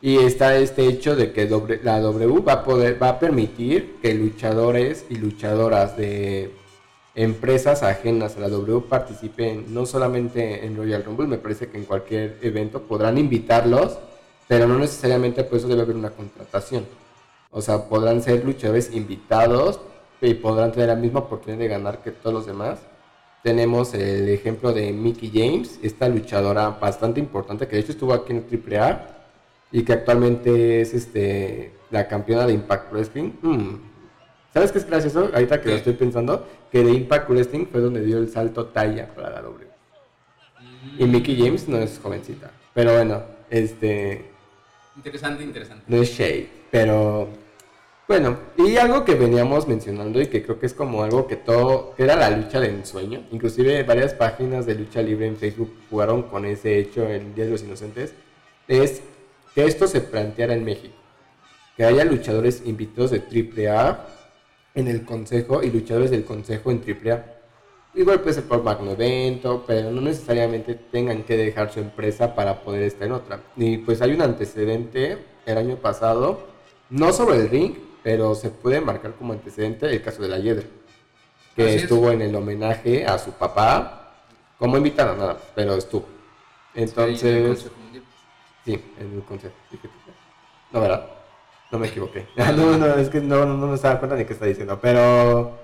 Y 0.00 0.18
está 0.18 0.54
este 0.54 0.86
hecho 0.86 1.16
de 1.16 1.32
que 1.32 1.50
la 1.82 1.98
W 1.98 2.40
va 2.44 2.52
a 2.52 2.62
poder, 2.62 3.02
va 3.02 3.08
a 3.08 3.18
permitir 3.18 3.96
que 4.00 4.14
luchadores 4.14 5.06
y 5.10 5.16
luchadoras 5.16 5.96
de 5.96 6.54
empresas 7.16 7.82
ajenas 7.82 8.36
a 8.36 8.40
la 8.40 8.48
W 8.48 8.82
participen 8.88 9.74
no 9.74 9.84
solamente 9.84 10.64
en 10.64 10.76
Royal 10.76 11.02
Rumble, 11.02 11.26
me 11.26 11.38
parece 11.38 11.66
que 11.66 11.78
en 11.78 11.86
cualquier 11.86 12.38
evento 12.40 12.82
podrán 12.82 13.18
invitarlos, 13.18 13.98
pero 14.52 14.68
no 14.68 14.78
necesariamente 14.78 15.44
por 15.44 15.56
eso 15.56 15.66
debe 15.66 15.80
haber 15.80 15.96
una 15.96 16.10
contratación. 16.10 16.84
O 17.50 17.62
sea, 17.62 17.88
podrán 17.88 18.20
ser 18.20 18.44
luchadores 18.44 18.92
invitados 18.92 19.80
y 20.20 20.34
podrán 20.34 20.72
tener 20.72 20.88
la 20.88 20.94
misma 20.94 21.20
oportunidad 21.20 21.58
de 21.58 21.68
ganar 21.68 22.02
que 22.02 22.10
todos 22.10 22.34
los 22.34 22.44
demás. 22.44 22.78
Tenemos 23.42 23.94
el 23.94 24.28
ejemplo 24.28 24.74
de 24.74 24.92
Mickey 24.92 25.30
James, 25.32 25.78
esta 25.82 26.06
luchadora 26.06 26.68
bastante 26.68 27.18
importante 27.18 27.66
que 27.66 27.76
de 27.76 27.80
hecho 27.80 27.92
estuvo 27.92 28.12
aquí 28.12 28.34
en 28.34 28.44
AAA 28.44 29.06
y 29.72 29.84
que 29.84 29.94
actualmente 29.94 30.82
es 30.82 30.92
este 30.92 31.72
la 31.90 32.06
campeona 32.06 32.46
de 32.46 32.52
Impact 32.52 32.92
Wrestling. 32.92 33.30
Mm. 33.40 33.76
¿Sabes 34.52 34.70
qué 34.70 34.80
es 34.80 34.86
gracioso? 34.86 35.30
Ahorita 35.32 35.62
que 35.62 35.70
lo 35.70 35.76
estoy 35.76 35.94
pensando, 35.94 36.46
que 36.70 36.84
de 36.84 36.92
Impact 36.92 37.30
Wrestling 37.30 37.68
fue 37.72 37.80
donde 37.80 38.04
dio 38.04 38.18
el 38.18 38.28
salto 38.28 38.66
talla 38.66 39.14
para 39.14 39.30
la 39.30 39.40
W. 39.40 39.66
Y 40.98 41.06
Mickey 41.06 41.42
James 41.42 41.68
no 41.68 41.78
es 41.78 41.98
jovencita, 41.98 42.50
pero 42.74 42.92
bueno, 42.92 43.22
este 43.48 44.31
Interesante, 44.96 45.42
interesante. 45.42 45.84
no 45.88 46.02
es 46.02 46.10
shade, 46.10 46.48
pero 46.70 47.28
bueno, 48.08 48.36
y 48.58 48.76
algo 48.76 49.04
que 49.04 49.14
veníamos 49.14 49.66
mencionando 49.66 50.20
y 50.20 50.26
que 50.26 50.42
creo 50.42 50.58
que 50.58 50.66
es 50.66 50.74
como 50.74 51.02
algo 51.02 51.26
que 51.26 51.36
todo, 51.36 51.94
era 51.96 52.14
la 52.14 52.30
lucha 52.30 52.60
de 52.60 52.68
ensueño, 52.68 53.24
inclusive 53.30 53.84
varias 53.84 54.12
páginas 54.12 54.66
de 54.66 54.74
lucha 54.74 55.00
libre 55.00 55.26
en 55.26 55.36
Facebook 55.36 55.72
jugaron 55.88 56.24
con 56.24 56.44
ese 56.44 56.78
hecho 56.78 57.08
en 57.08 57.34
Día 57.34 57.46
de 57.46 57.52
los 57.52 57.62
Inocentes, 57.62 58.12
es 58.68 59.02
que 59.54 59.64
esto 59.64 59.86
se 59.86 60.00
planteara 60.00 60.52
en 60.52 60.64
México, 60.64 60.94
que 61.76 61.84
haya 61.84 62.04
luchadores 62.04 62.62
invitados 62.66 63.12
de 63.12 63.68
AAA 63.68 64.06
en 64.74 64.88
el 64.88 65.04
consejo 65.04 65.62
y 65.62 65.70
luchadores 65.70 66.10
del 66.10 66.24
consejo 66.24 66.70
en 66.70 66.82
AAA. 66.82 67.41
Igual 67.94 68.20
puede 68.20 68.34
ser 68.34 68.44
por 68.44 68.62
magno 68.62 68.92
evento, 68.92 69.64
pero 69.66 69.90
no 69.90 70.00
necesariamente 70.00 70.74
tengan 70.74 71.24
que 71.24 71.36
dejar 71.36 71.70
su 71.72 71.80
empresa 71.80 72.34
para 72.34 72.62
poder 72.62 72.84
estar 72.84 73.06
en 73.06 73.12
otra. 73.12 73.40
Y 73.56 73.78
pues 73.78 74.00
hay 74.00 74.12
un 74.12 74.22
antecedente 74.22 75.18
el 75.44 75.58
año 75.58 75.76
pasado, 75.76 76.46
no 76.88 77.12
sobre 77.12 77.36
el 77.36 77.50
ring, 77.50 77.74
pero 78.02 78.34
se 78.34 78.48
puede 78.48 78.80
marcar 78.80 79.12
como 79.14 79.34
antecedente 79.34 79.86
el 79.90 80.02
caso 80.02 80.22
de 80.22 80.28
la 80.28 80.38
Hiedra, 80.38 80.64
que 81.54 81.64
Así 81.64 81.74
es. 81.76 81.82
estuvo 81.82 82.10
en 82.10 82.22
el 82.22 82.34
homenaje 82.34 83.04
a 83.04 83.18
su 83.18 83.32
papá, 83.32 84.14
como 84.58 84.78
invitado 84.78 85.14
nada, 85.14 85.36
pero 85.54 85.74
estuvo. 85.74 86.06
Sí, 86.74 86.80
en 86.80 86.84
Entonces, 86.84 87.46
Consejo 87.46 87.74
Mundial. 87.82 88.04
sí, 88.64 88.84
en 88.98 89.14
el 89.16 89.22
consejo. 89.24 89.54
No, 90.70 90.80
¿verdad? 90.80 91.06
No 91.70 91.78
me 91.78 91.88
equivoqué. 91.88 92.26
no, 92.56 92.78
no, 92.78 92.94
es 92.96 93.10
que 93.10 93.20
no, 93.20 93.44
no, 93.44 93.54
no 93.58 93.66
me 93.66 93.74
estaba 93.74 93.98
cuenta 93.98 94.16
ni 94.16 94.24
qué 94.24 94.32
está 94.32 94.46
diciendo, 94.46 94.78
pero 94.80 95.58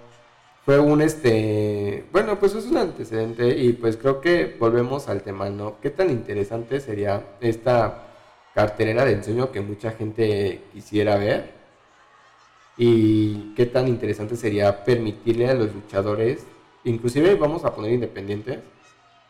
fue 0.69 0.79
un 0.79 1.01
este 1.01 2.05
bueno 2.13 2.39
pues 2.39 2.55
es 2.55 2.67
un 2.67 2.77
antecedente 2.77 3.57
y 3.57 3.73
pues 3.73 3.97
creo 3.97 4.21
que 4.21 4.55
volvemos 4.61 5.09
al 5.09 5.23
tema 5.23 5.49
no 5.49 5.81
qué 5.81 5.89
tan 5.89 6.11
interesante 6.11 6.79
sería 6.81 7.39
esta 7.41 8.09
cartelera 8.55 9.07
de 9.07 9.13
ensueño 9.13 9.51
que 9.51 9.63
mucha 9.63 9.93
gente 9.93 10.61
quisiera 10.75 11.17
ver 11.17 11.55
y 12.77 13.55
qué 13.55 13.65
tan 13.65 13.89
interesante 13.89 14.37
sería 14.37 14.85
permitirle 14.85 15.49
a 15.49 15.55
los 15.55 15.75
luchadores 15.75 16.45
inclusive 16.85 17.35
vamos 17.37 17.65
a 17.65 17.75
poner 17.75 17.93
independientes 17.93 18.59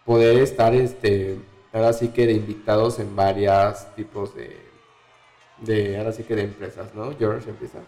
poder 0.05 0.39
estar 0.43 0.74
este 0.74 1.36
ahora 1.72 1.93
sí 1.93 2.09
que 2.09 2.26
de 2.26 2.32
invitados 2.32 2.99
en 2.99 3.14
varios 3.14 3.95
tipos 3.95 4.34
de 4.34 4.57
de 5.59 5.99
ahora 5.99 6.11
sí 6.11 6.24
que 6.24 6.34
de 6.34 6.43
empresas 6.43 6.93
no 6.97 7.16
George 7.16 7.49
empieza 7.49 7.78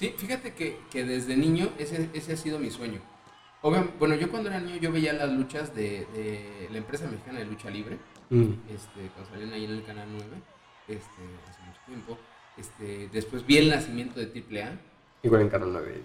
Sí, 0.00 0.14
fíjate 0.16 0.54
que, 0.54 0.78
que 0.90 1.04
desde 1.04 1.36
niño 1.36 1.68
ese, 1.78 2.08
ese 2.14 2.32
ha 2.32 2.36
sido 2.38 2.58
mi 2.58 2.70
sueño. 2.70 3.00
Obvio- 3.60 3.92
bueno, 3.98 4.14
yo 4.14 4.30
cuando 4.30 4.48
era 4.48 4.58
niño 4.58 4.78
yo 4.78 4.90
veía 4.90 5.12
las 5.12 5.30
luchas 5.30 5.74
de, 5.74 6.06
de 6.14 6.68
la 6.70 6.78
empresa 6.78 7.06
mexicana 7.06 7.40
de 7.40 7.44
lucha 7.44 7.68
libre, 7.68 7.98
Mm. 8.30 8.52
este, 8.74 9.10
cuando 9.12 9.30
salían 9.30 9.52
ahí 9.52 9.64
en 9.66 9.72
el 9.72 9.84
canal 9.84 10.08
9, 10.10 10.24
este, 10.88 11.22
hace 11.50 11.62
mucho 11.66 11.80
tiempo. 11.86 12.18
Este, 12.56 13.10
después 13.12 13.44
vi 13.44 13.58
el 13.58 13.68
nacimiento 13.68 14.20
de 14.20 14.26
AAA. 14.26 14.78
igual 15.22 15.42
en 15.42 15.48
Canal 15.50 15.72
9 15.72 16.02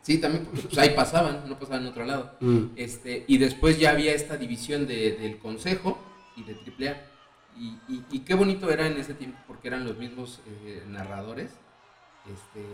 Sí, 0.00 0.16
también, 0.18 0.46
porque 0.46 0.62
pues, 0.62 0.78
ahí 0.78 0.90
pasaban, 0.96 1.46
no 1.48 1.58
pasaban 1.58 1.82
en 1.82 1.88
otro 1.88 2.04
lado. 2.06 2.34
Mm. 2.40 2.66
Este, 2.76 3.24
y 3.26 3.36
después 3.36 3.78
ya 3.78 3.90
había 3.90 4.14
esta 4.14 4.38
división 4.38 4.86
de- 4.86 5.16
del 5.16 5.36
consejo 5.38 5.98
y 6.36 6.44
de 6.44 6.54
AAA. 6.54 6.96
Y, 7.58 7.76
y, 7.92 8.04
y 8.10 8.20
qué 8.20 8.32
bonito 8.34 8.70
era 8.70 8.86
en 8.86 8.96
ese 8.96 9.12
tiempo 9.12 9.36
porque 9.46 9.68
eran 9.68 9.84
los 9.84 9.98
mismos 9.98 10.40
eh, 10.64 10.82
narradores. 10.86 11.50
Este, 12.32 12.64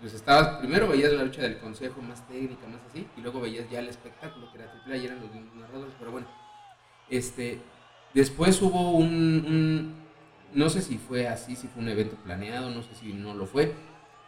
pues 0.00 0.14
estabas, 0.14 0.58
primero 0.58 0.88
veías 0.88 1.12
la 1.12 1.22
lucha 1.24 1.42
del 1.42 1.58
consejo 1.58 2.02
más 2.02 2.26
técnica, 2.26 2.66
más 2.66 2.80
así, 2.90 3.06
y 3.16 3.20
luego 3.20 3.40
veías 3.40 3.70
ya 3.70 3.78
el 3.78 3.88
espectáculo 3.88 4.50
que 4.52 4.58
era 4.58 4.72
AAA 4.86 4.96
y 4.96 5.06
eran 5.06 5.20
los 5.20 5.32
mismos 5.32 5.54
narradores, 5.54 5.94
pero 5.98 6.10
bueno. 6.10 6.26
Este, 7.08 7.60
después 8.14 8.60
hubo 8.62 8.92
un, 8.92 9.06
un- 9.46 9.94
no 10.54 10.68
sé 10.70 10.82
si 10.82 10.98
fue 10.98 11.28
así, 11.28 11.54
si 11.56 11.68
fue 11.68 11.82
un 11.82 11.88
evento 11.88 12.16
planeado, 12.16 12.70
no 12.70 12.82
sé 12.82 12.94
si 12.94 13.12
no 13.12 13.34
lo 13.34 13.46
fue. 13.46 13.72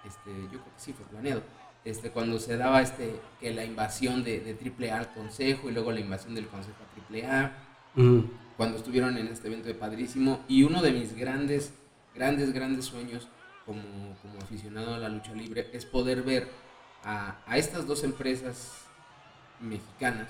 Este, 0.07 0.31
yo 0.45 0.49
creo 0.61 0.65
que 0.65 0.71
sí 0.81 0.93
fue 0.93 1.05
planeado 1.07 1.43
este, 1.85 2.11
cuando 2.11 2.39
se 2.39 2.57
daba 2.57 2.81
este, 2.83 3.21
que 3.41 3.53
la 3.53 3.65
invasión 3.65 4.23
de, 4.25 4.41
de 4.41 4.57
AAA 4.91 4.99
al 4.99 5.13
Consejo 5.13 5.69
y 5.69 5.73
luego 5.73 5.91
la 5.93 6.01
invasión 6.01 6.35
del 6.35 6.47
Consejo 6.49 6.77
a 6.83 7.13
AAA, 7.13 7.63
Mm. 7.99 8.21
cuando 8.59 8.77
estuvieron 8.77 9.17
en 9.17 9.29
este 9.29 9.49
evento 9.49 9.69
de 9.69 9.75
Padrísimo. 9.75 10.45
Y 10.49 10.65
uno 10.65 10.83
de 10.83 10.93
mis 10.93 11.17
grandes, 11.17 11.73
grandes, 12.15 12.53
grandes 12.53 12.85
sueños 12.85 13.27
como, 13.67 14.17
como 14.23 14.39
aficionado 14.41 14.95
a 14.95 14.99
la 14.99 15.09
lucha 15.09 15.33
libre 15.33 15.69
es 15.73 15.85
poder 15.85 16.23
ver 16.23 16.49
a, 17.05 17.37
a 17.47 17.59
estas 17.59 17.87
dos 17.87 18.05
empresas 18.05 18.73
mexicanas, 19.61 20.29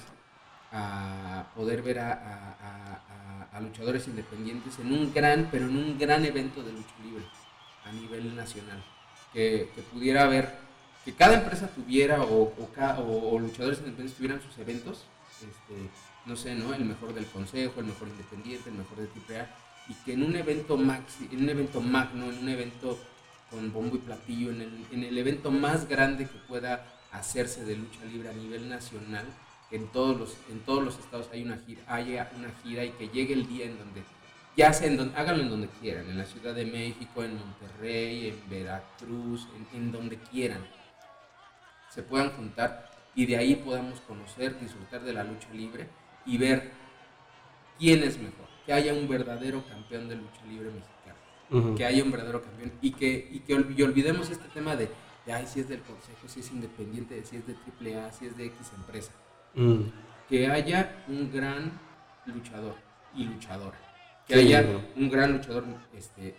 a 0.73 1.47
poder 1.55 1.83
ver 1.83 1.99
a, 2.01 2.13
a- 2.13 3.61
luchadores 3.61 4.07
independientes 4.07 4.79
en 4.79 4.93
un 4.93 5.15
gran, 5.15 5.49
pero 5.51 5.65
en 5.67 5.77
un 5.77 5.99
gran 5.99 6.23
evento 6.27 6.63
de 6.63 6.73
lucha 6.73 6.95
libre 7.03 7.25
a 7.87 7.91
nivel 7.93 8.37
nacional. 8.37 8.85
Que, 9.33 9.71
que 9.75 9.81
pudiera 9.83 10.25
haber, 10.25 10.59
que 11.07 11.15
cada 11.15 11.35
empresa 11.39 11.67
tuviera 11.69 12.23
o- 12.23 12.53
o 12.59 13.39
luchadores 13.39 13.79
independientes 13.79 14.17
tuvieran 14.17 14.43
sus 14.43 14.59
eventos, 14.59 15.05
este, 15.41 15.89
no 16.27 16.37
sé, 16.37 16.55
¿no? 16.55 16.75
El 16.75 16.85
mejor 16.85 17.15
del 17.15 17.25
consejo, 17.27 17.81
el 17.81 17.87
mejor 17.87 18.09
independiente, 18.09 18.69
el 18.69 18.77
mejor 18.77 18.99
de 18.99 19.09
AAA, 19.39 19.47
y 19.89 19.95
que 20.05 20.13
en 20.13 20.23
un 20.23 20.37
evento 20.37 20.77
maxi, 20.77 21.29
en 21.33 21.43
un 21.45 21.49
evento 21.49 21.81
magno, 21.81 22.27
en 22.27 22.39
un 22.39 22.49
evento 22.51 22.99
con 23.51 23.73
bombo 23.73 23.97
y 23.97 24.01
platillo, 24.01 24.51
en 24.51 24.63
el, 24.63 24.87
en 24.93 25.05
el 25.05 25.19
evento 25.19 25.51
más 25.51 25.89
grande 25.89 26.27
que 26.27 26.39
pueda 26.49 26.87
hacerse 27.13 27.65
de 27.65 27.77
lucha 27.77 28.05
libre 28.05 28.29
a 28.29 28.33
nivel 28.33 28.69
nacional, 28.69 29.27
en 29.71 29.89
todos 29.89 30.17
los, 30.17 30.37
en 30.51 30.61
todos 30.61 30.83
los 30.83 30.99
estados 30.99 31.29
hay 31.33 31.43
una 31.43 31.59
gira, 31.59 31.83
haya 31.87 32.31
una 32.37 32.51
gira 32.63 32.85
y 32.85 32.91
que 32.91 33.09
llegue 33.09 33.35
el 33.35 33.49
día 33.49 33.67
en 33.67 33.79
donde, 33.79 34.03
ya 34.57 34.73
sea 34.73 34.87
en 34.87 34.97
donde, 34.97 35.17
háganlo 35.17 35.43
en 35.43 35.51
donde 35.51 35.69
quieran, 35.81 36.09
en 36.09 36.19
la 36.19 36.25
Ciudad 36.25 36.55
de 36.55 36.67
México, 36.67 37.23
en 37.23 37.37
Monterrey, 37.37 38.29
en 38.29 38.51
Veracruz, 38.51 39.49
en, 39.73 39.93
donde 39.93 40.19
quieran, 40.19 40.65
se 41.91 42.03
puedan 42.03 42.31
juntar 42.31 42.91
y 43.15 43.27
de 43.27 43.37
ahí 43.37 43.57
podamos 43.57 44.01
conocer, 44.03 44.59
disfrutar 44.61 45.03
de 45.03 45.13
la 45.13 45.25
lucha 45.25 45.49
libre 45.53 45.89
y 46.25 46.39
ver 46.39 46.71
quién 47.79 48.03
es 48.03 48.19
mejor, 48.19 48.47
que 48.65 48.73
haya 48.73 48.93
un 48.93 49.09
verdadero 49.09 49.65
campeón 49.67 50.09
de 50.09 50.17
lucha 50.17 50.45
libre 50.49 50.71
que 51.77 51.85
haya 51.85 52.03
un 52.03 52.11
verdadero 52.11 52.43
campeón 52.43 52.73
y 52.83 52.91
que, 52.93 53.29
y 53.33 53.41
que 53.41 53.53
y 53.77 53.83
olvidemos 53.83 54.31
este 54.31 54.49
tema 54.49 54.75
de, 54.77 54.89
de, 55.27 55.33
ay, 55.33 55.47
si 55.47 55.61
es 55.61 55.69
del 55.69 55.81
consejo, 55.81 56.27
si 56.27 56.41
es 56.41 56.51
independiente, 56.51 57.23
si 57.25 57.37
es 57.37 57.43
de 57.47 57.55
AAA, 57.55 58.13
si 58.13 58.27
es 58.27 58.37
de 58.37 58.47
X 58.47 58.57
empresa. 58.77 59.13
Mm. 59.55 59.83
Que 60.29 60.49
haya 60.49 61.05
un 61.09 61.31
gran 61.33 61.71
luchador 62.27 62.75
y 63.15 63.25
luchadora. 63.25 63.79
Que 64.27 64.35
Sí, 64.35 64.41
haya 64.41 64.63
bueno. 64.63 64.81
un 64.97 65.09
gran 65.11 65.33
luchador 65.35 65.65
este, 65.97 66.35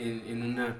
en, 0.00 0.22
en 0.28 0.42
una 0.42 0.76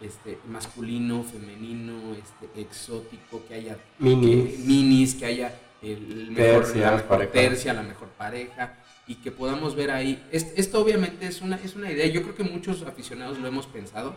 este, 0.00 0.38
masculino, 0.48 1.24
femenino, 1.24 2.14
este, 2.14 2.60
exótico, 2.60 3.44
que 3.48 3.54
haya 3.54 3.76
Minis. 3.98 4.52
que- 4.52 4.58
minis, 4.64 5.14
que 5.16 5.26
haya 5.26 5.52
el 5.82 6.30
mejor, 6.30 6.76
la 6.76 6.90
mejor 6.92 7.08
pareja. 7.08 7.32
tercia, 7.32 7.74
la 7.74 7.82
mejor 7.82 8.08
pareja, 8.10 8.74
y 9.06 9.16
que 9.16 9.30
podamos 9.30 9.74
ver 9.74 9.90
ahí. 9.90 10.22
Es- 10.32 10.52
esto 10.56 10.80
obviamente 10.80 11.26
es 11.26 11.40
una, 11.42 11.56
es 11.56 11.74
una 11.76 11.90
idea, 11.90 12.06
yo 12.06 12.22
creo 12.22 12.34
que 12.34 12.44
muchos 12.44 12.82
aficionados 12.82 13.38
lo 13.38 13.46
hemos 13.48 13.66
pensado, 13.66 14.16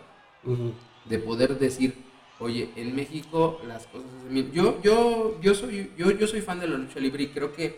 de 1.06 1.20
poder 1.20 1.58
decir, 1.60 1.96
oye, 2.40 2.70
en 2.76 2.96
México 2.96 3.60
las 3.68 3.86
cosas 3.88 4.10
se 4.12 4.18
hacen 4.20 4.34
bien. 4.34 4.52
Yo, 4.52 4.82
yo, 4.82 5.40
yo 5.42 5.54
soy, 5.54 5.92
yo, 5.98 6.12
yo 6.12 6.28
soy 6.28 6.42
fan 6.42 6.60
de 6.60 6.68
la 6.68 6.78
lucha 6.78 7.00
libre 7.00 7.24
y 7.24 7.28
creo 7.28 7.54
que, 7.54 7.78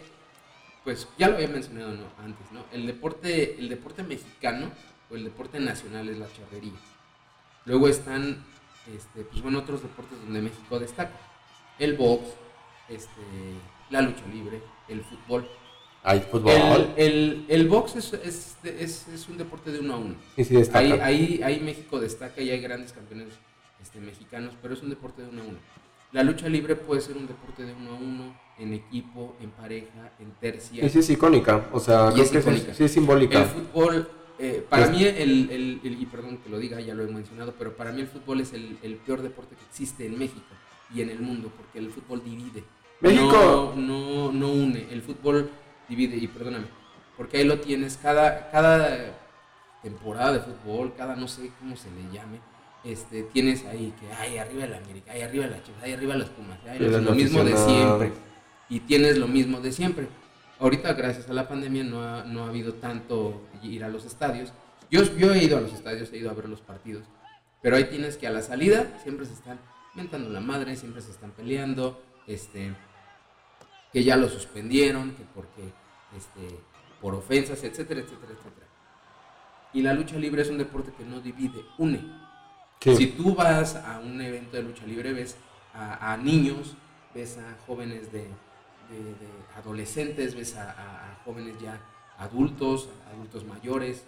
pues, 0.84 1.08
ya 1.18 1.30
lo 1.30 1.36
había 1.36 1.48
mencionado 1.48 1.92
¿no? 1.94 2.06
antes, 2.24 2.52
¿no? 2.52 2.64
El 2.72 2.86
deporte, 2.86 3.58
el 3.60 3.70
deporte 3.70 4.04
mexicano 4.04 4.72
o 5.10 5.16
el 5.16 5.24
deporte 5.24 5.60
nacional 5.60 6.10
es 6.10 6.18
la 6.18 6.28
charrería. 6.32 6.74
Luego 7.66 7.88
están, 7.88 8.44
este, 8.96 9.22
pues 9.24 9.42
bueno, 9.42 9.60
otros 9.60 9.82
deportes 9.82 10.20
donde 10.20 10.42
México 10.42 10.80
destaca. 10.80 11.18
El 11.80 11.96
box, 11.96 12.24
este, 12.88 13.22
la 13.90 14.02
lucha 14.02 14.26
libre, 14.32 14.62
el 14.88 15.02
fútbol. 15.04 15.48
Hay 16.04 16.22
fútbol. 16.22 16.52
El, 16.96 17.06
el, 17.06 17.46
el 17.50 17.68
box 17.68 17.96
es, 17.98 18.14
es, 18.14 18.58
es, 18.64 19.08
es 19.14 19.28
un 19.30 19.38
deporte 19.38 19.72
de 19.72 19.80
uno 19.80 19.94
a 19.96 19.98
uno. 19.98 20.16
Y 20.38 20.44
sí 20.44 20.56
destaca. 20.56 20.80
Ahí, 20.80 21.00
ahí, 21.02 21.42
ahí 21.44 21.60
México 21.60 22.00
destaca 22.00 22.42
y 22.42 22.50
hay 22.50 22.62
grandes 22.62 22.94
campeones 22.94 23.28
este, 23.82 24.00
mexicanos, 24.00 24.54
pero 24.62 24.74
es 24.74 24.82
un 24.82 24.90
deporte 24.90 25.22
de 25.24 25.30
uno 25.30 25.42
a 25.42 25.46
uno. 25.46 25.58
La 26.12 26.24
lucha 26.24 26.48
libre 26.50 26.76
puede 26.76 27.02
ser 27.02 27.18
un 27.18 27.28
deporte 27.28 27.64
de 27.66 27.74
uno 27.74 27.92
a 27.92 27.96
uno, 27.96 28.40
en 28.58 28.74
equipo, 28.74 29.36
en 29.42 29.52
pareja, 29.52 30.12
en 30.20 30.32
tercia. 30.40 30.84
Y 30.84 30.90
sí 30.90 31.00
es 31.00 31.10
icónica. 31.10 31.68
O 31.72 31.80
sea, 31.80 32.10
Y 32.10 32.14
creo 32.14 32.24
es 32.26 32.32
que 32.32 32.42
sí- 32.42 32.50
icónica. 32.50 32.74
sí 32.74 32.84
es 32.86 32.92
simbólica. 32.92 33.42
El 33.44 33.48
fútbol, 33.50 34.10
eh, 34.40 34.66
para 34.68 34.88
mí, 34.88 35.04
el, 35.04 35.50
el- 35.52 35.80
el- 35.84 36.02
y 36.02 36.06
perdón 36.08 36.38
que 36.38 36.50
lo 36.50 36.58
diga, 36.58 36.80
ya 36.80 36.94
lo 36.96 37.04
he 37.04 37.08
mencionado, 37.08 37.54
pero 37.60 37.76
para 37.76 37.92
mí 37.92 38.02
el 38.02 38.08
fútbol 38.08 38.42
es 38.42 38.54
el, 38.54 38.78
el 38.82 38.96
peor 38.96 39.22
deporte 39.22 39.56
que 39.56 39.64
existe 39.70 40.06
en 40.06 40.18
México 40.18 40.42
y 40.96 41.02
en 41.02 41.10
el 41.12 41.20
mundo, 41.20 41.52
porque 41.56 41.78
el 41.78 41.90
fútbol 41.92 42.24
divide. 42.24 42.64
México- 43.02 43.74
No, 43.76 43.76
no, 43.76 44.32
no 44.32 44.52
une, 44.52 44.88
el 44.92 45.02
fútbol 45.04 45.50
divide, 45.90 46.16
y 46.16 46.28
perdóname, 46.28 46.68
porque 47.18 47.38
ahí 47.38 47.44
lo 47.44 47.60
tienes, 47.60 47.98
cada, 47.98 48.50
cada 48.52 49.18
temporada 49.82 50.34
de 50.34 50.40
fútbol, 50.40 50.94
cada 50.96 51.16
no 51.16 51.28
sé 51.28 51.52
cómo 51.60 51.76
se 51.76 51.90
le 51.92 52.04
llame, 52.14 52.40
este, 52.84 53.24
tienes 53.24 53.66
ahí 53.66 53.94
que 54.00 54.14
hay 54.14 54.38
arriba 54.38 54.66
la 54.66 54.78
América, 54.78 55.12
hay 55.12 55.24
arriba 55.24 55.48
la 55.48 55.62
Chivas, 55.62 55.84
hay 55.84 55.94
arriba 55.94 56.16
las 56.16 56.30
Pumas, 56.30 56.60
hay 56.66 56.80
lo 56.80 57.12
mismo 57.12 57.44
de 57.44 57.58
siempre 57.58 58.12
y 58.70 58.80
tienes 58.82 59.18
lo 59.18 59.28
mismo 59.28 59.60
de 59.60 59.72
siempre. 59.72 60.08
Ahorita, 60.60 60.94
gracias 60.94 61.30
a 61.30 61.34
la 61.34 61.48
pandemia, 61.48 61.84
no 61.84 62.04
ha, 62.04 62.24
no 62.24 62.44
ha 62.44 62.50
habido 62.50 62.76
tanto 62.76 63.42
ir 63.64 63.84
a 63.84 63.90
los 63.90 64.06
estadios. 64.06 64.54
Yo, 64.92 65.04
yo 65.18 65.34
he 65.34 65.44
ido 65.44 65.58
a 65.58 65.62
los 65.62 65.74
estadios, 65.74 66.12
he 66.14 66.18
ido 66.18 66.30
a 66.30 66.34
ver 66.34 66.50
los 66.50 66.62
partidos, 66.62 67.06
pero 67.62 67.76
ahí 67.76 67.86
tienes 67.86 68.18
que 68.18 68.28
a 68.28 68.32
la 68.32 68.42
salida 68.42 69.00
siempre 69.04 69.26
se 69.26 69.34
están 69.34 69.60
mentando 69.96 70.30
la 70.30 70.40
madre, 70.40 70.76
siempre 70.76 71.02
se 71.02 71.12
están 71.12 71.32
peleando, 71.32 72.02
este, 72.28 72.74
que 73.92 74.04
ya 74.04 74.18
lo 74.18 74.30
suspendieron, 74.30 75.12
que 75.12 75.24
porque, 75.34 75.72
este, 76.18 76.60
por 77.02 77.14
ofensas, 77.16 77.64
etcétera, 77.64 78.02
etcétera, 78.02 78.34
etcétera. 78.34 78.68
Y 79.74 79.82
la 79.82 79.94
lucha 79.94 80.16
libre 80.18 80.42
es 80.42 80.50
un 80.50 80.58
deporte 80.58 80.92
que 80.98 81.04
no 81.06 81.20
divide, 81.22 81.64
une. 81.78 82.02
Sí. 82.82 82.96
Si 82.96 83.08
tú 83.08 83.36
vas 83.36 83.76
a 83.76 84.00
un 84.00 84.20
evento 84.22 84.58
de 84.58 84.64
lucha 84.64 84.86
libre, 84.86 85.14
ves 85.14 85.38
a, 85.74 86.14
a 86.14 86.18
niños, 86.18 86.76
ves 87.14 87.38
a 87.38 87.58
jóvenes 87.68 88.12
de, 88.12 88.20
de- 88.20 89.04
de 89.04 89.28
adolescentes, 89.58 90.34
ves 90.36 90.56
a, 90.56 90.72
a- 90.72 91.12
a 91.12 91.16
jóvenes 91.26 91.60
ya 91.60 91.80
adultos, 92.18 92.90
adultos 93.14 93.46
mayores, 93.46 94.04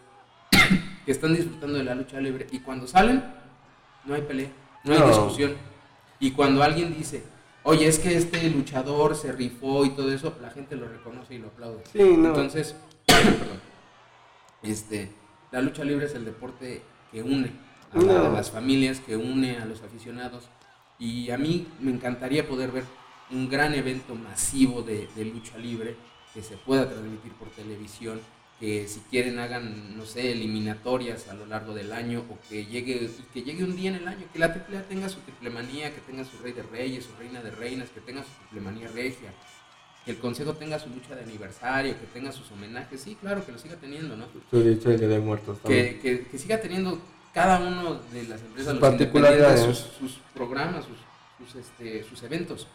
que 1.05 1.11
están 1.11 1.33
disfrutando 1.35 1.77
de 1.77 1.83
la 1.83 1.95
lucha 1.95 2.19
libre. 2.19 2.47
Y 2.51 2.59
cuando 2.59 2.87
salen, 2.87 3.23
no 4.05 4.13
hay 4.15 4.21
pelea, 4.21 4.49
no 4.83 4.93
hay 4.93 4.99
No. 4.99 5.07
discusión. 5.07 5.55
Y 6.19 6.31
cuando 6.31 6.63
alguien 6.63 6.95
dice, 6.95 7.23
oye, 7.63 7.87
es 7.87 7.99
que 7.99 8.15
este 8.17 8.49
luchador 8.49 9.15
se 9.15 9.31
rifó 9.31 9.85
y 9.85 9.91
todo 9.91 10.11
eso, 10.11 10.35
la 10.41 10.49
gente 10.49 10.75
lo 10.75 10.87
reconoce 10.87 11.35
y 11.35 11.39
lo 11.39 11.47
aplaude. 11.47 11.83
Sí, 11.91 11.99
no. 11.99 12.29
Entonces, 12.29 12.75
perdón, 13.05 13.61
este, 14.63 15.11
la 15.51 15.61
lucha 15.61 15.83
libre 15.83 16.05
es 16.05 16.13
el 16.15 16.25
deporte 16.25 16.81
que 17.11 17.23
une 17.23 17.51
a, 17.93 17.97
la- 17.97 18.03
No. 18.13 18.25
a 18.25 18.29
las 18.29 18.51
familias, 18.51 18.99
que 18.99 19.15
une 19.17 19.57
a 19.57 19.65
los 19.65 19.81
aficionados. 19.83 20.45
Y 20.99 21.31
a 21.31 21.37
mí 21.37 21.67
me 21.79 21.91
encantaría 21.91 22.47
poder 22.47 22.71
ver 22.71 22.83
un 23.31 23.49
gran 23.49 23.73
evento 23.73 24.13
masivo 24.15 24.81
de, 24.83 25.07
de 25.15 25.25
lucha 25.25 25.57
libre 25.57 25.95
que 26.33 26.41
se 26.43 26.57
pueda 26.57 26.87
transmitir 26.87 27.33
por 27.33 27.49
televisión, 27.49 28.19
que 28.61 28.87
si 28.87 28.99
quieren 29.09 29.39
hagan, 29.39 29.97
no 29.97 30.05
sé, 30.05 30.33
eliminatorias 30.33 31.27
a 31.29 31.33
lo 31.33 31.47
largo 31.47 31.73
del 31.73 31.91
año 31.91 32.23
o 32.29 32.37
que 32.47 32.63
llegue, 32.67 33.09
que 33.33 33.41
llegue 33.41 33.63
un 33.63 33.75
día 33.75 33.89
en 33.89 33.95
el 33.95 34.07
año, 34.07 34.27
que 34.31 34.37
la 34.37 34.45
AAA 34.45 34.83
tenga 34.87 35.09
su 35.09 35.19
triplemanía, 35.21 35.91
que 35.91 35.99
tenga 36.01 36.23
su 36.23 36.37
rey 36.37 36.53
de 36.53 36.61
reyes, 36.61 37.05
su 37.05 37.11
reina 37.17 37.41
de 37.41 37.49
reinas, 37.49 37.89
que 37.89 38.01
tenga 38.01 38.21
su 38.21 38.29
triplemanía 38.41 38.87
regia, 38.89 39.33
que 40.05 40.11
el 40.11 40.19
consejo 40.19 40.53
tenga 40.53 40.77
su 40.77 40.89
lucha 40.91 41.15
de 41.15 41.23
aniversario, 41.23 41.99
que 41.99 42.05
tenga 42.13 42.31
sus 42.31 42.51
homenajes, 42.51 43.01
sí, 43.01 43.17
claro, 43.19 43.43
que 43.43 43.51
lo 43.51 43.57
siga 43.57 43.77
teniendo, 43.77 44.15
¿no? 44.15 44.27
Dicho 44.51 44.91
el 44.91 44.99
Día 44.99 45.07
de 45.07 45.19
Muertos 45.19 45.59
también. 45.59 45.99
Que, 45.99 45.99
que, 45.99 46.27
que 46.27 46.37
siga 46.37 46.61
teniendo 46.61 47.01
cada 47.33 47.59
uno 47.67 47.95
de 48.13 48.23
las 48.25 48.41
empresas, 48.41 48.73
Sus 48.73 48.79
los 48.81 48.89
particularidades. 48.91 49.59
independientes, 49.61 49.97
sus, 49.97 50.11
sus 50.11 50.21
programas, 50.35 50.85
sus, 50.85 50.97
sus, 51.47 51.55
este, 51.61 52.03
sus 52.03 52.21
eventos, 52.21 52.67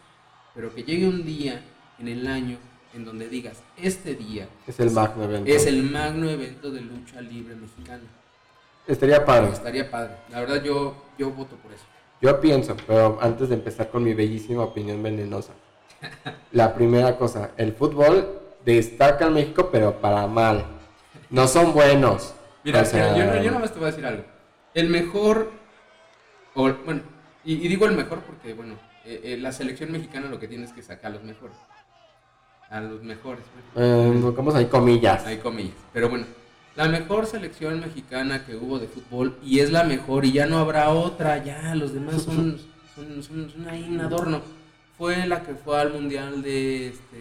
pero 0.53 0.75
que 0.75 0.83
llegue 0.83 1.07
un 1.07 1.25
día 1.25 1.63
en 2.01 2.09
el 2.09 2.27
año 2.27 2.59
en 2.97 3.05
donde 3.05 3.29
digas, 3.29 3.59
este 3.77 4.15
día 4.15 4.49
Es 4.67 4.81
el 4.81 4.91
magno 4.91 5.25
evento. 5.25 5.51
es 5.51 5.67
el 5.67 5.83
magno 5.85 6.29
evento 6.29 6.71
de 6.71 6.81
lucha 6.81 7.21
libre 7.21 7.55
mexicana. 7.55 8.03
Estaría 8.87 9.25
padre. 9.25 9.53
Estaría 9.53 9.91
padre. 9.91 10.13
La 10.31 10.41
verdad 10.41 10.63
yo, 10.63 10.95
yo 11.19 11.31
voto 11.31 11.57
por 11.57 11.73
eso. 11.73 11.85
Yo 12.23 12.41
pienso, 12.41 12.77
pero 12.87 13.19
antes 13.21 13.49
de 13.49 13.57
empezar 13.57 13.91
con 13.91 14.03
mi 14.03 14.15
bellísima 14.15 14.63
opinión 14.63 15.03
venenosa. 15.03 15.53
La 16.53 16.75
primera 16.75 17.17
cosa, 17.17 17.51
el 17.57 17.73
fútbol 17.75 18.41
destaca 18.65 19.27
en 19.27 19.35
México, 19.35 19.69
pero 19.71 20.01
para 20.01 20.27
mal. 20.27 20.65
No 21.31 21.47
son 21.49 21.73
buenos. 21.73 22.35
Mira, 22.65 22.83
O 22.83 22.85
sea, 22.85 23.13
mira, 23.13 23.37
yo, 23.37 23.43
yo 23.43 23.51
nada 23.51 23.61
más 23.61 23.73
te 23.73 23.79
voy 23.79 23.89
a 23.89 23.91
decir 23.91 24.07
algo. 24.07 24.25
El 24.75 24.89
mejor, 24.89 25.51
o, 26.55 26.73
bueno, 26.85 27.03
y, 27.45 27.55
y 27.55 27.69
digo 27.69 27.87
el 27.87 27.97
mejor 27.97 28.21
porque, 28.21 28.55
bueno, 28.55 28.75
eh, 29.05 29.21
eh, 29.25 29.37
la 29.39 29.53
selección 29.53 29.93
mexicana 29.93 30.29
lo 30.29 30.39
que 30.39 30.49
tiene 30.49 30.65
es 30.65 30.73
que 30.73 30.83
sacar 30.83 31.13
los 31.13 31.23
mejores. 31.23 31.57
A 32.71 32.81
los 32.81 33.03
mejores. 33.03 33.45
eh, 33.77 34.19
pongamos 34.23 34.55
ahí 34.55 34.67
comillas. 34.67 35.25
Hay 35.25 35.39
comillas. 35.39 35.75
Pero 35.93 36.09
bueno, 36.09 36.27
la 36.75 36.89
mejor 36.89 37.27
selección 37.27 37.81
mexicana 37.81 38.45
que 38.45 38.57
hubo 38.57 38.79
de 38.79 38.89
fútbol 38.89 39.37
y 39.43 39.61
es 39.61 39.71
la 39.71 39.85
mejor 39.85 40.25
y 40.25 40.33
ya 40.33 40.47
no 40.47 40.59
habrá 40.59 40.91
otra, 40.91 41.43
ya 41.45 41.75
los 41.77 41.93
demás 41.95 42.23
son, 42.23 42.59
son, 42.95 43.23
son, 43.23 43.51
son 43.51 43.69
ahí 43.69 43.87
un 43.89 44.01
adorno. 44.01 44.41
Fue 44.99 45.27
la 45.27 45.43
que 45.43 45.55
fue 45.55 45.79
al 45.79 45.93
Mundial 45.93 46.43
de, 46.43 46.89
este, 46.89 47.17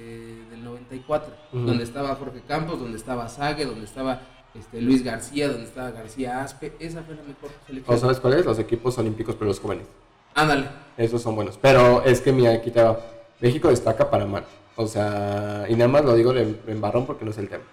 del 0.49 0.63
94, 0.63 1.33
Ujú. 1.53 1.65
donde 1.65 1.83
estaba 1.83 2.15
Jorge 2.15 2.41
Campos, 2.47 2.79
donde 2.79 2.97
estaba 2.97 3.27
Sague, 3.27 3.65
donde 3.65 3.83
estaba 3.85 4.21
este, 4.55 4.81
Luis 4.81 5.03
García, 5.03 5.49
donde 5.49 5.65
estaba 5.65 5.91
García 5.91 6.41
Aspe. 6.41 6.71
Esa 6.79 7.03
fue 7.03 7.15
la 7.15 7.23
mejor 7.23 7.51
selección. 7.67 7.95
¿O 7.95 7.99
sabes 7.99 8.19
cuáles? 8.21 8.45
Los 8.45 8.59
equipos 8.59 8.97
olímpicos, 8.97 9.35
pero 9.35 9.47
los 9.49 9.59
jóvenes. 9.59 9.85
Ándale. 10.33 10.67
Esos 10.97 11.21
son 11.21 11.35
buenos. 11.35 11.59
Pero 11.61 12.01
es 12.05 12.21
que, 12.21 12.31
mira, 12.31 12.53
aquí 12.53 12.71
te 12.71 12.81
va. 12.81 12.97
México 13.41 13.67
destaca 13.67 14.09
para 14.09 14.25
mal. 14.25 14.45
O 14.77 14.87
sea, 14.87 15.65
y 15.69 15.73
nada 15.75 15.87
más 15.89 16.03
lo 16.03 16.15
digo 16.15 16.33
de, 16.33 16.55
en 16.67 16.81
barrón 16.81 17.05
porque 17.05 17.23
no 17.25 17.31
es 17.31 17.37
el 17.37 17.47
tema. 17.49 17.63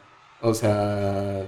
O 0.40 0.55
sea, 0.55 1.42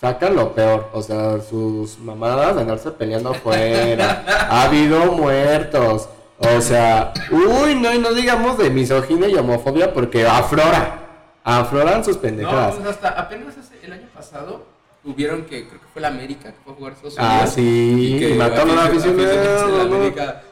sacan 0.00 0.36
lo 0.36 0.52
peor. 0.54 0.90
O 0.92 1.02
sea, 1.02 1.40
sus 1.40 1.98
mamadas 1.98 2.54
de 2.56 2.62
andarse 2.62 2.90
peleando 2.90 3.30
afuera. 3.30 4.24
ha 4.50 4.62
habido 4.64 5.12
muertos. 5.12 6.08
O 6.38 6.60
sea, 6.60 7.12
uy, 7.30 7.74
no, 7.76 7.92
y 7.94 7.98
no 8.00 8.12
digamos 8.12 8.58
de 8.58 8.68
misoginia 8.70 9.28
y 9.28 9.34
homofobia 9.36 9.92
porque 9.94 10.26
aflora. 10.26 10.98
Afloran 11.44 12.04
sus 12.04 12.16
No, 12.16 12.22
pendejadas. 12.22 12.74
pues 12.76 12.88
hasta 12.88 13.08
apenas 13.10 13.56
hace- 13.58 13.84
el 13.84 13.92
año 13.92 14.08
pasado 14.14 14.64
hubieron 15.04 15.42
que, 15.44 15.66
creo 15.66 15.80
que 15.80 15.86
fue 15.92 16.00
la 16.02 16.08
América 16.08 16.52
que 16.52 16.58
fue 16.62 16.72
a 16.72 16.76
jugar 16.76 16.92
Estados 16.92 17.16
Ah, 17.18 17.44
sí, 17.48 18.16
que 18.20 18.30
y 18.30 18.34
mataron 18.34 18.70
a 18.70 18.72
un 18.72 18.78
aficionados 18.78 19.72
de 19.72 19.78
la 19.78 19.84
¿no? 19.84 19.96
América, 19.96 20.42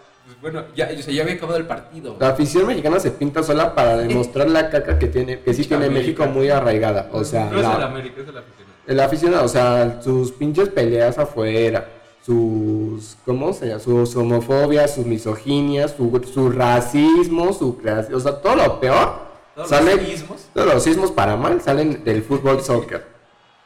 bueno, 0.41 0.65
ya, 0.75 0.89
o 0.99 1.03
sea, 1.03 1.13
ya 1.13 1.23
había 1.23 1.35
acabado 1.35 1.59
el 1.59 1.67
partido. 1.67 2.17
La 2.19 2.29
afición 2.31 2.67
mexicana 2.67 2.99
se 3.01 3.11
pinta 3.11 3.43
sola 3.43 3.75
para 3.75 3.97
demostrar 3.99 4.49
la 4.51 4.71
caca 4.71 4.99
que 4.99 5.07
tiene, 5.07 5.41
que 5.41 5.53
sí 5.55 5.65
tiene 5.65 5.87
América. 5.87 6.01
México 6.25 6.27
muy 6.27 6.49
arraigada. 6.51 7.09
O 7.13 7.25
sea, 7.25 7.47
no 7.51 7.57
es 7.59 7.63
la- 7.63 7.77
el 7.77 7.83
América, 7.83 8.21
es 8.23 8.29
el 8.29 8.39
aficionado. 8.39 8.71
El 8.87 9.01
aficionado, 9.01 9.45
o 9.45 9.49
sea, 9.49 10.01
sus 10.03 10.33
pinches 10.33 10.69
peleas 10.71 11.19
afuera, 11.19 11.87
sus, 12.25 13.17
¿cómo 13.25 13.53
se 13.53 13.67
llama? 13.69 13.81
Su, 13.81 14.07
su 14.07 14.21
homofobia, 14.21 14.87
sus 14.89 15.07
misoginias, 15.07 15.95
su, 15.97 16.21
su 16.33 16.51
racismo, 16.51 17.53
su 17.53 17.79
clas- 17.79 18.13
o 18.13 18.21
sea, 18.21 18.41
todo 18.41 18.57
lo 18.57 18.81
peor 18.81 19.13
Todos 19.55 19.69
sale, 19.69 19.97
los 19.97 20.05
sismos. 20.07 20.49
todos 20.55 20.75
los 20.75 20.83
sismos 20.83 21.11
para 21.13 21.37
mal 21.37 21.61
salen 21.61 22.03
del 22.05 22.23
fútbol 22.23 22.63
soccer. 22.63 23.05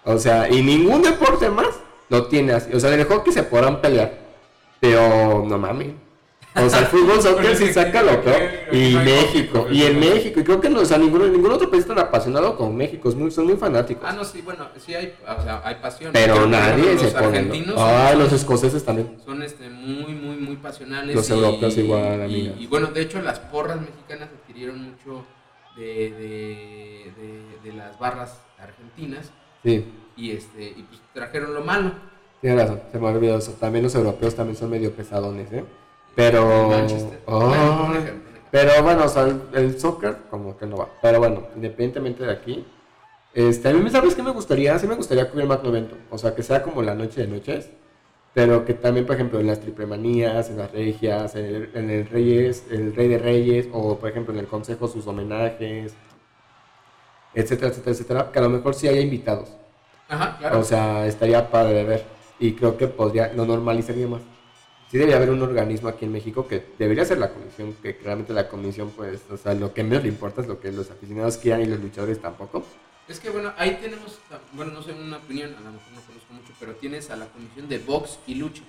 O 0.04 0.18
sea, 0.18 0.48
y 0.50 0.62
ningún 0.62 1.02
deporte 1.02 1.48
más 1.50 1.68
lo 2.10 2.26
tiene 2.26 2.52
así. 2.52 2.72
O 2.74 2.80
sea, 2.80 2.92
en 2.92 3.00
el 3.00 3.06
hockey 3.06 3.32
se 3.32 3.42
podrán 3.42 3.80
pelear, 3.80 4.12
pero 4.80 5.44
no 5.46 5.56
mames. 5.58 5.88
O 6.56 6.68
sea, 6.68 6.80
el 6.80 6.86
fútbol 6.86 7.20
soccer 7.20 7.56
sí 7.56 7.72
saca 7.72 8.02
lo 8.02 8.22
peor. 8.22 8.40
Y 8.70 8.94
México, 8.94 9.66
y 9.70 9.82
en 9.82 9.98
México, 9.98 10.38
y 10.38 10.44
creo 10.44 10.60
que 10.60 10.70
no, 10.70 10.80
o 10.80 10.84
sea, 10.84 10.98
ningún, 10.98 11.32
ningún 11.32 11.50
otro 11.50 11.68
país 11.70 11.84
tan 11.86 11.98
apasionado 11.98 12.56
como 12.56 12.72
México, 12.72 13.08
es 13.08 13.16
muy, 13.16 13.30
son 13.32 13.46
muy 13.46 13.56
fanáticos. 13.56 14.04
Ah, 14.06 14.12
no, 14.12 14.24
sí, 14.24 14.40
bueno, 14.40 14.68
sí 14.78 14.94
hay, 14.94 15.14
o 15.26 15.42
sea, 15.42 15.62
hay 15.64 15.74
pasión. 15.76 16.12
Pero 16.12 16.34
por 16.36 16.48
nadie 16.48 16.92
ejemplo, 16.92 16.98
se 17.00 17.04
los 17.06 17.14
argentinos 17.16 17.74
Ay, 17.78 18.12
son, 18.12 18.18
los 18.22 18.32
escoceses 18.32 18.84
también. 18.84 19.16
son, 19.24 19.42
este, 19.42 19.68
muy, 19.68 20.12
muy, 20.14 20.36
muy 20.36 20.56
pasionales. 20.56 21.16
Los 21.16 21.28
europeos 21.28 21.76
igual, 21.76 22.22
amiga. 22.22 22.54
Y, 22.56 22.62
y 22.64 22.66
bueno, 22.68 22.86
de 22.86 23.02
hecho, 23.02 23.20
las 23.20 23.40
porras 23.40 23.80
mexicanas 23.80 24.28
adquirieron 24.40 24.80
mucho 24.80 25.24
de, 25.76 25.84
de, 25.84 27.12
de, 27.20 27.70
de 27.70 27.76
las 27.76 27.98
barras 27.98 28.38
argentinas 28.60 29.32
Sí, 29.64 29.84
y, 30.16 30.30
este, 30.30 30.62
y 30.66 30.84
pues 30.84 31.00
trajeron 31.12 31.52
lo 31.52 31.62
malo. 31.64 31.90
tienes 32.40 32.60
razón, 32.62 32.80
se 32.92 32.98
me 33.00 33.08
olvidó 33.08 33.38
eso. 33.38 33.52
También 33.58 33.82
los 33.82 33.94
europeos 33.96 34.36
también 34.36 34.56
son 34.56 34.70
medio 34.70 34.92
pesadones, 34.92 35.50
¿eh? 35.52 35.64
Pero. 36.14 36.68
Manchester. 36.68 37.20
Ay, 37.26 37.34
Bueno, 37.34 37.44
un 37.46 37.56
ejemplo, 37.56 37.84
un 37.86 37.96
ejemplo. 37.96 38.30
pero 38.50 38.82
bueno, 38.82 39.04
o 39.04 39.08
sea, 39.08 39.22
el, 39.24 39.40
el 39.54 39.80
soccer 39.80 40.16
como 40.30 40.56
que 40.56 40.66
no 40.66 40.76
va. 40.76 40.88
Pero 41.02 41.18
bueno, 41.18 41.48
independientemente 41.56 42.24
de 42.24 42.32
aquí. 42.32 42.64
Este, 43.34 43.68
a 43.68 43.72
mí, 43.72 43.90
¿sabes 43.90 44.14
qué 44.14 44.22
me 44.22 44.30
gustaría? 44.30 44.78
Sí 44.78 44.86
me 44.86 44.94
gustaría 44.94 45.28
un 45.32 45.48
magno 45.48 45.68
evento. 45.70 45.96
O 46.10 46.18
sea, 46.18 46.34
que 46.34 46.42
sea 46.42 46.62
como 46.62 46.82
la 46.82 46.94
noche 46.94 47.20
de 47.22 47.26
noches. 47.26 47.70
Pero 48.32 48.64
que 48.64 48.74
también, 48.74 49.06
por 49.06 49.14
ejemplo, 49.14 49.38
en 49.40 49.46
las 49.46 49.60
triplemanías, 49.60 50.50
en 50.50 50.58
las 50.58 50.70
regias, 50.72 51.36
en 51.36 51.44
el, 51.46 51.70
en 51.74 51.90
el 51.90 52.06
Reyes, 52.08 52.64
el 52.70 52.94
Rey 52.94 53.08
de 53.08 53.18
Reyes, 53.18 53.68
o 53.72 53.96
por 53.98 54.10
ejemplo 54.10 54.32
en 54.34 54.40
el 54.40 54.46
Consejo 54.48 54.88
sus 54.88 55.06
homenajes, 55.06 55.94
etcétera, 57.34 57.68
etcétera, 57.70 57.92
etcétera, 57.92 58.32
que 58.32 58.38
a 58.38 58.42
lo 58.42 58.48
mejor 58.48 58.74
sí 58.74 58.88
haya 58.88 59.00
invitados. 59.00 59.48
Ajá, 60.08 60.36
claro. 60.38 60.58
O 60.60 60.64
sea, 60.64 61.06
estaría 61.06 61.50
padre 61.50 61.74
de 61.74 61.84
ver. 61.84 62.04
Y 62.38 62.54
creo 62.54 62.76
que 62.76 62.88
podría, 62.88 63.32
lo 63.32 63.46
normalizaría 63.46 64.06
más. 64.08 64.22
Sí 64.94 64.98
debería 64.98 65.16
haber 65.16 65.30
un 65.30 65.42
organismo 65.42 65.88
aquí 65.88 66.04
en 66.04 66.12
México 66.12 66.46
que 66.46 66.66
debería 66.78 67.04
ser 67.04 67.18
la 67.18 67.32
comisión, 67.32 67.74
que 67.82 67.98
realmente 68.00 68.32
la 68.32 68.48
comisión, 68.48 68.92
pues, 68.94 69.22
o 69.28 69.36
sea, 69.36 69.52
lo 69.52 69.74
que 69.74 69.82
menos 69.82 70.04
le 70.04 70.08
importa 70.08 70.40
es 70.40 70.46
lo 70.46 70.60
que 70.60 70.70
los 70.70 70.88
aficionados 70.88 71.36
quieran 71.36 71.62
y 71.62 71.66
los 71.66 71.80
luchadores 71.80 72.22
tampoco. 72.22 72.64
Es 73.08 73.18
que 73.18 73.28
bueno, 73.28 73.52
ahí 73.58 73.76
tenemos, 73.82 74.20
bueno, 74.52 74.70
no 74.70 74.84
sé, 74.84 74.92
una 74.92 75.16
opinión, 75.16 75.52
a 75.56 75.60
lo 75.62 75.72
mejor 75.72 75.92
no 75.96 76.00
conozco 76.02 76.32
mucho, 76.32 76.52
pero 76.60 76.74
tienes 76.74 77.10
a 77.10 77.16
la 77.16 77.26
comisión 77.26 77.68
de 77.68 77.78
box 77.78 78.20
y 78.28 78.36
lucha. 78.36 78.62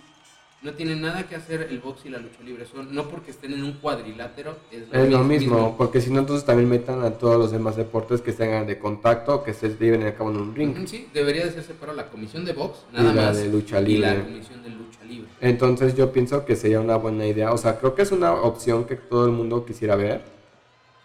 No 0.65 0.73
tiene 0.73 0.95
nada 0.95 1.27
que 1.29 1.35
hacer 1.35 1.67
el 1.69 1.77
box 1.77 2.05
y 2.05 2.09
la 2.09 2.17
lucha 2.17 2.41
libre, 2.43 2.65
son, 2.65 2.93
no 2.93 3.07
porque 3.07 3.29
estén 3.29 3.53
en 3.53 3.63
un 3.63 3.73
cuadrilátero, 3.73 4.55
es 4.71 4.89
lo, 4.89 4.95
Es 4.95 5.09
lo 5.11 5.19
mis- 5.19 5.41
mismo, 5.41 5.75
porque 5.77 6.01
si 6.01 6.09
no, 6.09 6.21
entonces 6.21 6.43
también 6.43 6.67
metan 6.67 7.03
a 7.03 7.11
todos 7.11 7.37
los 7.37 7.51
demás 7.51 7.75
deportes 7.75 8.21
que 8.21 8.33
sean 8.33 8.65
de 8.65 8.79
contacto 8.79 9.35
o 9.35 9.43
que 9.43 9.53
se 9.53 9.69
lleven 9.77 10.01
a 10.07 10.15
cabo 10.15 10.31
en 10.31 10.37
un 10.37 10.55
ring. 10.55 10.75
Sí, 10.87 11.07
debería 11.13 11.45
de 11.45 11.51
ser 11.51 11.61
separado 11.61 11.95
la 11.95 12.07
comisión 12.09 12.43
de 12.45 12.53
box, 12.53 12.79
Y 12.91 12.95
nada 12.97 13.13
la 13.13 13.21
más, 13.27 13.37
de 13.37 13.47
lucha 13.49 13.79
y 13.79 13.97
la 13.97 14.13
libre. 14.15 14.23
comisión 14.23 14.63
de 14.63 14.69
lucha 14.71 14.99
libre. 15.07 15.29
Entonces 15.39 15.93
yo 15.95 16.11
pienso 16.11 16.43
que 16.45 16.55
sería 16.55 16.79
una 16.79 16.95
buena 16.95 17.27
idea, 17.27 17.51
o 17.53 17.57
sea, 17.57 17.77
creo 17.77 17.93
que 17.93 18.01
es 18.01 18.11
una 18.11 18.33
opción 18.33 18.85
que 18.85 18.95
todo 18.95 19.27
el 19.27 19.33
mundo 19.33 19.65
quisiera 19.67 19.95
ver. 19.95 20.23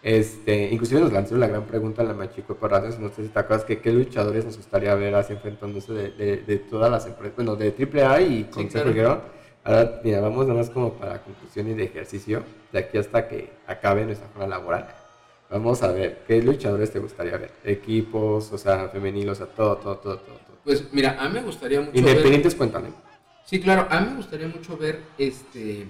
Este, 0.01 0.69
inclusive 0.71 1.01
nos 1.01 1.13
lanzaron 1.13 1.39
la 1.41 1.47
gran 1.47 1.65
pregunta 1.65 2.01
en 2.01 2.07
la 2.07 2.15
Machico 2.15 2.57
radios, 2.59 2.97
no 2.97 3.09
sé 3.09 3.21
si 3.21 3.29
te 3.29 3.37
acuerdas 3.37 3.63
que 3.63 3.77
qué 3.79 3.91
luchadores 3.91 4.43
nos 4.43 4.57
gustaría 4.57 4.95
ver 4.95 5.13
así 5.13 5.33
enfrentándose 5.33 5.93
de, 5.93 6.09
de, 6.13 6.37
de 6.37 6.57
todas 6.57 6.89
las 6.89 7.05
empresas, 7.05 7.35
bueno, 7.35 7.55
de 7.55 7.67
AAA 7.77 8.21
y 8.21 8.43
Consejo 8.45 8.91
claro. 8.91 9.21
Ahora, 9.63 10.01
mira, 10.03 10.19
vamos 10.21 10.47
nada 10.47 10.59
más 10.59 10.69
como 10.71 10.93
para 10.93 11.21
conclusión 11.21 11.69
y 11.69 11.73
de 11.73 11.83
ejercicio, 11.83 12.43
de 12.71 12.79
aquí 12.79 12.97
hasta 12.97 13.27
que 13.27 13.51
acabe 13.67 14.05
nuestra 14.05 14.27
jornada 14.29 14.57
laboral. 14.57 14.87
Vamos 15.51 15.83
a 15.83 15.91
ver, 15.91 16.23
¿qué 16.27 16.41
luchadores 16.41 16.91
te 16.91 16.99
gustaría 16.99 17.37
ver? 17.37 17.51
Equipos, 17.63 18.51
o 18.51 18.57
sea, 18.57 18.89
femeninos, 18.89 19.39
o 19.39 19.45
sea, 19.45 19.53
todo, 19.53 19.77
todo, 19.77 19.97
todo, 19.97 20.17
todo. 20.17 20.35
todo. 20.37 20.57
Pues 20.63 20.91
mira, 20.93 21.17
a 21.19 21.27
mí 21.27 21.35
me 21.35 21.43
gustaría 21.43 21.79
mucho 21.79 21.91
ver... 21.91 21.99
Independientes 21.99 22.55
cuentan, 22.55 22.85
¿eh? 22.87 22.93
Sí, 23.45 23.59
claro, 23.59 23.85
a 23.89 23.99
mí 23.99 24.09
me 24.11 24.15
gustaría 24.15 24.47
mucho 24.47 24.77
ver 24.77 24.99
este 25.17 25.87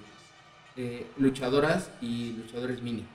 eh, 0.75 1.05
luchadoras 1.17 1.91
y 2.01 2.33
luchadores 2.33 2.81
mini. 2.81 3.05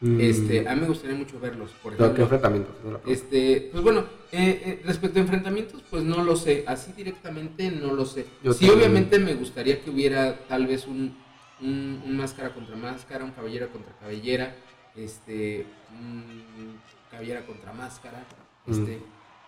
Mm, 0.00 0.20
Este, 0.20 0.68
a 0.68 0.74
mí 0.76 0.82
me 0.82 0.86
gustaría 0.88 1.16
mucho 1.16 1.40
verlos, 1.40 1.72
por 1.82 1.96
pero 1.96 2.14
¿Qué 2.14 2.22
ejemplo. 2.22 2.36
enfrentamientos? 2.36 2.74
Este, 3.06 3.68
pues 3.72 3.82
bueno, 3.82 4.00
eh, 4.30 4.62
eh, 4.64 4.82
respecto 4.84 5.18
a 5.18 5.22
enfrentamientos, 5.22 5.82
pues 5.90 6.04
no 6.04 6.22
lo 6.22 6.36
sé, 6.36 6.62
así 6.68 6.92
directamente 6.92 7.70
no 7.72 7.92
lo 7.94 8.04
sé. 8.06 8.24
Yo 8.44 8.52
sí, 8.52 8.66
también. 8.66 8.78
obviamente 8.78 9.18
me 9.18 9.34
gustaría 9.34 9.80
que 9.80 9.90
hubiera 9.90 10.38
tal 10.46 10.66
vez 10.68 10.86
un, 10.86 11.16
un, 11.60 12.00
un 12.06 12.16
máscara 12.16 12.54
contra 12.54 12.76
máscara, 12.76 13.24
un 13.24 13.32
cabellera 13.32 13.66
contra 13.68 13.92
cabellera, 13.98 14.54
este, 14.94 15.66
un 16.00 16.78
cabellera 17.10 17.44
contra 17.44 17.72
máscara, 17.72 18.24
este, 18.68 19.00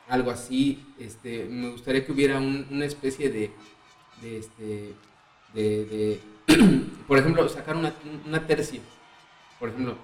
algo 0.09 0.33
así. 0.33 0.85
Este, 0.99 1.45
me 1.49 1.71
gustaría 1.71 2.05
que 2.05 2.11
hubiera 2.11 2.39
un- 2.39 2.67
una 2.73 2.87
especie 2.87 3.31
de, 3.31 3.53
de 4.21 4.39
este, 4.39 4.95
de, 5.55 5.85
de 5.85 6.21
por 7.07 7.19
ejemplo, 7.19 7.49
sacar 7.49 7.77
una, 7.77 7.95
una 8.27 8.45
tercia. 8.49 8.81
Por 9.61 9.69
ejemplo, 9.69 9.95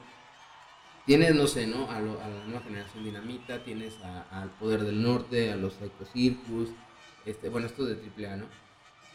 tienes, 1.06 1.34
no 1.34 1.46
sé, 1.46 1.66
¿no? 1.66 1.90
A, 1.90 2.00
lo- 2.00 2.20
a 2.20 2.28
la 2.28 2.44
nueva 2.46 2.60
generación 2.60 3.04
dinamita, 3.04 3.62
tienes 3.64 3.94
al 4.30 4.50
Poder 4.58 4.82
del 4.82 5.02
Norte, 5.02 5.52
a 5.52 5.56
los 5.56 5.74
Psycho 5.74 6.04
Circus, 6.12 6.70
este, 7.24 7.48
bueno, 7.48 7.66
esto 7.66 7.84
de 7.84 7.94
AAA, 7.94 8.36
¿no? 8.36 8.46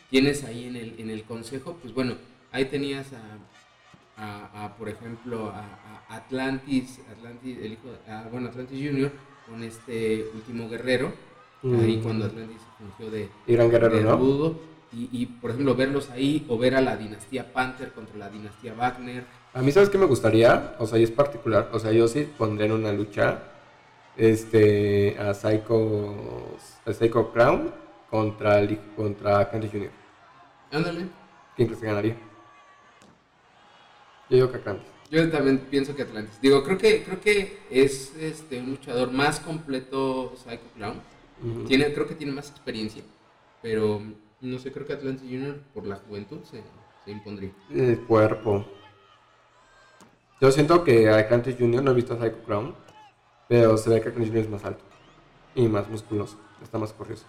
Tienes 0.10 0.44
ahí 0.44 0.66
en 0.66 0.76
el, 0.76 0.96
en 1.00 1.10
el 1.10 1.24
consejo, 1.24 1.78
pues 1.82 1.94
bueno, 1.94 2.16
ahí 2.52 2.66
tenías 2.66 3.08
a, 3.14 3.22
a- 4.22 4.66
a, 4.66 4.76
por 4.76 4.90
ejemplo, 4.90 5.50
a, 5.50 6.04
a 6.10 6.16
Atlantis, 6.16 7.00
Atlantis, 7.12 7.58
el 7.62 7.74
hijo, 7.74 7.90
de- 8.06 8.12
a, 8.12 8.24
bueno, 8.30 8.48
Atlantis 8.50 8.78
Junior, 8.90 9.12
con 9.48 9.64
este 9.64 10.26
último 10.34 10.70
guerrero, 10.70 11.14
ahí 11.64 11.98
Mm. 11.98 12.04
cuando 12.04 12.26
Atlantis 12.26 12.62
fungió 12.78 13.10
de, 13.12 13.30
Y 13.48 13.54
Gran 13.54 13.70
Guerrero, 13.70 13.96
de 13.98 14.04
¿no? 14.04 14.16
rudo, 14.18 14.60
y, 14.94 15.10
y, 15.12 15.26
por 15.26 15.52
ejemplo 15.52 15.74
verlos 15.76 16.10
ahí, 16.10 16.46
o 16.50 16.58
ver 16.58 16.76
a 16.76 16.82
la 16.82 16.98
dinastía 16.98 17.54
Panther 17.54 17.94
contra 17.94 18.18
la 18.18 18.30
dinastía 18.30 18.74
Wagner, 18.74 19.24
A 19.54 19.62
mí, 19.62 19.72
¿sabes 19.72 19.90
qué 19.90 19.98
me 19.98 20.06
gustaría? 20.06 20.76
O 20.80 20.88
sea, 20.88 20.98
y 20.98 21.04
es 21.04 21.12
particular. 21.12 21.70
O 21.74 21.80
sea, 21.80 21.92
yo 21.92 22.08
sí 22.08 22.30
pondría 22.38 22.68
en 22.68 22.72
una 22.72 22.94
lucha 22.94 23.44
este, 24.16 25.18
a 25.20 25.34
Psycho, 25.34 26.58
a 26.86 26.94
Psycho 26.94 27.32
Crown 27.34 27.74
contra, 28.10 28.60
el, 28.60 28.78
contra 28.96 29.50
Candy 29.50 29.70
Jr. 29.70 29.92
ándale. 30.72 31.06
¿Quién 31.56 31.68
crees 31.68 31.82
que 31.82 31.88
ganaría? 31.88 32.18
Yo 34.30 34.38
digo 34.38 34.52
que 34.52 34.58
a 34.58 34.64
Candy. 34.64 34.84
Yo 35.10 35.30
también 35.30 35.60
pienso 35.70 35.94
que 35.94 36.04
Atlantis. 36.04 36.40
Digo, 36.42 36.64
creo 36.64 36.78
que 36.78 37.04
creo 37.04 37.20
que 37.20 37.60
es 37.70 38.16
este 38.16 38.60
un 38.62 38.72
luchador 38.72 39.12
más 39.12 39.42
completo 39.42 40.34
Psycho 40.38 40.64
Clown. 40.76 41.02
Tiene, 41.68 41.92
creo 41.92 42.08
que 42.08 42.16
tiene 42.16 42.32
más 42.32 42.50
experiencia, 42.50 43.04
pero 43.62 44.02
no 44.40 44.60
sé, 44.60 44.72
creo 44.72 44.86
que 44.86 44.94
Atlantis 44.94 45.28
Junior 45.28 45.60
por 45.74 45.86
la 45.86 45.96
juventud 45.96 46.38
se, 46.44 46.62
se 47.04 47.12
impondría. 47.12 47.52
El 47.72 48.00
cuerpo. 48.02 48.66
Yo 50.42 50.52
siento 50.52 50.84
que 50.84 51.08
a 51.10 51.28
Candy 51.28 51.56
Jr. 51.58 51.84
no 51.84 51.92
he 51.92 51.94
visto 51.94 52.14
a 52.16 52.18
Psycho 52.18 52.40
Crown, 52.44 52.74
pero 53.48 53.78
se 53.78 53.90
ve 53.92 54.02
que 54.02 54.12
Candy 54.12 54.28
Jr. 54.28 54.42
es 54.44 54.50
más 54.50 54.66
alto 54.66 54.84
y 55.54 55.68
más 55.68 55.88
musculoso. 55.88 56.38
Está 56.64 56.78
más 56.80 56.92
corrioso. 56.94 57.26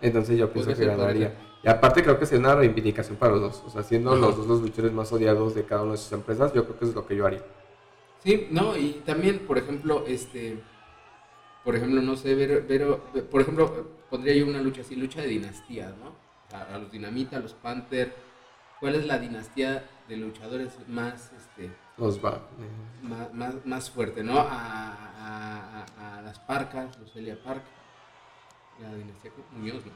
Entonces 0.00 0.36
yo 0.36 0.52
pienso 0.52 0.74
que 0.74 0.84
ganaría. 0.84 1.34
Y 1.62 1.68
aparte 1.68 2.02
creo 2.02 2.18
que 2.18 2.26
sería 2.26 2.40
una 2.46 2.54
reivindicación 2.56 3.16
para 3.16 3.32
los 3.32 3.40
dos. 3.40 3.62
O 3.66 3.70
sea, 3.70 3.82
siendo 3.82 4.14
los 4.16 4.36
dos 4.36 4.46
los 4.46 4.60
luchadores 4.60 4.92
más 4.92 5.12
odiados 5.12 5.54
de 5.54 5.64
cada 5.64 5.82
una 5.82 5.92
de 5.92 5.98
sus 5.98 6.12
empresas, 6.12 6.52
yo 6.52 6.64
creo 6.64 6.78
que 6.78 6.84
eso 6.84 6.90
es 6.90 6.94
lo 6.96 7.06
que 7.06 7.16
yo 7.16 7.26
haría. 7.26 7.42
Sí, 8.22 8.48
no, 8.50 8.76
y 8.76 9.02
también, 9.06 9.40
por 9.40 9.58
ejemplo, 9.58 10.04
este, 10.06 10.60
por 11.64 11.76
ejemplo, 11.76 12.02
no 12.02 12.16
sé, 12.16 12.34
ver, 12.34 12.62
ver- 12.62 12.98
por 13.30 13.40
ejemplo, 13.40 13.86
pondría 14.10 14.34
yo 14.34 14.46
una 14.46 14.60
lucha 14.60 14.80
así, 14.80 14.96
lucha 14.96 15.20
de 15.20 15.28
dinastías, 15.28 15.92
¿no? 15.98 16.14
A, 16.56 16.74
a 16.74 16.78
los 16.78 16.90
Dinamita, 16.90 17.36
a 17.36 17.40
los 17.40 17.54
Panther, 17.54 18.12
¿cuál 18.80 18.96
es 18.96 19.06
la 19.06 19.18
dinastía 19.18 19.88
de 20.08 20.16
luchadores 20.16 20.72
más, 20.88 21.32
este, 21.32 21.70
Los 21.98 22.24
va. 22.24 22.40
más, 23.02 23.34
más, 23.34 23.54
más 23.66 23.90
fuerte, 23.90 24.22
¿no? 24.22 24.38
A, 24.38 24.42
a, 24.42 25.86
a- 25.98 26.18
a 26.18 26.22
las 26.22 26.38
Parcas, 26.40 26.96
los 26.98 27.14
Elia 27.16 27.42
Park, 27.42 27.62
la 28.80 28.94
dinastía 28.94 29.32
Muñoz, 29.52 29.84
¿no? 29.86 29.92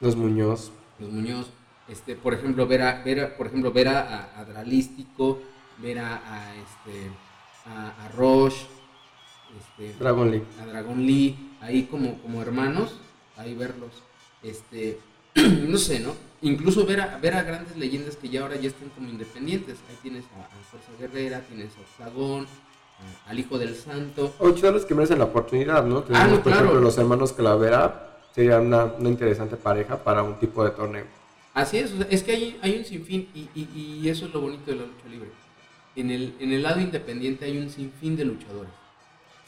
Los 0.00 0.16
Muñoz. 0.16 0.70
los 0.98 1.10
Muñoz, 1.10 1.46
este, 1.88 2.14
por 2.16 2.34
ejemplo, 2.34 2.66
ver 2.66 2.82
a, 2.82 3.02
ver 3.02 3.20
a- 3.20 3.36
por 3.36 3.46
ejemplo, 3.46 3.72
ver 3.72 3.88
a, 3.88 4.44
Dralístico, 4.46 5.40
ver 5.78 5.98
a, 6.00 6.54
este, 6.56 7.10
a, 7.66 8.08
Roche, 8.14 8.66
este, 9.58 9.94
Dragon 9.98 10.30
League. 10.30 10.46
a 10.60 10.66
Dragon 10.66 11.00
Lee, 11.06 11.56
ahí 11.62 11.84
como, 11.84 12.18
como 12.20 12.42
hermanos, 12.42 12.94
ahí 13.36 13.54
verlos, 13.54 14.02
este, 14.42 14.98
no 15.68 15.78
sé, 15.78 16.00
¿no? 16.00 16.14
Incluso 16.42 16.84
ver 16.86 17.00
a, 17.00 17.18
ver 17.18 17.34
a 17.34 17.42
grandes 17.42 17.76
leyendas 17.76 18.16
que 18.16 18.28
ya 18.28 18.42
ahora 18.42 18.56
ya 18.56 18.68
están 18.68 18.88
como 18.90 19.08
independientes, 19.08 19.76
ahí 19.88 19.96
tienes 20.02 20.24
a, 20.36 20.44
a 20.44 20.62
Fuerza 20.70 20.90
Guerrera, 20.98 21.40
tienes 21.40 21.70
a 21.76 21.80
Octagón, 22.04 22.46
al 23.26 23.38
Hijo 23.38 23.58
del 23.58 23.74
Santo, 23.74 24.34
O 24.38 24.46
luchadores 24.48 24.84
que 24.84 24.94
merecen 24.94 25.18
la 25.18 25.24
oportunidad, 25.26 25.84
¿no? 25.84 26.02
Tenemos, 26.02 26.26
Ah, 26.26 26.30
no, 26.30 26.34
por 26.36 26.44
claro. 26.44 26.58
ejemplo, 26.66 26.80
los 26.80 26.98
hermanos 26.98 27.32
Calavera. 27.32 28.02
Sería 28.34 28.60
una, 28.60 28.84
una 28.84 29.08
interesante 29.08 29.56
pareja 29.56 29.96
para 30.04 30.22
un 30.22 30.34
tipo 30.38 30.62
de 30.62 30.70
torneo. 30.70 31.06
Así 31.54 31.78
es, 31.78 31.92
o 31.92 31.96
sea, 31.96 32.06
es 32.10 32.22
que 32.22 32.32
hay, 32.32 32.58
hay 32.60 32.76
un 32.76 32.84
sinfín 32.84 33.28
y, 33.34 33.48
y, 33.54 34.00
y 34.02 34.08
eso 34.10 34.26
es 34.26 34.34
lo 34.34 34.42
bonito 34.42 34.70
de 34.70 34.76
la 34.76 34.82
lucha 34.82 35.08
libre. 35.10 35.30
En 35.96 36.10
el, 36.10 36.34
en 36.38 36.52
el 36.52 36.62
lado 36.62 36.78
independiente 36.82 37.46
hay 37.46 37.56
un 37.56 37.70
sinfín 37.70 38.14
de 38.14 38.26
luchadores. 38.26 38.70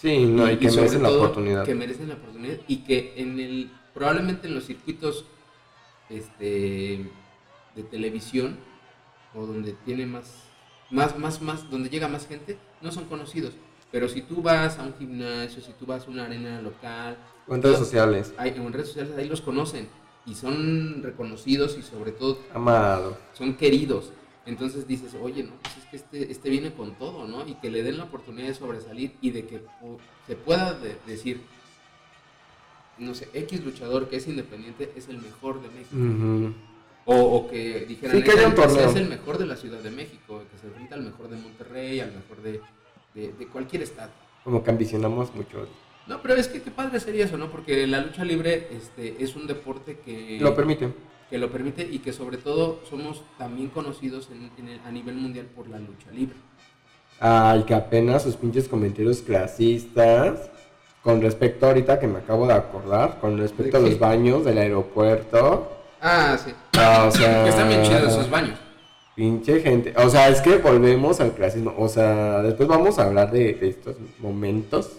Sí, 0.01 0.25
no, 0.25 0.51
y, 0.51 0.57
que 0.57 0.71
merecen 0.71 1.03
la 1.03 1.11
oportunidad. 1.11 1.65
Que 1.67 1.75
merecen 1.75 2.09
la 2.09 2.15
oportunidad 2.15 2.57
y 2.67 2.77
que 2.79 3.13
en 3.19 3.39
el, 3.39 3.71
probablemente 3.93 4.47
en 4.49 4.55
los 4.55 4.65
circuitos 4.65 5.27
este, 6.11 7.11
de 7.75 7.83
televisión 7.91 8.59
o 9.35 9.47
donde 9.47 9.73
tiene 9.85 10.07
más, 10.07 10.45
más, 10.91 11.19
más, 11.19 11.41
más, 11.43 11.71
donde 11.71 11.89
llega 11.91 12.09
más 12.09 12.27
gente, 12.27 12.59
no 12.81 12.91
son 12.93 13.05
conocidos. 13.07 13.55
Pero 13.91 14.09
si 14.09 14.23
tú 14.23 14.43
vas 14.43 14.79
a 14.79 14.83
un 14.83 14.95
gimnasio, 14.99 15.63
si 15.63 15.73
tú 15.73 15.87
vas 15.87 16.07
a 16.07 16.11
una 16.11 16.25
arena 16.27 16.61
local, 16.61 17.17
O 17.47 17.55
en 17.55 17.63
redes 17.63 17.79
sociales. 17.79 18.33
hay, 18.37 18.51
en 18.51 18.73
redes 18.73 18.89
sociales 18.89 19.15
ahí 19.17 19.29
los 19.29 19.41
conocen 19.41 19.89
y 20.27 20.35
son 20.35 21.03
reconocidos 21.03 21.77
y 21.79 21.83
sobre 21.83 22.13
todo 22.13 22.39
Amado. 22.53 23.17
son 23.33 23.55
queridos. 23.57 24.13
Entonces 24.45 24.87
dices, 24.87 25.15
oye, 25.21 25.43
no, 25.43 25.53
pues 25.63 25.77
es 25.77 25.85
que 25.87 25.97
este, 25.97 26.33
este 26.33 26.49
viene 26.51 26.73
con 26.73 26.95
todo, 26.97 27.27
¿no? 27.27 27.47
Y 27.47 27.55
que 27.57 27.71
le 27.71 27.83
den 27.83 27.99
la 27.99 28.05
oportunidad 28.05 28.49
de 28.49 28.55
sobresalir 28.55 29.13
y 29.21 29.31
de 29.31 29.47
que 29.47 29.63
se 30.27 30.37
pueda 30.37 30.73
de- 30.75 30.97
decir, 31.07 31.43
no 32.99 33.15
sé, 33.15 33.29
X 33.33 33.65
luchador 33.65 34.09
que 34.09 34.17
es 34.17 34.27
independiente 34.29 34.93
es 34.97 35.09
el 35.09 35.19
mejor 35.19 35.61
de 35.63 35.69
México. 35.69 36.55
O, 37.05 37.17
o 37.17 37.49
que 37.51 37.87
dijeran, 37.89 38.17
Sí, 38.17 38.23
que 38.23 38.29
"Ese 38.31 38.39
haya 38.41 38.49
un 38.49 38.55
es- 38.55 38.61
torneo". 38.61 38.91
es 38.91 38.97
el 38.97 39.09
mejor 39.09 39.39
de 39.39 39.47
la 39.47 39.57
Ciudad 39.57 39.79
de 39.79 39.91
México, 39.91 40.43
que 40.53 40.59
se 40.59 40.67
enfrenta 40.67 40.95
al 40.95 41.03
mejor 41.03 41.29
de 41.29 41.37
Monterrey, 41.37 42.01
al 42.01 42.13
mejor 42.13 42.43
de, 42.43 42.61
de- 43.15 43.33
de 43.33 43.47
cualquier 43.47 43.83
estado. 43.83 44.11
Como 44.45 44.63
que 44.63 44.71
ambicionamos 44.71 45.35
mucho. 45.35 45.67
No, 46.07 46.21
pero 46.23 46.35
es 46.35 46.49
que 46.49 46.61
qué 46.61 46.71
padre 46.71 47.01
sería 47.01 47.25
eso, 47.25 47.39
¿no? 47.39 47.51
Porque 47.51 47.87
la 47.87 48.01
lucha 48.01 48.25
libre 48.25 48.69
este, 48.73 49.23
es 49.23 49.37
un 49.37 49.47
deporte 49.47 49.99
que 50.05 50.39
Lo 50.41 50.55
permite. 50.55 50.93
que 51.31 51.39
lo 51.39 51.51
permite 51.51 51.83
y 51.91 51.99
que 52.01 52.13
sobre 52.13 52.37
todo 52.39 52.81
somos 52.89 53.23
también 53.39 53.69
conocidos 53.69 54.29
en- 54.31 54.51
en 54.59 54.69
el- 54.73 54.81
a 54.87 54.91
nivel 54.91 55.15
mundial 55.17 55.47
por 55.47 55.69
la 55.69 55.79
lucha 55.79 56.11
libre. 56.13 56.37
Ay, 57.21 57.63
que 57.65 57.75
apenas 57.75 58.23
sus 58.23 58.37
pinches 58.37 58.69
comentarios 58.69 59.23
clasistas. 59.23 60.51
Con 61.09 61.23
respecto 61.23 61.65
ahorita 61.65 61.99
que 61.99 62.07
me 62.07 62.19
acabo 62.19 62.47
de 62.47 62.53
acordar, 62.53 63.19
con 63.19 63.39
respecto 63.39 63.79
a 63.79 63.81
los 63.81 63.99
baños 63.99 64.45
del 64.45 64.59
aeropuerto. 64.59 65.73
Ah, 66.03 66.37
sí. 66.37 66.53
Ah, 66.77 67.07
o 67.09 67.11
sea, 67.11 67.45
Que 67.45 67.49
están 67.49 67.67
bien 67.67 67.83
chidos 67.83 68.13
esos 68.13 68.29
baños. 68.29 68.59
Pinche 69.15 69.59
gente. 69.63 69.95
O 69.97 70.11
sea, 70.11 70.29
es 70.29 70.43
que 70.43 70.59
volvemos 70.59 71.19
al 71.21 71.33
clasismo. 71.33 71.75
O 71.79 71.89
sea, 71.89 72.43
después 72.43 72.69
vamos 72.69 72.99
a 72.99 73.07
hablar 73.07 73.31
de, 73.31 73.55
de 73.55 73.71
estos 73.71 73.97
momentos 74.19 74.99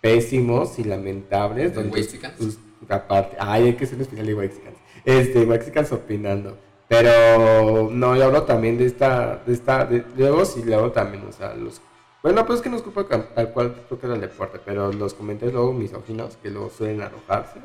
pésimos 0.00 0.78
y 0.78 0.84
lamentables. 0.84 1.76
¿De 1.76 1.82
Wexicans? 1.82 2.58
aparte, 2.88 3.36
ay, 3.38 3.64
hay 3.64 3.74
que 3.74 3.84
ser 3.84 4.00
especial 4.00 4.26
de 4.26 4.34
Wexicans. 4.34 4.78
Este, 5.04 5.44
Wexicans 5.44 5.92
opinando. 5.92 6.56
Pero 6.88 7.90
no, 7.92 8.16
yo 8.16 8.24
hablo 8.24 8.44
también 8.44 8.78
de 8.78 8.86
esta, 8.86 9.42
de 9.46 9.52
esta, 9.52 9.84
de, 9.84 10.02
luego 10.16 10.46
sí 10.46 10.62
le 10.64 10.76
hablo 10.76 10.92
también, 10.92 11.24
o 11.28 11.32
sea, 11.32 11.54
los, 11.54 11.82
bueno, 12.22 12.44
pues 12.46 12.58
es 12.58 12.62
que 12.62 12.70
no 12.70 12.76
es 12.76 12.82
culpa 12.82 13.04
tal 13.08 13.52
cual 13.52 13.74
creo 13.88 13.98
que 14.00 14.06
era 14.06 14.16
deporte, 14.18 14.60
pero 14.64 14.92
los 14.92 15.14
comentarios 15.14 15.54
luego 15.54 15.72
misóginos 15.72 16.36
que 16.36 16.50
luego 16.50 16.70
suelen 16.70 17.00
arrojarse, 17.02 17.60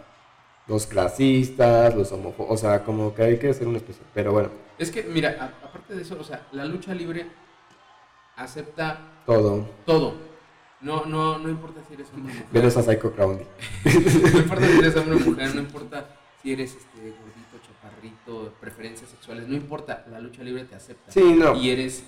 los 0.67 0.85
clasistas, 0.87 1.95
los 1.95 2.11
homófobos, 2.11 2.51
o 2.53 2.57
sea, 2.57 2.83
como 2.83 3.13
que 3.13 3.23
hay 3.23 3.39
que 3.39 3.49
hacer 3.49 3.67
un 3.67 3.75
especial, 3.75 4.07
pero 4.13 4.31
bueno, 4.31 4.49
Es 4.77 4.91
que, 4.91 5.03
mira, 5.03 5.35
a- 5.39 5.65
aparte 5.67 5.93
de 5.95 6.01
eso, 6.01 6.17
o 6.19 6.23
sea, 6.23 6.47
la 6.51 6.65
lucha 6.65 6.93
libre 6.93 7.27
acepta 8.35 8.99
todo, 9.25 9.67
todo. 9.85 10.13
No, 10.81 11.05
no, 11.05 11.39
no 11.39 11.49
importa 11.49 11.81
si 11.87 11.93
eres 11.95 12.07
hombre 12.13 12.33
o 12.33 12.35
mujer. 12.35 12.47
menos 12.51 12.77
a 12.77 12.83
Psycho 12.83 13.11
Crowley. 13.13 13.45
no 13.85 14.39
importa 14.39 14.67
si 14.67 14.77
eres 14.77 14.95
hombre 14.97 15.15
o 15.15 15.19
mujer, 15.19 15.55
no 15.55 15.61
importa 15.61 16.05
si 16.41 16.51
eres 16.53 16.75
este 16.75 16.99
gordito, 16.99 17.57
chaparrito, 17.65 18.53
preferencias 18.59 19.09
sexuales, 19.09 19.47
no 19.47 19.55
importa, 19.55 20.05
la 20.11 20.19
lucha 20.19 20.43
libre 20.43 20.65
te 20.65 20.75
acepta. 20.75 21.11
Sí, 21.11 21.21
no. 21.33 21.55
Y 21.55 21.69
eres 21.71 22.03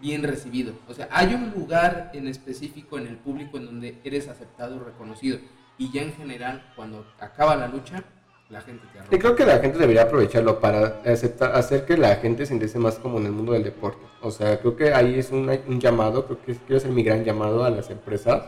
bien 0.00 0.22
recibido. 0.22 0.72
O 0.88 0.94
sea, 0.94 1.08
hay 1.10 1.34
un 1.34 1.50
lugar 1.50 2.10
en 2.14 2.28
específico 2.28 2.98
en 2.98 3.06
el 3.06 3.16
público 3.16 3.56
en 3.58 3.66
donde 3.66 3.98
eres 4.04 4.28
aceptado, 4.28 4.78
reconocido. 4.78 5.38
Y 5.78 5.90
ya 5.92 6.02
en 6.02 6.12
general, 6.14 6.72
cuando 6.76 7.06
acaba 7.20 7.54
la 7.56 7.68
lucha, 7.68 8.02
la 8.50 8.60
gente 8.62 8.84
te 8.92 8.98
Y 8.98 9.00
arroja. 9.00 9.18
creo 9.18 9.36
que 9.36 9.44
la 9.46 9.58
gente 9.58 9.78
debería 9.78 10.02
aprovecharlo 10.02 10.58
para 10.58 11.02
hacer 11.04 11.84
que 11.84 11.96
la 11.96 12.16
gente 12.16 12.46
se 12.46 12.54
interese 12.54 12.78
más 12.78 12.96
como 12.96 13.18
en 13.18 13.26
el 13.26 13.32
mundo 13.32 13.52
del 13.52 13.62
deporte. 13.64 14.00
O 14.22 14.30
sea, 14.30 14.58
creo 14.58 14.74
que 14.74 14.92
ahí 14.94 15.18
es 15.18 15.30
un, 15.30 15.48
un 15.68 15.80
llamado, 15.80 16.24
creo 16.26 16.40
que 16.42 16.54
quiero 16.54 16.78
hacer 16.78 16.90
mi 16.90 17.02
gran 17.02 17.24
llamado 17.24 17.64
a 17.64 17.70
las 17.70 17.90
empresas 17.90 18.42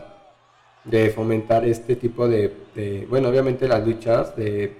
de 0.83 1.11
fomentar 1.11 1.63
este 1.65 1.95
tipo 1.95 2.27
de, 2.27 2.51
de- 2.73 3.05
bueno, 3.07 3.29
obviamente 3.29 3.67
las 3.67 3.85
luchas 3.85 4.35
de 4.35 4.75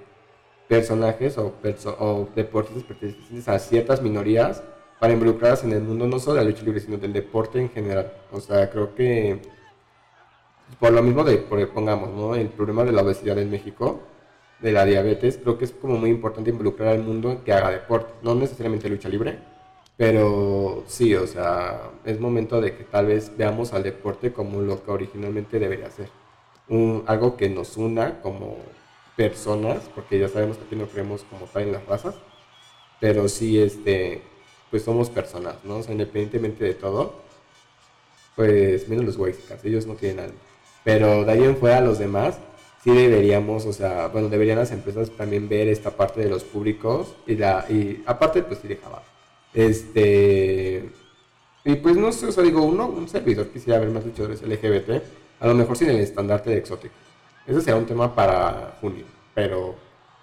personajes 0.68 1.38
o, 1.38 1.54
perso- 1.62 1.96
o 2.00 2.28
deportes 2.36 2.84
pertenecientes 2.84 3.48
a 3.48 3.60
ciertas 3.60 4.02
minorías 4.02 4.64
para 5.02 5.14
involucrarlas 5.14 5.66
en 5.66 5.74
el 5.74 5.84
mundo 5.84 6.08
no 6.08 6.20
solo 6.20 6.38
de 6.38 6.46
la 6.46 6.52
lucha 6.52 6.64
libre, 6.64 6.82
sino 6.82 6.98
del 6.98 7.14
deporte 7.14 7.60
en 7.62 7.70
general. 7.72 8.14
O 8.32 8.42
sea, 8.42 8.72
creo 8.72 8.96
que 8.96 9.42
por 10.80 10.92
lo 10.92 11.04
mismo 11.04 11.24
de, 11.24 11.38
por, 11.38 11.68
pongamos, 11.70 12.10
¿no? 12.12 12.36
El 12.36 12.50
problema 12.50 12.84
de 12.84 12.92
la 12.92 13.02
obesidad 13.02 13.38
en 13.38 13.50
México, 13.52 14.00
de 14.60 14.72
la 14.72 14.86
diabetes, 14.86 15.38
creo 15.42 15.58
que 15.58 15.66
es 15.66 15.72
como 15.72 15.98
muy 15.98 16.10
importante 16.10 16.50
involucrar 16.52 16.90
al 16.90 17.04
mundo 17.04 17.42
que 17.44 17.54
haga 17.54 17.70
deporte, 17.72 18.14
no 18.24 18.36
necesariamente 18.36 18.90
lucha 18.90 19.10
libre, 19.10 19.40
pero 19.98 20.84
sí, 20.88 21.14
o 21.16 21.28
sea, 21.28 21.92
es 22.06 22.20
momento 22.20 22.62
de 22.62 22.76
que 22.76 22.84
tal 22.84 23.08
vez 23.08 23.32
veamos 23.38 23.74
al 23.74 23.84
deporte 23.84 24.32
como 24.34 24.62
lo 24.62 24.84
que 24.84 24.92
originalmente 24.92 25.60
debería 25.60 25.90
ser. 25.92 26.10
Un- 26.70 27.04
algo 27.08 27.38
que 27.38 27.50
nos 27.50 27.78
una 27.78 28.22
como 28.22 28.58
personas, 29.18 29.84
porque 29.94 30.20
ya 30.20 30.30
sabemos 30.30 30.58
que 30.58 30.66
aquí 30.66 30.76
no 30.76 30.88
creemos 30.88 31.24
como 31.24 31.46
tal 31.48 31.64
en 31.64 31.72
las 31.74 31.86
razas, 31.86 32.16
pero 33.00 33.28
sí, 33.28 33.60
este, 33.62 34.22
pues 34.72 34.84
somos 34.84 35.10
personas, 35.10 35.56
¿no? 35.64 35.78
O 35.78 35.84
sea, 35.84 35.92
independientemente 35.92 36.64
de 36.64 36.74
todo, 36.74 37.14
pues 38.36 38.88
menos 38.88 39.06
los 39.06 39.18
Wexicans, 39.18 39.64
ellos 39.66 39.86
no 39.86 39.96
tienen 39.96 40.22
alma. 40.22 40.40
Pero 40.84 41.26
de 41.26 41.32
ahí 41.32 41.44
en 41.44 41.58
fuera 41.58 41.82
los 41.82 42.00
demás, 42.00 42.38
sí 42.84 42.92
deberíamos, 42.92 43.66
o 43.66 43.74
sea, 43.74 44.08
bueno, 44.08 44.30
deberían 44.30 44.58
las 44.58 44.72
empresas 44.72 45.12
también 45.12 45.48
ver 45.50 45.68
esta 45.68 45.92
parte 45.92 46.22
de 46.22 46.30
los 46.30 46.44
públicos 46.44 47.16
y 47.28 47.36
la, 47.36 47.66
y 47.70 48.02
aparte 48.08 48.42
pues 48.44 48.60
sí 48.62 48.68
dejaba. 48.70 49.04
Este, 49.54 50.90
y 51.66 51.76
pues 51.76 51.98
no 51.98 52.12
sé, 52.12 52.28
o 52.28 52.32
sea, 52.32 52.44
digo, 52.44 52.64
uno, 52.64 52.88
un 52.88 53.08
servidor 53.08 53.48
quisiera 53.50 53.80
ver 53.80 53.90
más 53.90 54.06
luchadores 54.06 54.42
LGBT, 54.42 55.04
a 55.42 55.48
lo 55.48 55.54
mejor 55.54 55.78
sin 55.78 55.90
el 55.90 56.00
estandarte 56.00 56.50
de 56.50 56.58
exótico. 56.58 56.96
Ese 57.46 57.62
será 57.62 57.78
un 57.78 57.86
tema 57.86 58.16
para 58.16 58.78
junio, 58.80 59.06
pero 59.36 59.76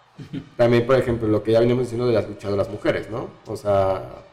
también, 0.57 0.87
por 0.87 0.97
ejemplo, 0.97 1.29
lo 1.29 1.43
que 1.43 1.53
ya 1.53 1.61
veníamos 1.61 1.85
diciendo 1.85 2.07
de 2.07 2.15
las 2.15 2.29
luchadoras 2.29 2.71
mujeres, 2.71 3.11
¿no? 3.11 3.29
O 3.47 3.57
sea, 3.57 4.25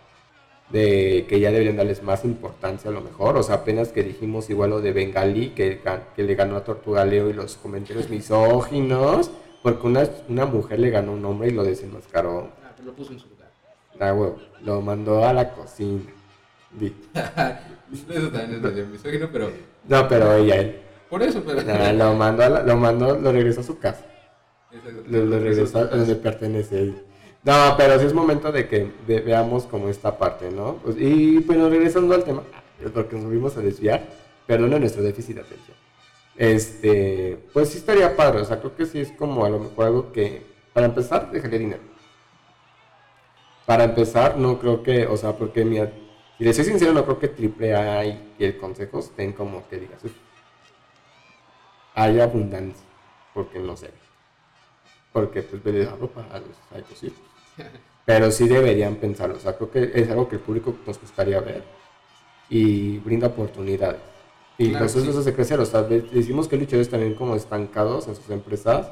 de 0.70 1.26
que 1.30 1.40
ya 1.40 1.52
deberían 1.52 1.78
darles 1.78 2.02
más 2.04 2.26
importancia 2.26 2.90
a 2.90 2.94
lo 2.94 3.02
mejor. 3.02 3.38
O 3.38 3.44
sea, 3.44 3.56
apenas 3.56 3.90
que 3.90 4.04
dijimos 4.04 4.50
igual 4.50 4.72
lo 4.72 4.82
de 4.82 4.92
Bengali, 4.94 5.50
que, 5.50 5.82
que 6.16 6.24
le 6.24 6.36
ganó 6.36 6.56
a 6.58 6.64
Tortuga 6.64 7.06
Leo 7.06 7.30
y 7.30 7.34
los 7.34 7.56
comentarios 7.58 8.10
misóginos, 8.10 9.30
porque 9.62 9.88
una, 9.88 10.08
una 10.28 10.46
mujer 10.46 10.80
le 10.80 10.90
ganó 10.90 11.12
a 11.12 11.16
un 11.16 11.26
hombre 11.26 11.50
y 11.50 11.52
lo 11.52 11.64
desenmascaró. 11.64 12.50
Ah, 12.64 12.72
pero 12.76 12.88
lo 12.88 12.94
puso 12.96 13.14
en 13.14 13.20
su 13.20 13.30
lugar. 13.30 13.50
Ah, 14.00 14.14
huevo, 14.14 14.38
lo 14.64 14.82
mandó 14.82 15.26
a 15.26 15.34
la 15.34 15.52
cocina. 15.54 16.02
Eso 16.80 18.30
también 18.30 18.56
es 18.56 18.62
medio 18.62 18.86
misógino, 18.88 19.30
pero 19.32 19.50
No, 19.88 20.08
pero 20.10 20.34
ella, 20.36 20.56
él. 20.58 20.76
por 21.10 21.22
eso, 21.24 21.42
pero 21.46 21.62
Ah, 21.68 21.94
lo 21.94 22.14
mandó, 22.16 22.44
a 22.44 22.50
la- 22.50 22.64
lo 22.64 22.76
mandó, 22.76 23.18
lo 23.18 23.32
regresó 23.32 23.62
a 23.62 23.64
su 23.64 23.78
casa. 23.80 24.04
Lo, 25.08 25.40
regresó 25.40 25.78
a 25.80 25.86
donde 25.86 26.16
pertenece. 26.16 26.94
No, 27.46 27.76
pero 27.78 28.00
sí 28.00 28.08
es 28.08 28.14
momento 28.14 28.52
de 28.52 28.68
que 28.68 28.92
veamos 29.08 29.66
como 29.66 29.88
esta 29.88 30.18
parte, 30.18 30.50
¿no? 30.50 30.78
Pues, 30.78 30.98
y 30.98 31.38
bueno, 31.38 31.70
regresando 31.70 32.16
al 32.16 32.24
tema, 32.24 32.42
porque 32.92 33.16
nos 33.16 33.26
volvimos 33.26 33.56
a 33.56 33.62
desviar, 33.62 34.04
perdona 34.48 34.80
nuestro 34.80 35.04
déficit 35.04 35.36
de 35.36 35.42
atención. 35.42 35.78
Este, 36.36 37.38
pues 37.54 37.70
sí 37.70 37.78
estaría 37.78 38.16
padre, 38.16 38.42
o 38.42 38.46
sea, 38.46 38.60
creo 38.60 38.76
que 38.76 38.88
sí 38.88 39.00
es 39.00 39.12
como 39.12 39.46
a 39.46 39.50
lo 39.50 39.60
mejor 39.60 39.86
algo 39.86 40.12
que, 40.12 40.42
para 40.74 40.88
empezar, 40.88 41.30
dejaría 41.32 41.60
dinero. 41.60 41.82
Para 43.68 43.84
empezar, 43.84 44.38
no 44.38 44.58
creo 44.58 44.82
que, 44.82 45.06
o 45.06 45.16
sea, 45.16 45.34
porque 45.34 45.64
mira, 45.64 45.92
si 46.40 46.44
les 46.44 46.56
soy 46.56 46.66
sincero, 46.66 46.94
no 46.94 47.06
creo 47.06 47.20
que 47.20 47.28
AAA 47.28 48.06
y 48.06 48.36
el 48.40 48.58
consejo 48.58 49.00
estén 49.00 49.34
como 49.34 49.68
que 49.68 49.82
digas, 49.82 50.02
hay 51.94 52.20
abundancia, 52.20 52.86
porque 53.36 53.60
no 53.60 53.78
sé. 53.78 53.92
Porque 55.14 55.44
pues 55.44 55.64
vende 55.64 55.86
la 55.86 55.96
ropa 55.96 56.26
a 56.32 56.40
los 56.40 56.88
posibles. 56.90 57.35
Pero 58.06 58.32
sí 58.32 58.48
deberían 58.48 58.96
pensarlo, 58.96 59.36
o 59.36 59.40
sea, 59.40 59.56
creo 59.56 59.72
que 59.72 59.92
es 59.96 60.10
algo 60.10 60.28
que 60.28 60.36
el 60.36 60.42
público 60.42 60.76
nos 60.86 61.00
gustaría 61.00 61.40
ver 61.40 61.64
y 62.50 63.00
brinda 63.00 63.28
oportunidades. 63.28 64.02
Y 64.58 64.70
claro, 64.70 64.86
nosotros 64.86 65.10
eso 65.10 65.20
hace 65.20 65.34
crecer, 65.34 65.60
o 65.60 65.66
sea, 65.66 65.82
decimos 65.82 66.48
que 66.48 66.56
luchadores 66.56 66.90
también 66.90 67.16
como 67.16 67.36
estancados 67.36 68.08
en 68.08 68.16
sus 68.16 68.30
empresas, 68.30 68.88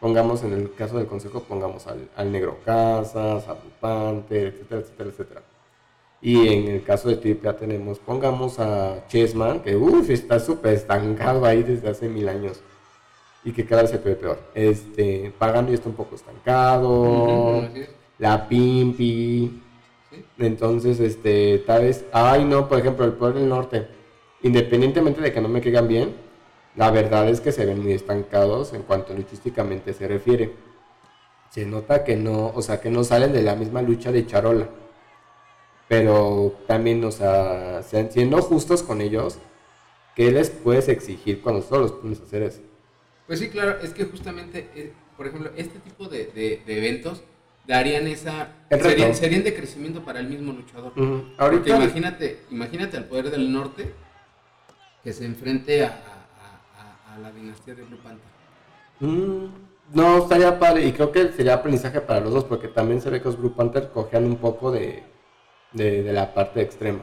pongamos 0.00 0.42
en 0.44 0.52
el 0.52 0.74
caso 0.74 0.98
del 0.98 1.06
consejo, 1.06 1.44
pongamos 1.44 1.86
al, 1.86 2.08
al 2.14 2.30
Negro 2.30 2.58
Casas, 2.64 3.48
a 3.48 3.54
Pupante, 3.54 4.48
etcétera, 4.48 4.80
etcétera, 4.80 5.10
etcétera. 5.10 5.42
Y 6.20 6.46
en 6.46 6.68
el 6.68 6.84
caso 6.84 7.08
de 7.08 7.16
AAA 7.16 7.56
tenemos, 7.56 7.98
pongamos 7.98 8.60
a 8.60 9.04
Chessman, 9.08 9.60
que 9.60 9.74
uff, 9.74 10.08
está 10.08 10.38
súper 10.38 10.74
estancado 10.74 11.44
ahí 11.44 11.64
desde 11.64 11.88
hace 11.88 12.08
mil 12.08 12.28
años. 12.28 12.60
Y 13.44 13.52
que 13.52 13.64
cada 13.64 13.82
vez 13.82 13.90
se 13.90 13.98
ve 13.98 14.14
peor. 14.14 14.38
Este, 14.54 15.32
pagando 15.38 15.72
y 15.72 15.74
está 15.74 15.88
un 15.88 15.96
poco 15.96 16.14
estancado. 16.14 17.68
la 18.18 18.48
Pimpi. 18.48 19.62
Entonces, 20.38 21.00
este, 21.00 21.58
tal 21.66 21.82
vez, 21.82 22.04
ay 22.12 22.44
no, 22.44 22.68
por 22.68 22.78
ejemplo, 22.78 23.04
el 23.04 23.12
Poder 23.12 23.34
del 23.34 23.48
Norte 23.48 24.02
independientemente 24.42 25.20
de 25.20 25.32
que 25.32 25.40
no 25.40 25.48
me 25.48 25.60
caigan 25.60 25.88
bien, 25.88 26.14
la 26.76 26.90
verdad 26.90 27.28
es 27.28 27.40
que 27.40 27.52
se 27.52 27.66
ven 27.66 27.82
muy 27.82 27.92
estancados 27.92 28.72
en 28.72 28.82
cuanto 28.82 29.14
luchísticamente 29.14 29.92
se 29.92 30.08
refiere. 30.08 30.52
Se 31.50 31.66
nota 31.66 32.02
que 32.02 32.16
no, 32.16 32.52
o 32.54 32.62
sea, 32.62 32.80
que 32.80 32.90
no 32.90 33.04
salen 33.04 33.32
de 33.32 33.42
la 33.42 33.54
misma 33.54 33.82
lucha 33.82 34.10
de 34.10 34.26
Charola. 34.26 34.68
Pero 35.86 36.54
también, 36.66 37.04
o 37.04 37.10
sea, 37.10 37.82
siendo 37.82 38.40
justos 38.40 38.82
con 38.82 39.02
ellos, 39.02 39.38
¿qué 40.16 40.30
les 40.30 40.48
puedes 40.48 40.88
exigir 40.88 41.42
cuando 41.42 41.60
solo 41.60 41.82
los 41.82 41.92
puedes 41.92 42.20
hacer 42.22 42.42
eso? 42.42 42.62
Pues 43.26 43.38
sí, 43.38 43.48
claro, 43.48 43.78
es 43.82 43.90
que 43.90 44.04
justamente, 44.04 44.68
eh, 44.74 44.92
por 45.16 45.26
ejemplo, 45.26 45.50
este 45.56 45.78
tipo 45.78 46.08
de, 46.08 46.62
eventos 46.66 47.22
darían 47.66 48.06
esa 48.08 48.48
serían, 48.70 49.44
de 49.44 49.54
crecimiento 49.54 50.04
para 50.04 50.20
el 50.20 50.26
mismo 50.26 50.52
luchador. 50.52 50.92
Porque 50.94 51.70
imagínate, 51.70 52.40
imagínate 52.50 52.96
al 52.96 53.04
poder 53.04 53.30
del 53.30 53.52
norte 53.52 53.92
que 55.02 55.12
se 55.12 55.24
enfrente 55.24 55.84
a, 55.84 56.18
la 57.20 57.30
dinastía 57.30 57.74
de 57.74 57.82
Blue 57.82 57.98
Panther. 57.98 58.24
Mm, 59.00 59.46
no, 59.92 60.18
estaría 60.18 60.58
padre 60.58 60.86
y 60.86 60.92
creo 60.92 61.12
que 61.12 61.30
sería 61.32 61.54
aprendizaje 61.54 62.00
para 62.00 62.20
los 62.20 62.32
dos 62.32 62.44
porque 62.44 62.68
también 62.68 63.00
se 63.00 63.10
ve 63.10 63.20
que 63.20 63.26
los 63.26 63.38
Blue 63.38 63.54
Panther 63.54 63.90
cojean 63.92 64.24
un 64.24 64.36
poco 64.36 64.70
de, 64.72 65.04
la 65.74 66.32
parte 66.32 66.62
extrema. 66.62 67.00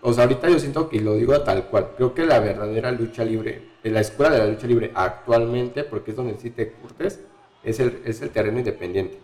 O 0.00 0.12
sea, 0.12 0.24
ahorita 0.24 0.48
yo 0.48 0.58
siento 0.58 0.88
que 0.88 1.00
lo 1.00 1.14
digo 1.16 1.38
tal 1.42 1.66
cual. 1.66 1.90
Creo 1.96 2.14
que 2.14 2.24
la 2.24 2.40
verdadera 2.40 2.90
lucha 2.92 3.24
libre, 3.24 3.69
la 3.82 4.00
escuela 4.00 4.32
de 4.32 4.38
la 4.38 4.46
lucha 4.46 4.66
libre 4.66 4.90
actualmente, 4.94 5.84
porque 5.84 6.10
es 6.10 6.16
donde 6.16 6.38
sí 6.38 6.50
te 6.50 6.72
curtes, 6.72 7.20
es 7.62 7.80
el, 7.80 8.02
es 8.04 8.20
el 8.22 8.30
terreno 8.30 8.58
independiente. 8.58 9.18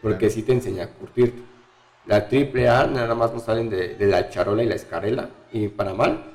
porque 0.00 0.30
sí 0.30 0.42
te 0.42 0.52
enseña 0.52 0.84
a 0.84 0.88
curtirte. 0.88 1.42
La 2.06 2.28
triple 2.28 2.68
A 2.68 2.86
nada 2.86 3.14
más 3.14 3.32
nos 3.32 3.44
salen 3.44 3.68
de, 3.68 3.96
de, 3.96 4.06
la 4.06 4.28
charola 4.28 4.62
y 4.62 4.66
la 4.66 4.74
escarela, 4.76 5.30
y 5.52 5.68
para 5.68 5.94
mal 5.94 6.32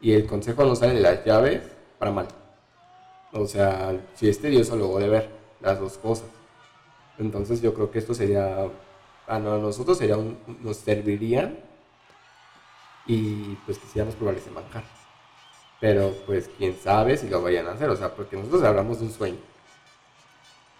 y 0.00 0.12
el 0.12 0.26
consejo 0.26 0.64
no 0.64 0.74
sale 0.74 0.94
de 0.94 1.00
las 1.00 1.24
llaves 1.24 1.62
para 1.98 2.10
mal. 2.10 2.26
O 3.32 3.46
sea, 3.46 3.98
si 4.14 4.28
es 4.28 4.40
tedioso 4.40 4.76
luego 4.76 4.98
de 4.98 5.08
ver 5.08 5.30
las 5.60 5.78
dos 5.78 5.98
cosas. 5.98 6.28
Entonces 7.18 7.60
yo 7.60 7.74
creo 7.74 7.90
que 7.90 7.98
esto 7.98 8.14
sería, 8.14 8.66
a 9.26 9.38
nosotros 9.38 9.98
sería 9.98 10.16
nos 10.62 10.76
servirían 10.78 11.58
y 13.06 13.54
pues 13.66 13.78
quisiéramos 13.78 14.14
probar 14.14 14.36
ese 14.36 14.50
manjar. 14.50 14.99
Pero 15.80 16.14
pues 16.26 16.50
quién 16.58 16.76
sabe 16.76 17.16
si 17.16 17.28
lo 17.28 17.42
vayan 17.42 17.66
a 17.66 17.72
hacer, 17.72 17.88
o 17.88 17.96
sea, 17.96 18.10
porque 18.10 18.36
nosotros 18.36 18.62
hablamos 18.62 18.98
de 19.00 19.06
un 19.06 19.12
sueño. 19.12 19.38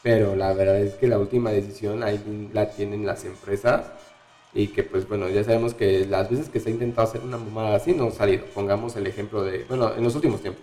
Pero 0.02 0.36
la 0.36 0.52
verdad 0.52 0.78
es 0.78 0.94
que 0.94 1.08
la 1.08 1.18
última 1.18 1.50
decisión 1.50 2.02
ahí 2.02 2.50
la 2.52 2.70
tienen 2.70 3.06
las 3.06 3.24
empresas 3.24 3.86
y 4.52 4.68
que 4.68 4.82
pues 4.82 5.06
bueno, 5.08 5.28
ya 5.28 5.44
sabemos 5.44 5.74
que 5.74 6.06
las 6.06 6.28
veces 6.28 6.48
que 6.48 6.58
se 6.60 6.70
ha 6.70 6.72
intentado 6.72 7.06
hacer 7.06 7.20
una 7.22 7.36
mamada 7.36 7.76
así 7.76 7.92
no 7.92 8.08
ha 8.08 8.10
salido. 8.10 8.44
Pongamos 8.54 8.96
el 8.96 9.06
ejemplo 9.06 9.42
de, 9.42 9.64
bueno, 9.68 9.94
en 9.94 10.02
los 10.02 10.14
últimos 10.14 10.40
tiempos. 10.40 10.62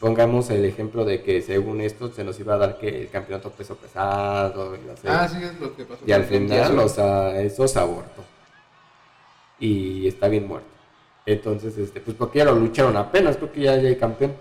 Pongamos 0.00 0.48
el 0.50 0.64
ejemplo 0.64 1.04
de 1.04 1.22
que 1.22 1.42
según 1.42 1.80
esto 1.80 2.10
se 2.12 2.22
nos 2.22 2.38
iba 2.38 2.54
a 2.54 2.58
dar 2.58 2.78
que 2.78 3.02
el 3.02 3.10
campeonato 3.10 3.50
peso 3.50 3.74
pesado. 3.76 4.76
Y, 4.76 4.80
ah, 5.08 5.28
sí, 5.28 5.42
es 5.42 5.58
lo 5.60 5.74
que 5.74 5.84
pasó. 5.84 6.04
Y 6.06 6.12
al 6.12 6.24
final, 6.24 6.78
o 6.78 6.88
sea, 6.88 7.40
eso 7.40 7.66
se 7.66 7.78
abortó. 7.78 8.22
Y 9.58 10.06
está 10.06 10.28
bien 10.28 10.46
muerto. 10.46 10.77
Entonces, 11.32 11.76
este, 11.76 12.00
pues 12.00 12.16
porque 12.16 12.38
ya 12.38 12.44
lo 12.46 12.54
lucharon 12.54 12.96
apenas, 12.96 13.36
creo 13.36 13.52
que 13.52 13.60
ya, 13.60 13.72
hay 13.72 13.96
campeón. 13.96 14.34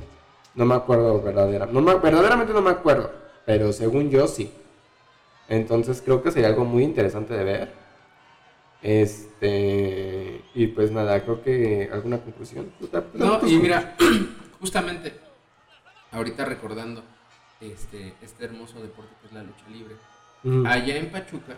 No 0.55 0.65
me 0.65 0.75
acuerdo 0.75 1.21
verdaderamente. 1.21 1.81
No 1.81 1.99
verdaderamente 1.99 2.53
no 2.53 2.61
me 2.61 2.71
acuerdo. 2.71 3.11
Pero 3.45 3.73
según 3.73 4.09
yo 4.09 4.27
sí. 4.27 4.51
Entonces 5.49 6.01
creo 6.03 6.23
que 6.23 6.31
sería 6.31 6.47
algo 6.47 6.65
muy 6.65 6.83
interesante 6.83 7.33
de 7.33 7.43
ver 7.43 7.87
este, 8.81 10.41
y 10.53 10.67
pues 10.67 10.91
nada, 10.91 11.21
creo 11.23 11.41
que 11.41 11.89
alguna 11.91 12.19
conclusión. 12.19 12.71
No, 13.13 13.45
y 13.47 13.57
mira, 13.57 13.95
justamente 14.61 15.19
ahorita 16.11 16.45
recordando 16.45 17.03
este, 17.59 18.13
este 18.21 18.45
hermoso 18.45 18.79
deporte 18.81 19.11
que 19.21 19.27
es 19.27 19.33
la 19.33 19.43
lucha 19.43 19.67
libre. 19.69 19.95
Allá 20.65 20.95
en 20.95 21.11
Pachuca 21.11 21.55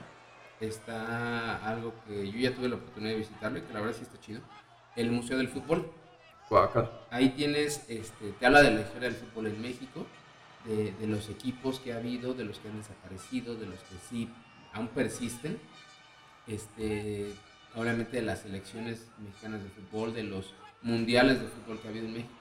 está 0.59 1.57
algo 1.57 1.93
que 2.07 2.31
yo 2.31 2.39
ya 2.39 2.55
tuve 2.55 2.69
la 2.69 2.75
oportunidad 2.75 3.11
de 3.11 3.19
visitarlo 3.19 3.59
y 3.59 3.61
que 3.61 3.73
la 3.73 3.81
verdad 3.81 3.95
sí 3.95 4.03
está 4.03 4.19
chido. 4.19 4.41
El 4.99 5.11
Museo 5.11 5.37
del 5.37 5.49
Fútbol. 5.49 5.91
Ahí 7.11 7.29
tienes, 7.29 7.85
este, 7.87 8.31
te 8.39 8.45
habla 8.45 8.61
de 8.63 8.71
la 8.71 8.81
historia 8.81 9.09
del 9.09 9.17
fútbol 9.17 9.47
en 9.47 9.61
México, 9.61 10.05
de, 10.65 10.91
de 10.93 11.07
los 11.07 11.29
equipos 11.29 11.79
que 11.79 11.93
ha 11.93 11.97
habido, 11.97 12.33
de 12.33 12.43
los 12.43 12.59
que 12.59 12.69
han 12.69 12.77
desaparecido, 12.77 13.55
de 13.55 13.67
los 13.67 13.79
que 13.79 13.95
sí 14.09 14.29
aún 14.73 14.87
persisten 14.87 15.59
este, 16.49 17.33
obviamente 17.75 18.17
de 18.17 18.23
las 18.23 18.39
selecciones 18.39 19.07
mexicanas 19.19 19.61
de 19.63 19.69
fútbol, 19.69 20.13
de 20.13 20.23
los 20.23 20.53
mundiales 20.81 21.39
de 21.39 21.47
fútbol 21.47 21.79
que 21.79 21.87
ha 21.87 21.91
habido 21.91 22.07
en 22.07 22.13
México. 22.13 22.33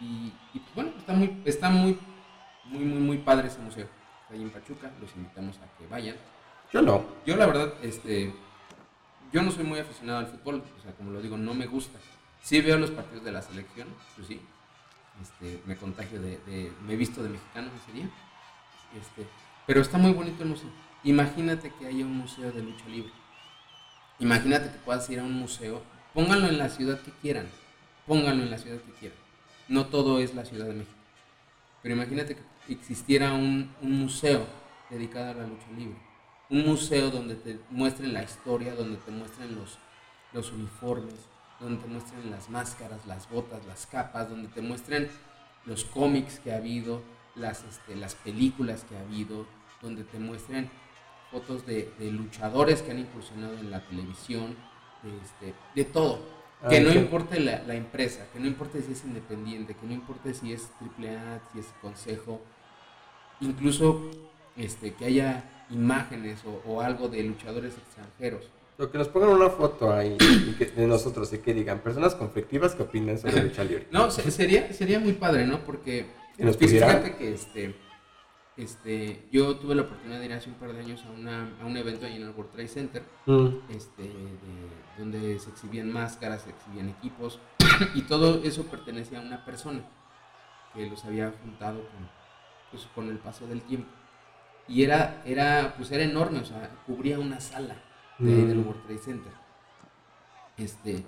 Y, 0.00 0.32
pues 0.52 0.74
bueno, 0.74 0.92
está 0.98 1.12
muy, 1.12 1.42
está 1.44 1.70
muy, 1.70 1.98
muy, 2.64 2.84
muy, 2.84 3.00
muy 3.00 3.18
padre 3.18 3.48
ese 3.48 3.60
museo. 3.60 3.86
Está 4.22 4.34
ahí 4.34 4.42
en 4.42 4.50
Pachuca, 4.50 4.90
los 5.00 5.14
invitamos 5.16 5.56
a 5.58 5.78
que 5.78 5.86
vayan. 5.86 6.16
Yo 6.72 6.82
no. 6.82 7.04
Yo 7.24 7.36
la 7.36 7.46
verdad, 7.46 7.72
este, 7.82 8.32
yo 9.32 9.42
no 9.42 9.50
soy 9.50 9.64
muy 9.64 9.78
aficionado 9.78 10.18
al 10.18 10.26
fútbol, 10.26 10.62
o 10.78 10.82
sea, 10.82 10.92
como 10.92 11.10
lo 11.10 11.20
digo, 11.20 11.36
no 11.36 11.54
me 11.54 11.66
gusta. 11.66 11.98
Sí 12.42 12.60
veo 12.60 12.78
los 12.78 12.90
partidos 12.90 13.24
de 13.24 13.32
la 13.32 13.42
selección, 13.42 13.88
pues 14.16 14.28
sí. 14.28 14.40
Este, 15.20 15.60
me 15.66 15.76
contagio 15.76 16.20
de, 16.20 16.38
de, 16.46 16.72
me 16.86 16.96
visto 16.96 17.22
de 17.22 17.28
mexicano 17.30 17.70
ese 17.82 17.92
día. 17.92 18.10
Este, 18.98 19.26
pero 19.66 19.80
está 19.80 19.98
muy 19.98 20.12
bonito 20.12 20.42
el 20.42 20.50
museo. 20.50 20.70
Imagínate 21.04 21.72
que 21.78 21.86
haya 21.86 22.04
un 22.04 22.16
museo 22.16 22.50
de 22.52 22.62
lucha 22.62 22.86
libre. 22.88 23.12
Imagínate 24.20 24.70
que 24.70 24.78
puedas 24.78 25.08
ir 25.10 25.20
a 25.20 25.24
un 25.24 25.32
museo, 25.32 25.82
pónganlo 26.14 26.48
en 26.48 26.58
la 26.58 26.68
ciudad 26.68 27.00
que 27.00 27.12
quieran, 27.12 27.48
pónganlo 28.06 28.42
en 28.42 28.50
la 28.50 28.58
ciudad 28.58 28.80
que 28.80 28.92
quieran. 28.92 29.18
No 29.68 29.86
todo 29.86 30.18
es 30.18 30.34
la 30.34 30.46
Ciudad 30.46 30.66
de 30.66 30.72
México. 30.72 30.96
Pero 31.82 31.94
imagínate 31.94 32.36
que 32.36 32.72
existiera 32.72 33.32
un, 33.34 33.70
museo 33.82 34.46
dedicado 34.90 35.30
a 35.30 35.34
la 35.34 35.46
lucha 35.46 35.66
libre. 35.76 35.98
Un 36.50 36.66
museo 36.66 37.10
donde 37.10 37.34
te 37.34 37.58
muestren 37.70 38.14
la 38.14 38.22
historia, 38.22 38.74
donde 38.74 38.96
te 38.98 39.10
muestren 39.10 39.54
los, 39.54 39.78
los 40.32 40.52
uniformes, 40.52 41.14
donde 41.60 41.82
te 41.82 41.88
muestren 41.88 42.30
las 42.30 42.48
máscaras, 42.48 43.04
las 43.06 43.28
botas, 43.28 43.64
las 43.66 43.86
capas, 43.86 44.30
donde 44.30 44.48
te 44.48 44.62
muestren 44.62 45.10
los 45.66 45.84
cómics 45.84 46.38
que 46.38 46.52
ha 46.52 46.56
habido, 46.56 47.02
las, 47.34 47.64
este, 47.64 47.96
las 47.96 48.14
películas 48.14 48.84
que 48.84 48.96
ha 48.96 49.00
habido, 49.00 49.46
donde 49.82 50.04
te 50.04 50.18
muestren 50.18 50.70
fotos 51.30 51.66
de, 51.66 51.92
luchadores 51.98 52.82
que 52.82 52.90
han 52.90 53.00
incursionado 53.00 53.54
en 53.58 53.70
la 53.70 53.80
televisión, 53.86 54.56
de, 55.02 55.16
este, 55.18 55.54
de 55.74 55.84
todo. 55.84 56.20
Ah, 56.62 56.68
que 56.68 56.80
no 56.80 56.92
importe 56.92 57.38
la, 57.38 57.74
empresa, 57.74 58.26
que 58.32 58.40
no 58.40 58.46
importe 58.46 58.82
si 58.82 58.92
es 58.92 59.04
independiente, 59.04 59.74
que 59.74 59.86
no 59.86 59.92
importe 59.92 60.34
si 60.34 60.52
es 60.52 60.70
AAA, 60.80 61.40
si 61.52 61.60
es 61.60 61.66
consejo, 61.80 62.40
incluso 63.40 64.10
este, 64.56 64.94
que 64.94 65.04
haya 65.04 65.57
imágenes 65.70 66.40
o, 66.66 66.80
algo 66.80 67.08
de 67.08 67.22
luchadores 67.22 67.74
extranjeros. 67.76 68.48
Lo 68.78 68.90
que 68.90 68.98
nos 68.98 69.08
pongan 69.08 69.30
una 69.30 69.50
foto 69.50 69.92
ahí 69.92 70.16
de 70.76 70.86
nosotros 70.86 71.32
y 71.32 71.38
que 71.38 71.52
digan 71.52 71.80
personas 71.80 72.14
conflictivas 72.14 72.74
que 72.74 72.82
opinan 72.84 73.18
sobre 73.18 73.42
lucha 73.42 73.64
libre. 73.64 73.88
no, 73.90 74.10
sería, 74.10 74.72
sería 74.72 75.00
muy 75.00 75.14
padre, 75.14 75.46
¿no? 75.46 75.60
Porque 75.60 76.06
fíjate 76.36 77.16
que 77.16 77.34
este 77.34 77.74
este, 78.56 79.22
yo 79.30 79.56
tuve 79.56 79.76
la 79.76 79.82
oportunidad 79.82 80.18
de 80.18 80.26
ir 80.26 80.32
hace 80.32 80.48
un 80.48 80.56
par 80.56 80.72
de 80.72 80.80
años 80.80 81.04
a, 81.06 81.10
una, 81.12 81.48
a 81.62 81.64
un 81.64 81.76
evento 81.76 82.06
ahí 82.06 82.16
en 82.16 82.22
el 82.22 82.30
World 82.30 82.50
Trade 82.50 82.66
Center, 82.68 83.02
Mm. 83.26 83.48
este, 83.70 84.02
de- 84.02 84.98
donde 84.98 85.38
se 85.38 85.50
exhibían 85.50 85.92
máscaras, 85.92 86.42
se 86.42 86.50
exhibían 86.50 86.88
equipos, 86.88 87.38
y 87.94 88.02
todo 88.02 88.42
eso 88.42 88.64
pertenecía 88.64 89.20
a 89.20 89.22
una 89.22 89.44
persona 89.44 89.82
que 90.74 90.86
los 90.90 91.04
había 91.04 91.32
juntado 91.40 91.78
con, 91.82 92.08
pues, 92.72 92.86
con 92.96 93.08
el 93.08 93.18
paso 93.18 93.46
del 93.46 93.62
tiempo. 93.62 93.88
Y 94.68 94.82
era, 94.82 95.22
era, 95.24 95.74
pues 95.76 95.90
era 95.90 96.04
enorme, 96.04 96.40
o 96.40 96.44
sea, 96.44 96.68
cubría 96.86 97.18
una 97.18 97.40
sala 97.40 97.76
de 98.18 98.32
ahí 98.34 98.42
del 98.42 98.58
Mm. 98.58 98.66
World 98.66 98.82
Trade 98.84 98.98
Center. 99.00 99.32
Este, 100.56 101.04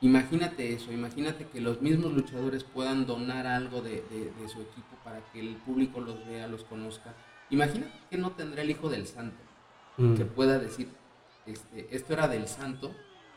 imagínate 0.00 0.72
eso, 0.72 0.90
imagínate 0.92 1.46
que 1.48 1.60
los 1.60 1.80
mismos 1.82 2.12
luchadores 2.12 2.64
puedan 2.64 3.06
donar 3.06 3.46
algo 3.46 3.82
de, 3.82 4.02
de- 4.10 4.32
de 4.32 4.48
su 4.48 4.60
equipo 4.62 4.96
para 5.04 5.20
que 5.32 5.40
el 5.40 5.56
público 5.56 6.00
los 6.00 6.26
vea, 6.26 6.48
los 6.48 6.64
conozca. 6.64 7.14
Imagínate 7.50 7.92
que 8.10 8.16
no 8.18 8.32
tendrá 8.32 8.62
el 8.62 8.70
hijo 8.70 8.88
del 8.88 9.06
santo, 9.06 9.36
Mm. 9.98 10.14
que 10.14 10.24
pueda 10.24 10.58
decir, 10.58 10.88
este, 11.46 11.94
esto 11.94 12.12
era 12.12 12.26
del 12.28 12.48
santo, 12.48 12.92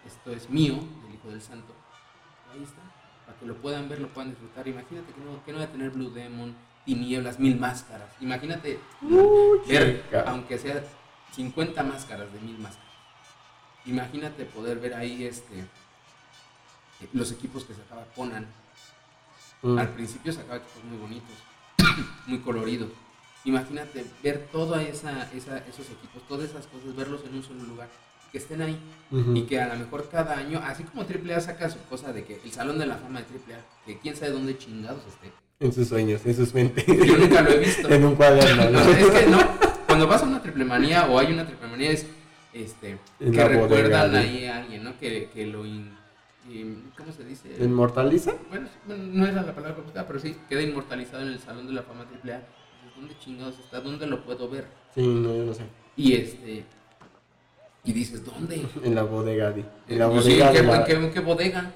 esto 0.05 0.31
es 0.31 0.49
mío, 0.49 0.75
del 1.05 1.13
hijo 1.15 1.29
del 1.29 1.41
santo. 1.41 1.73
Ahí 2.51 2.63
está, 2.63 2.81
para 3.25 3.37
que 3.37 3.45
lo 3.45 3.55
puedan 3.61 3.87
ver, 3.87 3.99
lo 4.01 4.07
puedan 4.09 4.31
disfrutar. 4.31 4.67
Imagínate 4.67 5.13
que 5.13 5.21
no, 5.21 5.43
que 5.45 5.51
no 5.53 5.59
va 5.59 5.65
a 5.65 5.71
tener 5.71 5.91
Blue 5.91 6.09
Demon, 6.09 6.55
tinieblas, 6.93 7.37
mil 7.39 7.55
máscaras. 7.59 8.09
Imagínate 8.19 8.79
ver, 9.67 10.03
chica. 10.03 10.23
aunque 10.27 10.57
sea 10.57 10.83
50 11.35 11.83
máscaras 11.83 12.33
de 12.33 12.39
mil 12.39 12.57
máscaras. 12.57 12.89
Imagínate 13.85 14.45
poder 14.45 14.79
ver 14.79 14.95
ahí 14.95 15.23
este 15.25 15.65
los 17.13 17.31
equipos 17.31 17.63
que 17.65 17.73
sacaba 17.75 18.03
Conan. 18.15 18.47
Mm. 19.61 19.77
Al 19.77 19.89
principio 19.89 20.33
sacaba 20.33 20.57
equipos 20.57 20.83
muy 20.83 20.97
bonitos, 20.97 21.35
muy 22.27 22.39
coloridos. 22.39 22.89
Imagínate 23.45 24.05
ver 24.23 24.47
toda 24.51 24.81
esa, 24.81 25.29
esa- 25.33 25.59
esos 25.59 25.89
equipos, 25.91 26.27
todas 26.27 26.49
esas 26.49 26.65
cosas, 26.67 26.95
verlos 26.95 27.21
en 27.25 27.35
un 27.35 27.43
solo 27.43 27.63
lugar, 27.63 27.87
que 28.31 28.37
estén 28.39 28.61
ahí 28.61 28.77
y 29.35 29.43
que 29.43 29.61
a 29.61 29.67
lo 29.73 29.79
mejor 29.79 30.09
cada 30.09 30.35
año, 30.37 30.59
así 30.65 30.83
como 30.83 31.03
AAA 31.03 31.39
saca 31.39 31.69
su 31.69 31.79
cosa 31.83 32.11
de 32.13 32.25
que 32.25 32.41
el 32.43 32.51
Salón 32.51 32.79
de 32.79 32.85
la 32.87 32.97
Fama 32.97 33.19
de 33.21 33.25
AAA, 33.25 33.61
que 33.85 33.99
quién 33.99 34.15
sabe 34.15 34.31
dónde 34.31 34.57
chingados 34.57 35.03
esté. 35.07 35.31
En 35.61 35.73
sus 35.73 35.89
sueños, 35.89 36.21
en 36.25 36.35
sus 36.35 36.53
mentes. 36.53 36.85
Yo 36.87 37.17
nunca 37.17 37.41
lo 37.41 37.49
he 37.51 37.57
visto. 37.57 37.89
en 37.93 38.05
un 38.05 38.15
cuaderno, 38.15 38.69
¿no? 38.69 38.79
Es 38.79 39.09
que 39.09 39.25
no, 39.27 39.39
cuando 39.87 40.07
vas 40.07 40.23
a 40.23 40.25
una 40.25 40.41
triple 40.41 40.63
manía 40.63 41.05
o 41.07 41.19
hay 41.19 41.33
una 41.33 41.45
triple 41.45 41.67
manía 41.67 41.91
es 41.91 42.05
este 42.53 42.91
En 43.19 43.31
que 43.33 43.43
bodega, 43.43 43.47
recuerdan 43.49 44.11
¿no? 44.13 44.17
ahí 44.19 44.45
a 44.45 44.57
alguien, 44.57 44.83
¿no? 44.85 44.97
Que, 44.97 45.29
que 45.33 45.45
lo 45.47 45.65
in- 45.65 45.91
in- 46.49 46.91
¿cómo 46.97 47.11
se 47.11 47.25
dice? 47.25 47.49
¿Inmortaliza? 47.59 48.31
Bueno, 48.49 48.67
sí, 48.67 48.93
no 49.11 49.25
era 49.27 49.41
la 49.41 49.53
palabra 49.53 49.75
correcta, 49.75 50.07
pero 50.07 50.19
sí, 50.19 50.37
queda 50.47 50.61
inmortalizado 50.61 51.23
en 51.23 51.29
el 51.33 51.39
Salón 51.39 51.67
de 51.67 51.73
la 51.73 51.83
Fama 51.83 52.03
AAA. 52.03 52.37
Dices, 52.37 52.41
¿Dónde 52.95 53.13
chingados 53.19 53.59
está? 53.59 53.81
¿Dónde 53.81 54.07
lo 54.07 54.23
puedo 54.23 54.47
ver? 54.49 54.65
Sí, 54.95 55.05
no, 55.05 55.35
yo 55.35 55.43
no 55.43 55.53
sé. 55.53 55.63
Y 55.97 56.13
este 56.13 56.63
y 57.83 57.91
dices, 57.93 58.23
¿dónde? 58.23 58.65
En 58.81 58.95
la 58.95 59.03
bodega, 59.03 59.51
di. 59.51 59.65
En 59.89 59.99
la 59.99 60.09
Pues 60.09 60.23
sí, 60.23 60.31
bodega. 60.39 60.47
¿en 60.51 60.53
qué, 60.55 60.63
la- 60.63 60.75
en 60.77 60.85
qué- 60.85 60.93
en 60.93 61.11
qué 61.11 61.19
bodega? 61.19 61.71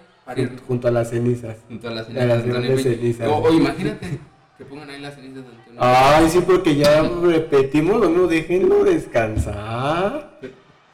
Junto 0.68 0.88
a 0.88 0.92
las 0.92 1.10
cenizas. 1.10 1.58
junto 1.68 1.88
a 1.90 1.92
las 1.92 2.08
a 2.10 2.12
grandes 2.14 2.84
cenizas. 2.84 3.28
O, 3.28 3.36
o 3.38 3.54
imagínate 3.54 4.20
que 4.58 4.66
pongan 4.66 4.90
ahí 4.90 5.02
las 5.02 5.16
cenizas 5.16 5.44
de 5.44 5.50
Antonio. 5.52 5.80
Ay, 5.82 6.30
sí, 6.30 6.40
porque 6.46 6.76
ya 6.76 7.02
repetimos, 7.22 8.00
no, 8.00 8.10
no, 8.10 8.28
déjenlo 8.28 8.84
descansar. 8.86 10.40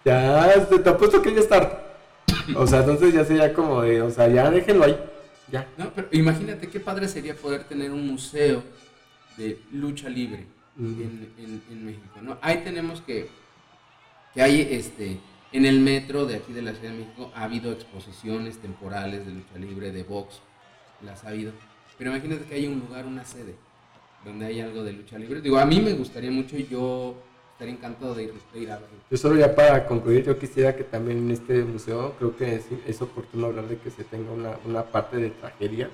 Ya, 0.06 0.66
te, 0.68 0.80
te 0.80 0.90
apuesto 0.90 1.22
que 1.22 1.34
ya 1.34 1.40
está. 1.42 1.84
O 2.56 2.66
sea, 2.66 2.80
entonces 2.80 3.14
ya 3.14 3.24
sería 3.26 3.54
como 3.54 3.82
de, 3.82 4.02
o 4.02 4.10
sea, 4.10 4.28
ya 4.28 4.50
déjenlo 4.50 4.86
ahí. 4.86 4.98
Ya. 5.52 5.68
No, 5.78 5.92
pero 5.94 6.08
imagínate 6.12 6.68
qué 6.68 6.80
padre 6.80 7.08
sería 7.08 7.36
poder 7.36 7.64
tener 7.66 7.92
un 7.92 8.08
museo 8.08 8.64
de 9.38 9.60
lucha 9.72 10.10
libre 10.10 10.46
Mm. 10.76 11.02
en, 11.02 11.30
en- 11.40 11.62
en 11.72 11.86
México, 11.86 12.20
¿no? 12.22 12.38
Ahí 12.42 12.62
tenemos 12.64 13.02
que, 13.02 13.28
que 14.34 14.42
hay, 14.42 14.62
este, 14.72 15.18
en 15.52 15.66
el 15.66 15.80
metro 15.80 16.26
de 16.26 16.36
aquí 16.36 16.54
de 16.54 16.62
la 16.62 16.74
Ciudad 16.74 16.92
de 16.92 17.00
México 17.00 17.32
ha 17.36 17.44
habido 17.44 17.72
exposiciones 17.72 18.58
temporales 18.60 19.26
de 19.26 19.34
lucha 19.34 19.58
libre, 19.58 19.92
de 19.92 20.04
box, 20.04 20.42
las 21.04 21.24
ha 21.24 21.30
habido. 21.30 21.52
Pero 21.98 22.12
imagínate 22.12 22.46
que 22.46 22.56
hay 22.56 22.68
un 22.68 22.80
lugar, 22.80 23.06
una 23.06 23.26
sede, 23.26 23.56
donde 24.24 24.46
hay 24.46 24.62
algo 24.62 24.84
de 24.84 24.94
lucha 24.94 25.18
libre. 25.18 25.42
Digo, 25.42 25.58
a 25.58 25.66
mí 25.66 25.82
me 25.82 25.94
gustaría 25.94 26.32
mucho 26.32 26.58
y 26.58 26.68
yo 26.68 27.16
estaría 27.54 27.74
encantado 27.74 28.16
de 28.16 28.24
ir, 28.24 28.72
a 28.72 28.80
verlo. 28.80 28.98
Yo 29.10 29.18
solo 29.18 29.38
ya 29.38 29.54
para 29.54 29.86
concluir, 29.86 30.24
yo 30.24 30.38
quisiera 30.38 30.76
que 30.76 30.84
también 30.84 31.18
en 31.18 31.32
este 31.32 31.64
museo, 31.64 32.16
creo 32.18 32.38
que 32.38 32.56
es, 32.56 32.66
es 32.88 33.02
oportuno 33.02 33.48
hablar 33.48 33.68
de 33.68 33.78
que 33.78 33.90
se 33.90 34.04
tenga 34.04 34.32
una, 34.32 34.58
una 34.66 34.84
parte 34.84 35.18
de 35.18 35.32
tragedia, 35.32 35.90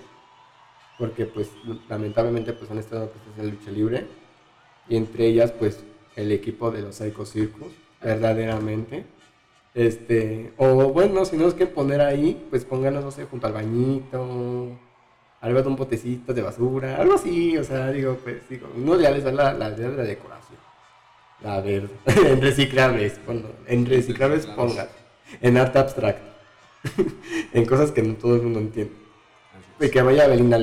porque 1.00 1.26
pues 1.26 1.50
lamentablemente 1.90 2.54
pues 2.54 2.70
han 2.70 2.78
estado 2.78 3.10
cosas 3.10 3.38
de 3.38 3.52
lucha 3.52 3.72
libre, 3.72 4.06
y 4.88 4.98
entre 4.98 5.26
ellas 5.26 5.52
pues 5.52 5.84
el 6.16 6.32
equipo 6.32 6.70
de 6.72 6.82
los 6.82 6.96
Psycho 6.96 7.26
Circus, 7.26 7.74
verdaderamente. 8.02 9.15
Este, 9.76 10.54
o 10.56 10.94
bueno, 10.94 11.26
si 11.26 11.36
no 11.36 11.50
es 11.50 11.54
que 11.54 11.68
poner 11.68 12.00
ahí, 12.00 12.48
pues 12.50 12.64
pónganos, 12.64 13.04
no 13.04 13.12
sé, 13.12 13.26
junto 13.26 13.46
al 13.46 13.54
bañito, 13.54 14.70
algo 15.42 15.62
de 15.62 15.68
un 15.68 15.76
botecito 15.76 16.34
de 16.34 16.42
basura, 16.42 16.96
algo 16.96 17.16
así, 17.16 17.58
o 17.58 17.64
sea, 17.64 17.92
digo, 17.92 18.18
pues 18.24 18.48
digo, 18.50 18.70
uno 18.74 19.00
ya 19.00 19.12
les 19.12 19.26
da 19.26 19.34
la, 19.34 19.54
la 19.54 19.70
idea 19.72 19.90
de 19.90 19.98
la 19.98 20.04
decoración. 20.04 20.58
La 21.44 21.60
verde. 21.60 21.90
en 22.06 22.42
reciclables, 22.42 23.20
bueno, 23.26 23.50
en 23.68 23.86
reciclables 23.86 24.46
pongan. 24.48 24.88
En 25.42 25.58
arte 25.58 25.78
abstracto. 25.78 26.24
en 27.54 27.66
cosas 27.66 27.92
que 27.92 28.02
no 28.02 28.14
todo 28.14 28.36
el 28.36 28.44
mundo 28.44 28.60
entiende. 28.60 28.94
Y 29.82 29.90
que 29.90 30.02
vaya 30.02 30.28
Belinda 30.28 30.58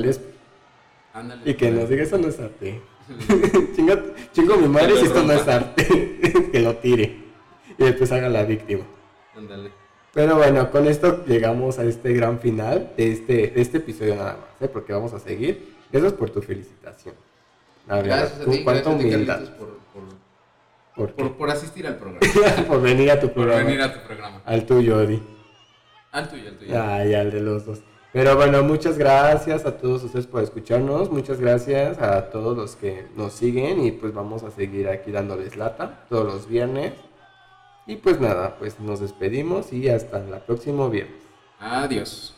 Ándale. 1.13 1.51
y 1.51 1.53
que 1.53 1.69
nos 1.69 1.87
diga 1.87 2.01
eso 2.01 2.17
no 2.17 2.29
es 2.29 2.39
arte. 2.39 2.81
Chinga, 3.75 4.01
chingo 4.31 4.55
mi 4.57 4.67
madre 4.67 4.97
si 4.97 5.05
esto 5.05 5.21
no 5.21 5.33
es 5.33 5.47
arte. 5.47 6.49
que 6.51 6.59
lo 6.59 6.75
tire. 6.77 7.21
Y 7.77 7.83
después 7.83 8.11
haga 8.11 8.27
la 8.29 8.43
víctima. 8.43 8.83
Ándale. 9.35 9.71
Pero 10.13 10.35
bueno, 10.35 10.69
con 10.69 10.87
esto 10.87 11.25
llegamos 11.25 11.79
a 11.79 11.85
este 11.85 12.13
gran 12.13 12.39
final 12.39 12.91
de 12.95 13.11
este, 13.11 13.47
de 13.47 13.61
este 13.61 13.77
episodio 13.77 14.15
nada 14.15 14.33
más, 14.33 14.61
¿eh? 14.61 14.71
porque 14.71 14.93
vamos 14.93 15.11
a 15.13 15.19
seguir. 15.19 15.73
Gracias 15.91 16.13
por 16.13 16.29
tu 16.29 16.41
felicitación. 16.41 17.15
La 17.87 17.95
verdad, 17.95 18.17
Gracias 18.19 18.47
a 18.47 18.51
ti, 18.51 18.63
cuánta 18.63 18.89
humildad. 18.89 19.39
Por, 19.57 19.77
por, 19.93 20.03
¿Por, 20.95 21.15
por, 21.15 21.37
por 21.37 21.49
asistir 21.49 21.87
al 21.87 21.97
programa. 21.97 22.19
por 22.67 22.81
venir 22.81 23.11
a 23.11 23.19
tu 23.19 23.27
por 23.27 23.33
programa. 23.33 23.63
venir 23.63 23.81
a 23.81 23.93
tu 23.93 24.05
programa. 24.05 24.41
Al 24.45 24.65
tuyo, 24.65 24.97
Odi. 24.97 25.21
Al 26.11 26.29
tuyo, 26.29 26.49
al 26.49 26.57
tuyo. 26.57 26.83
Ay, 26.83 27.13
al 27.15 27.31
de 27.31 27.41
los 27.41 27.65
dos. 27.65 27.79
Pero 28.11 28.35
bueno, 28.35 28.61
muchas 28.61 28.99
gracias 28.99 29.65
a 29.65 29.75
todos 29.75 30.03
ustedes 30.03 30.27
por 30.27 30.43
escucharnos. 30.43 31.09
Muchas 31.11 31.39
gracias 31.39 31.99
a 31.99 32.29
todos 32.29 32.55
los 32.55 32.75
que 32.75 33.07
nos 33.15 33.33
siguen. 33.33 33.83
Y 33.83 33.91
pues 33.91 34.13
vamos 34.13 34.43
a 34.43 34.51
seguir 34.51 34.87
aquí 34.87 35.09
dándoles 35.09 35.57
lata 35.57 36.05
todos 36.07 36.31
los 36.31 36.47
viernes. 36.47 36.93
Y 37.85 37.97
pues 37.97 38.19
nada, 38.19 38.55
pues 38.57 38.79
nos 38.79 38.99
despedimos 38.99 39.73
y 39.73 39.89
hasta 39.89 40.17
el 40.17 40.39
próximo 40.41 40.89
viernes. 40.89 41.21
Adiós. 41.59 42.35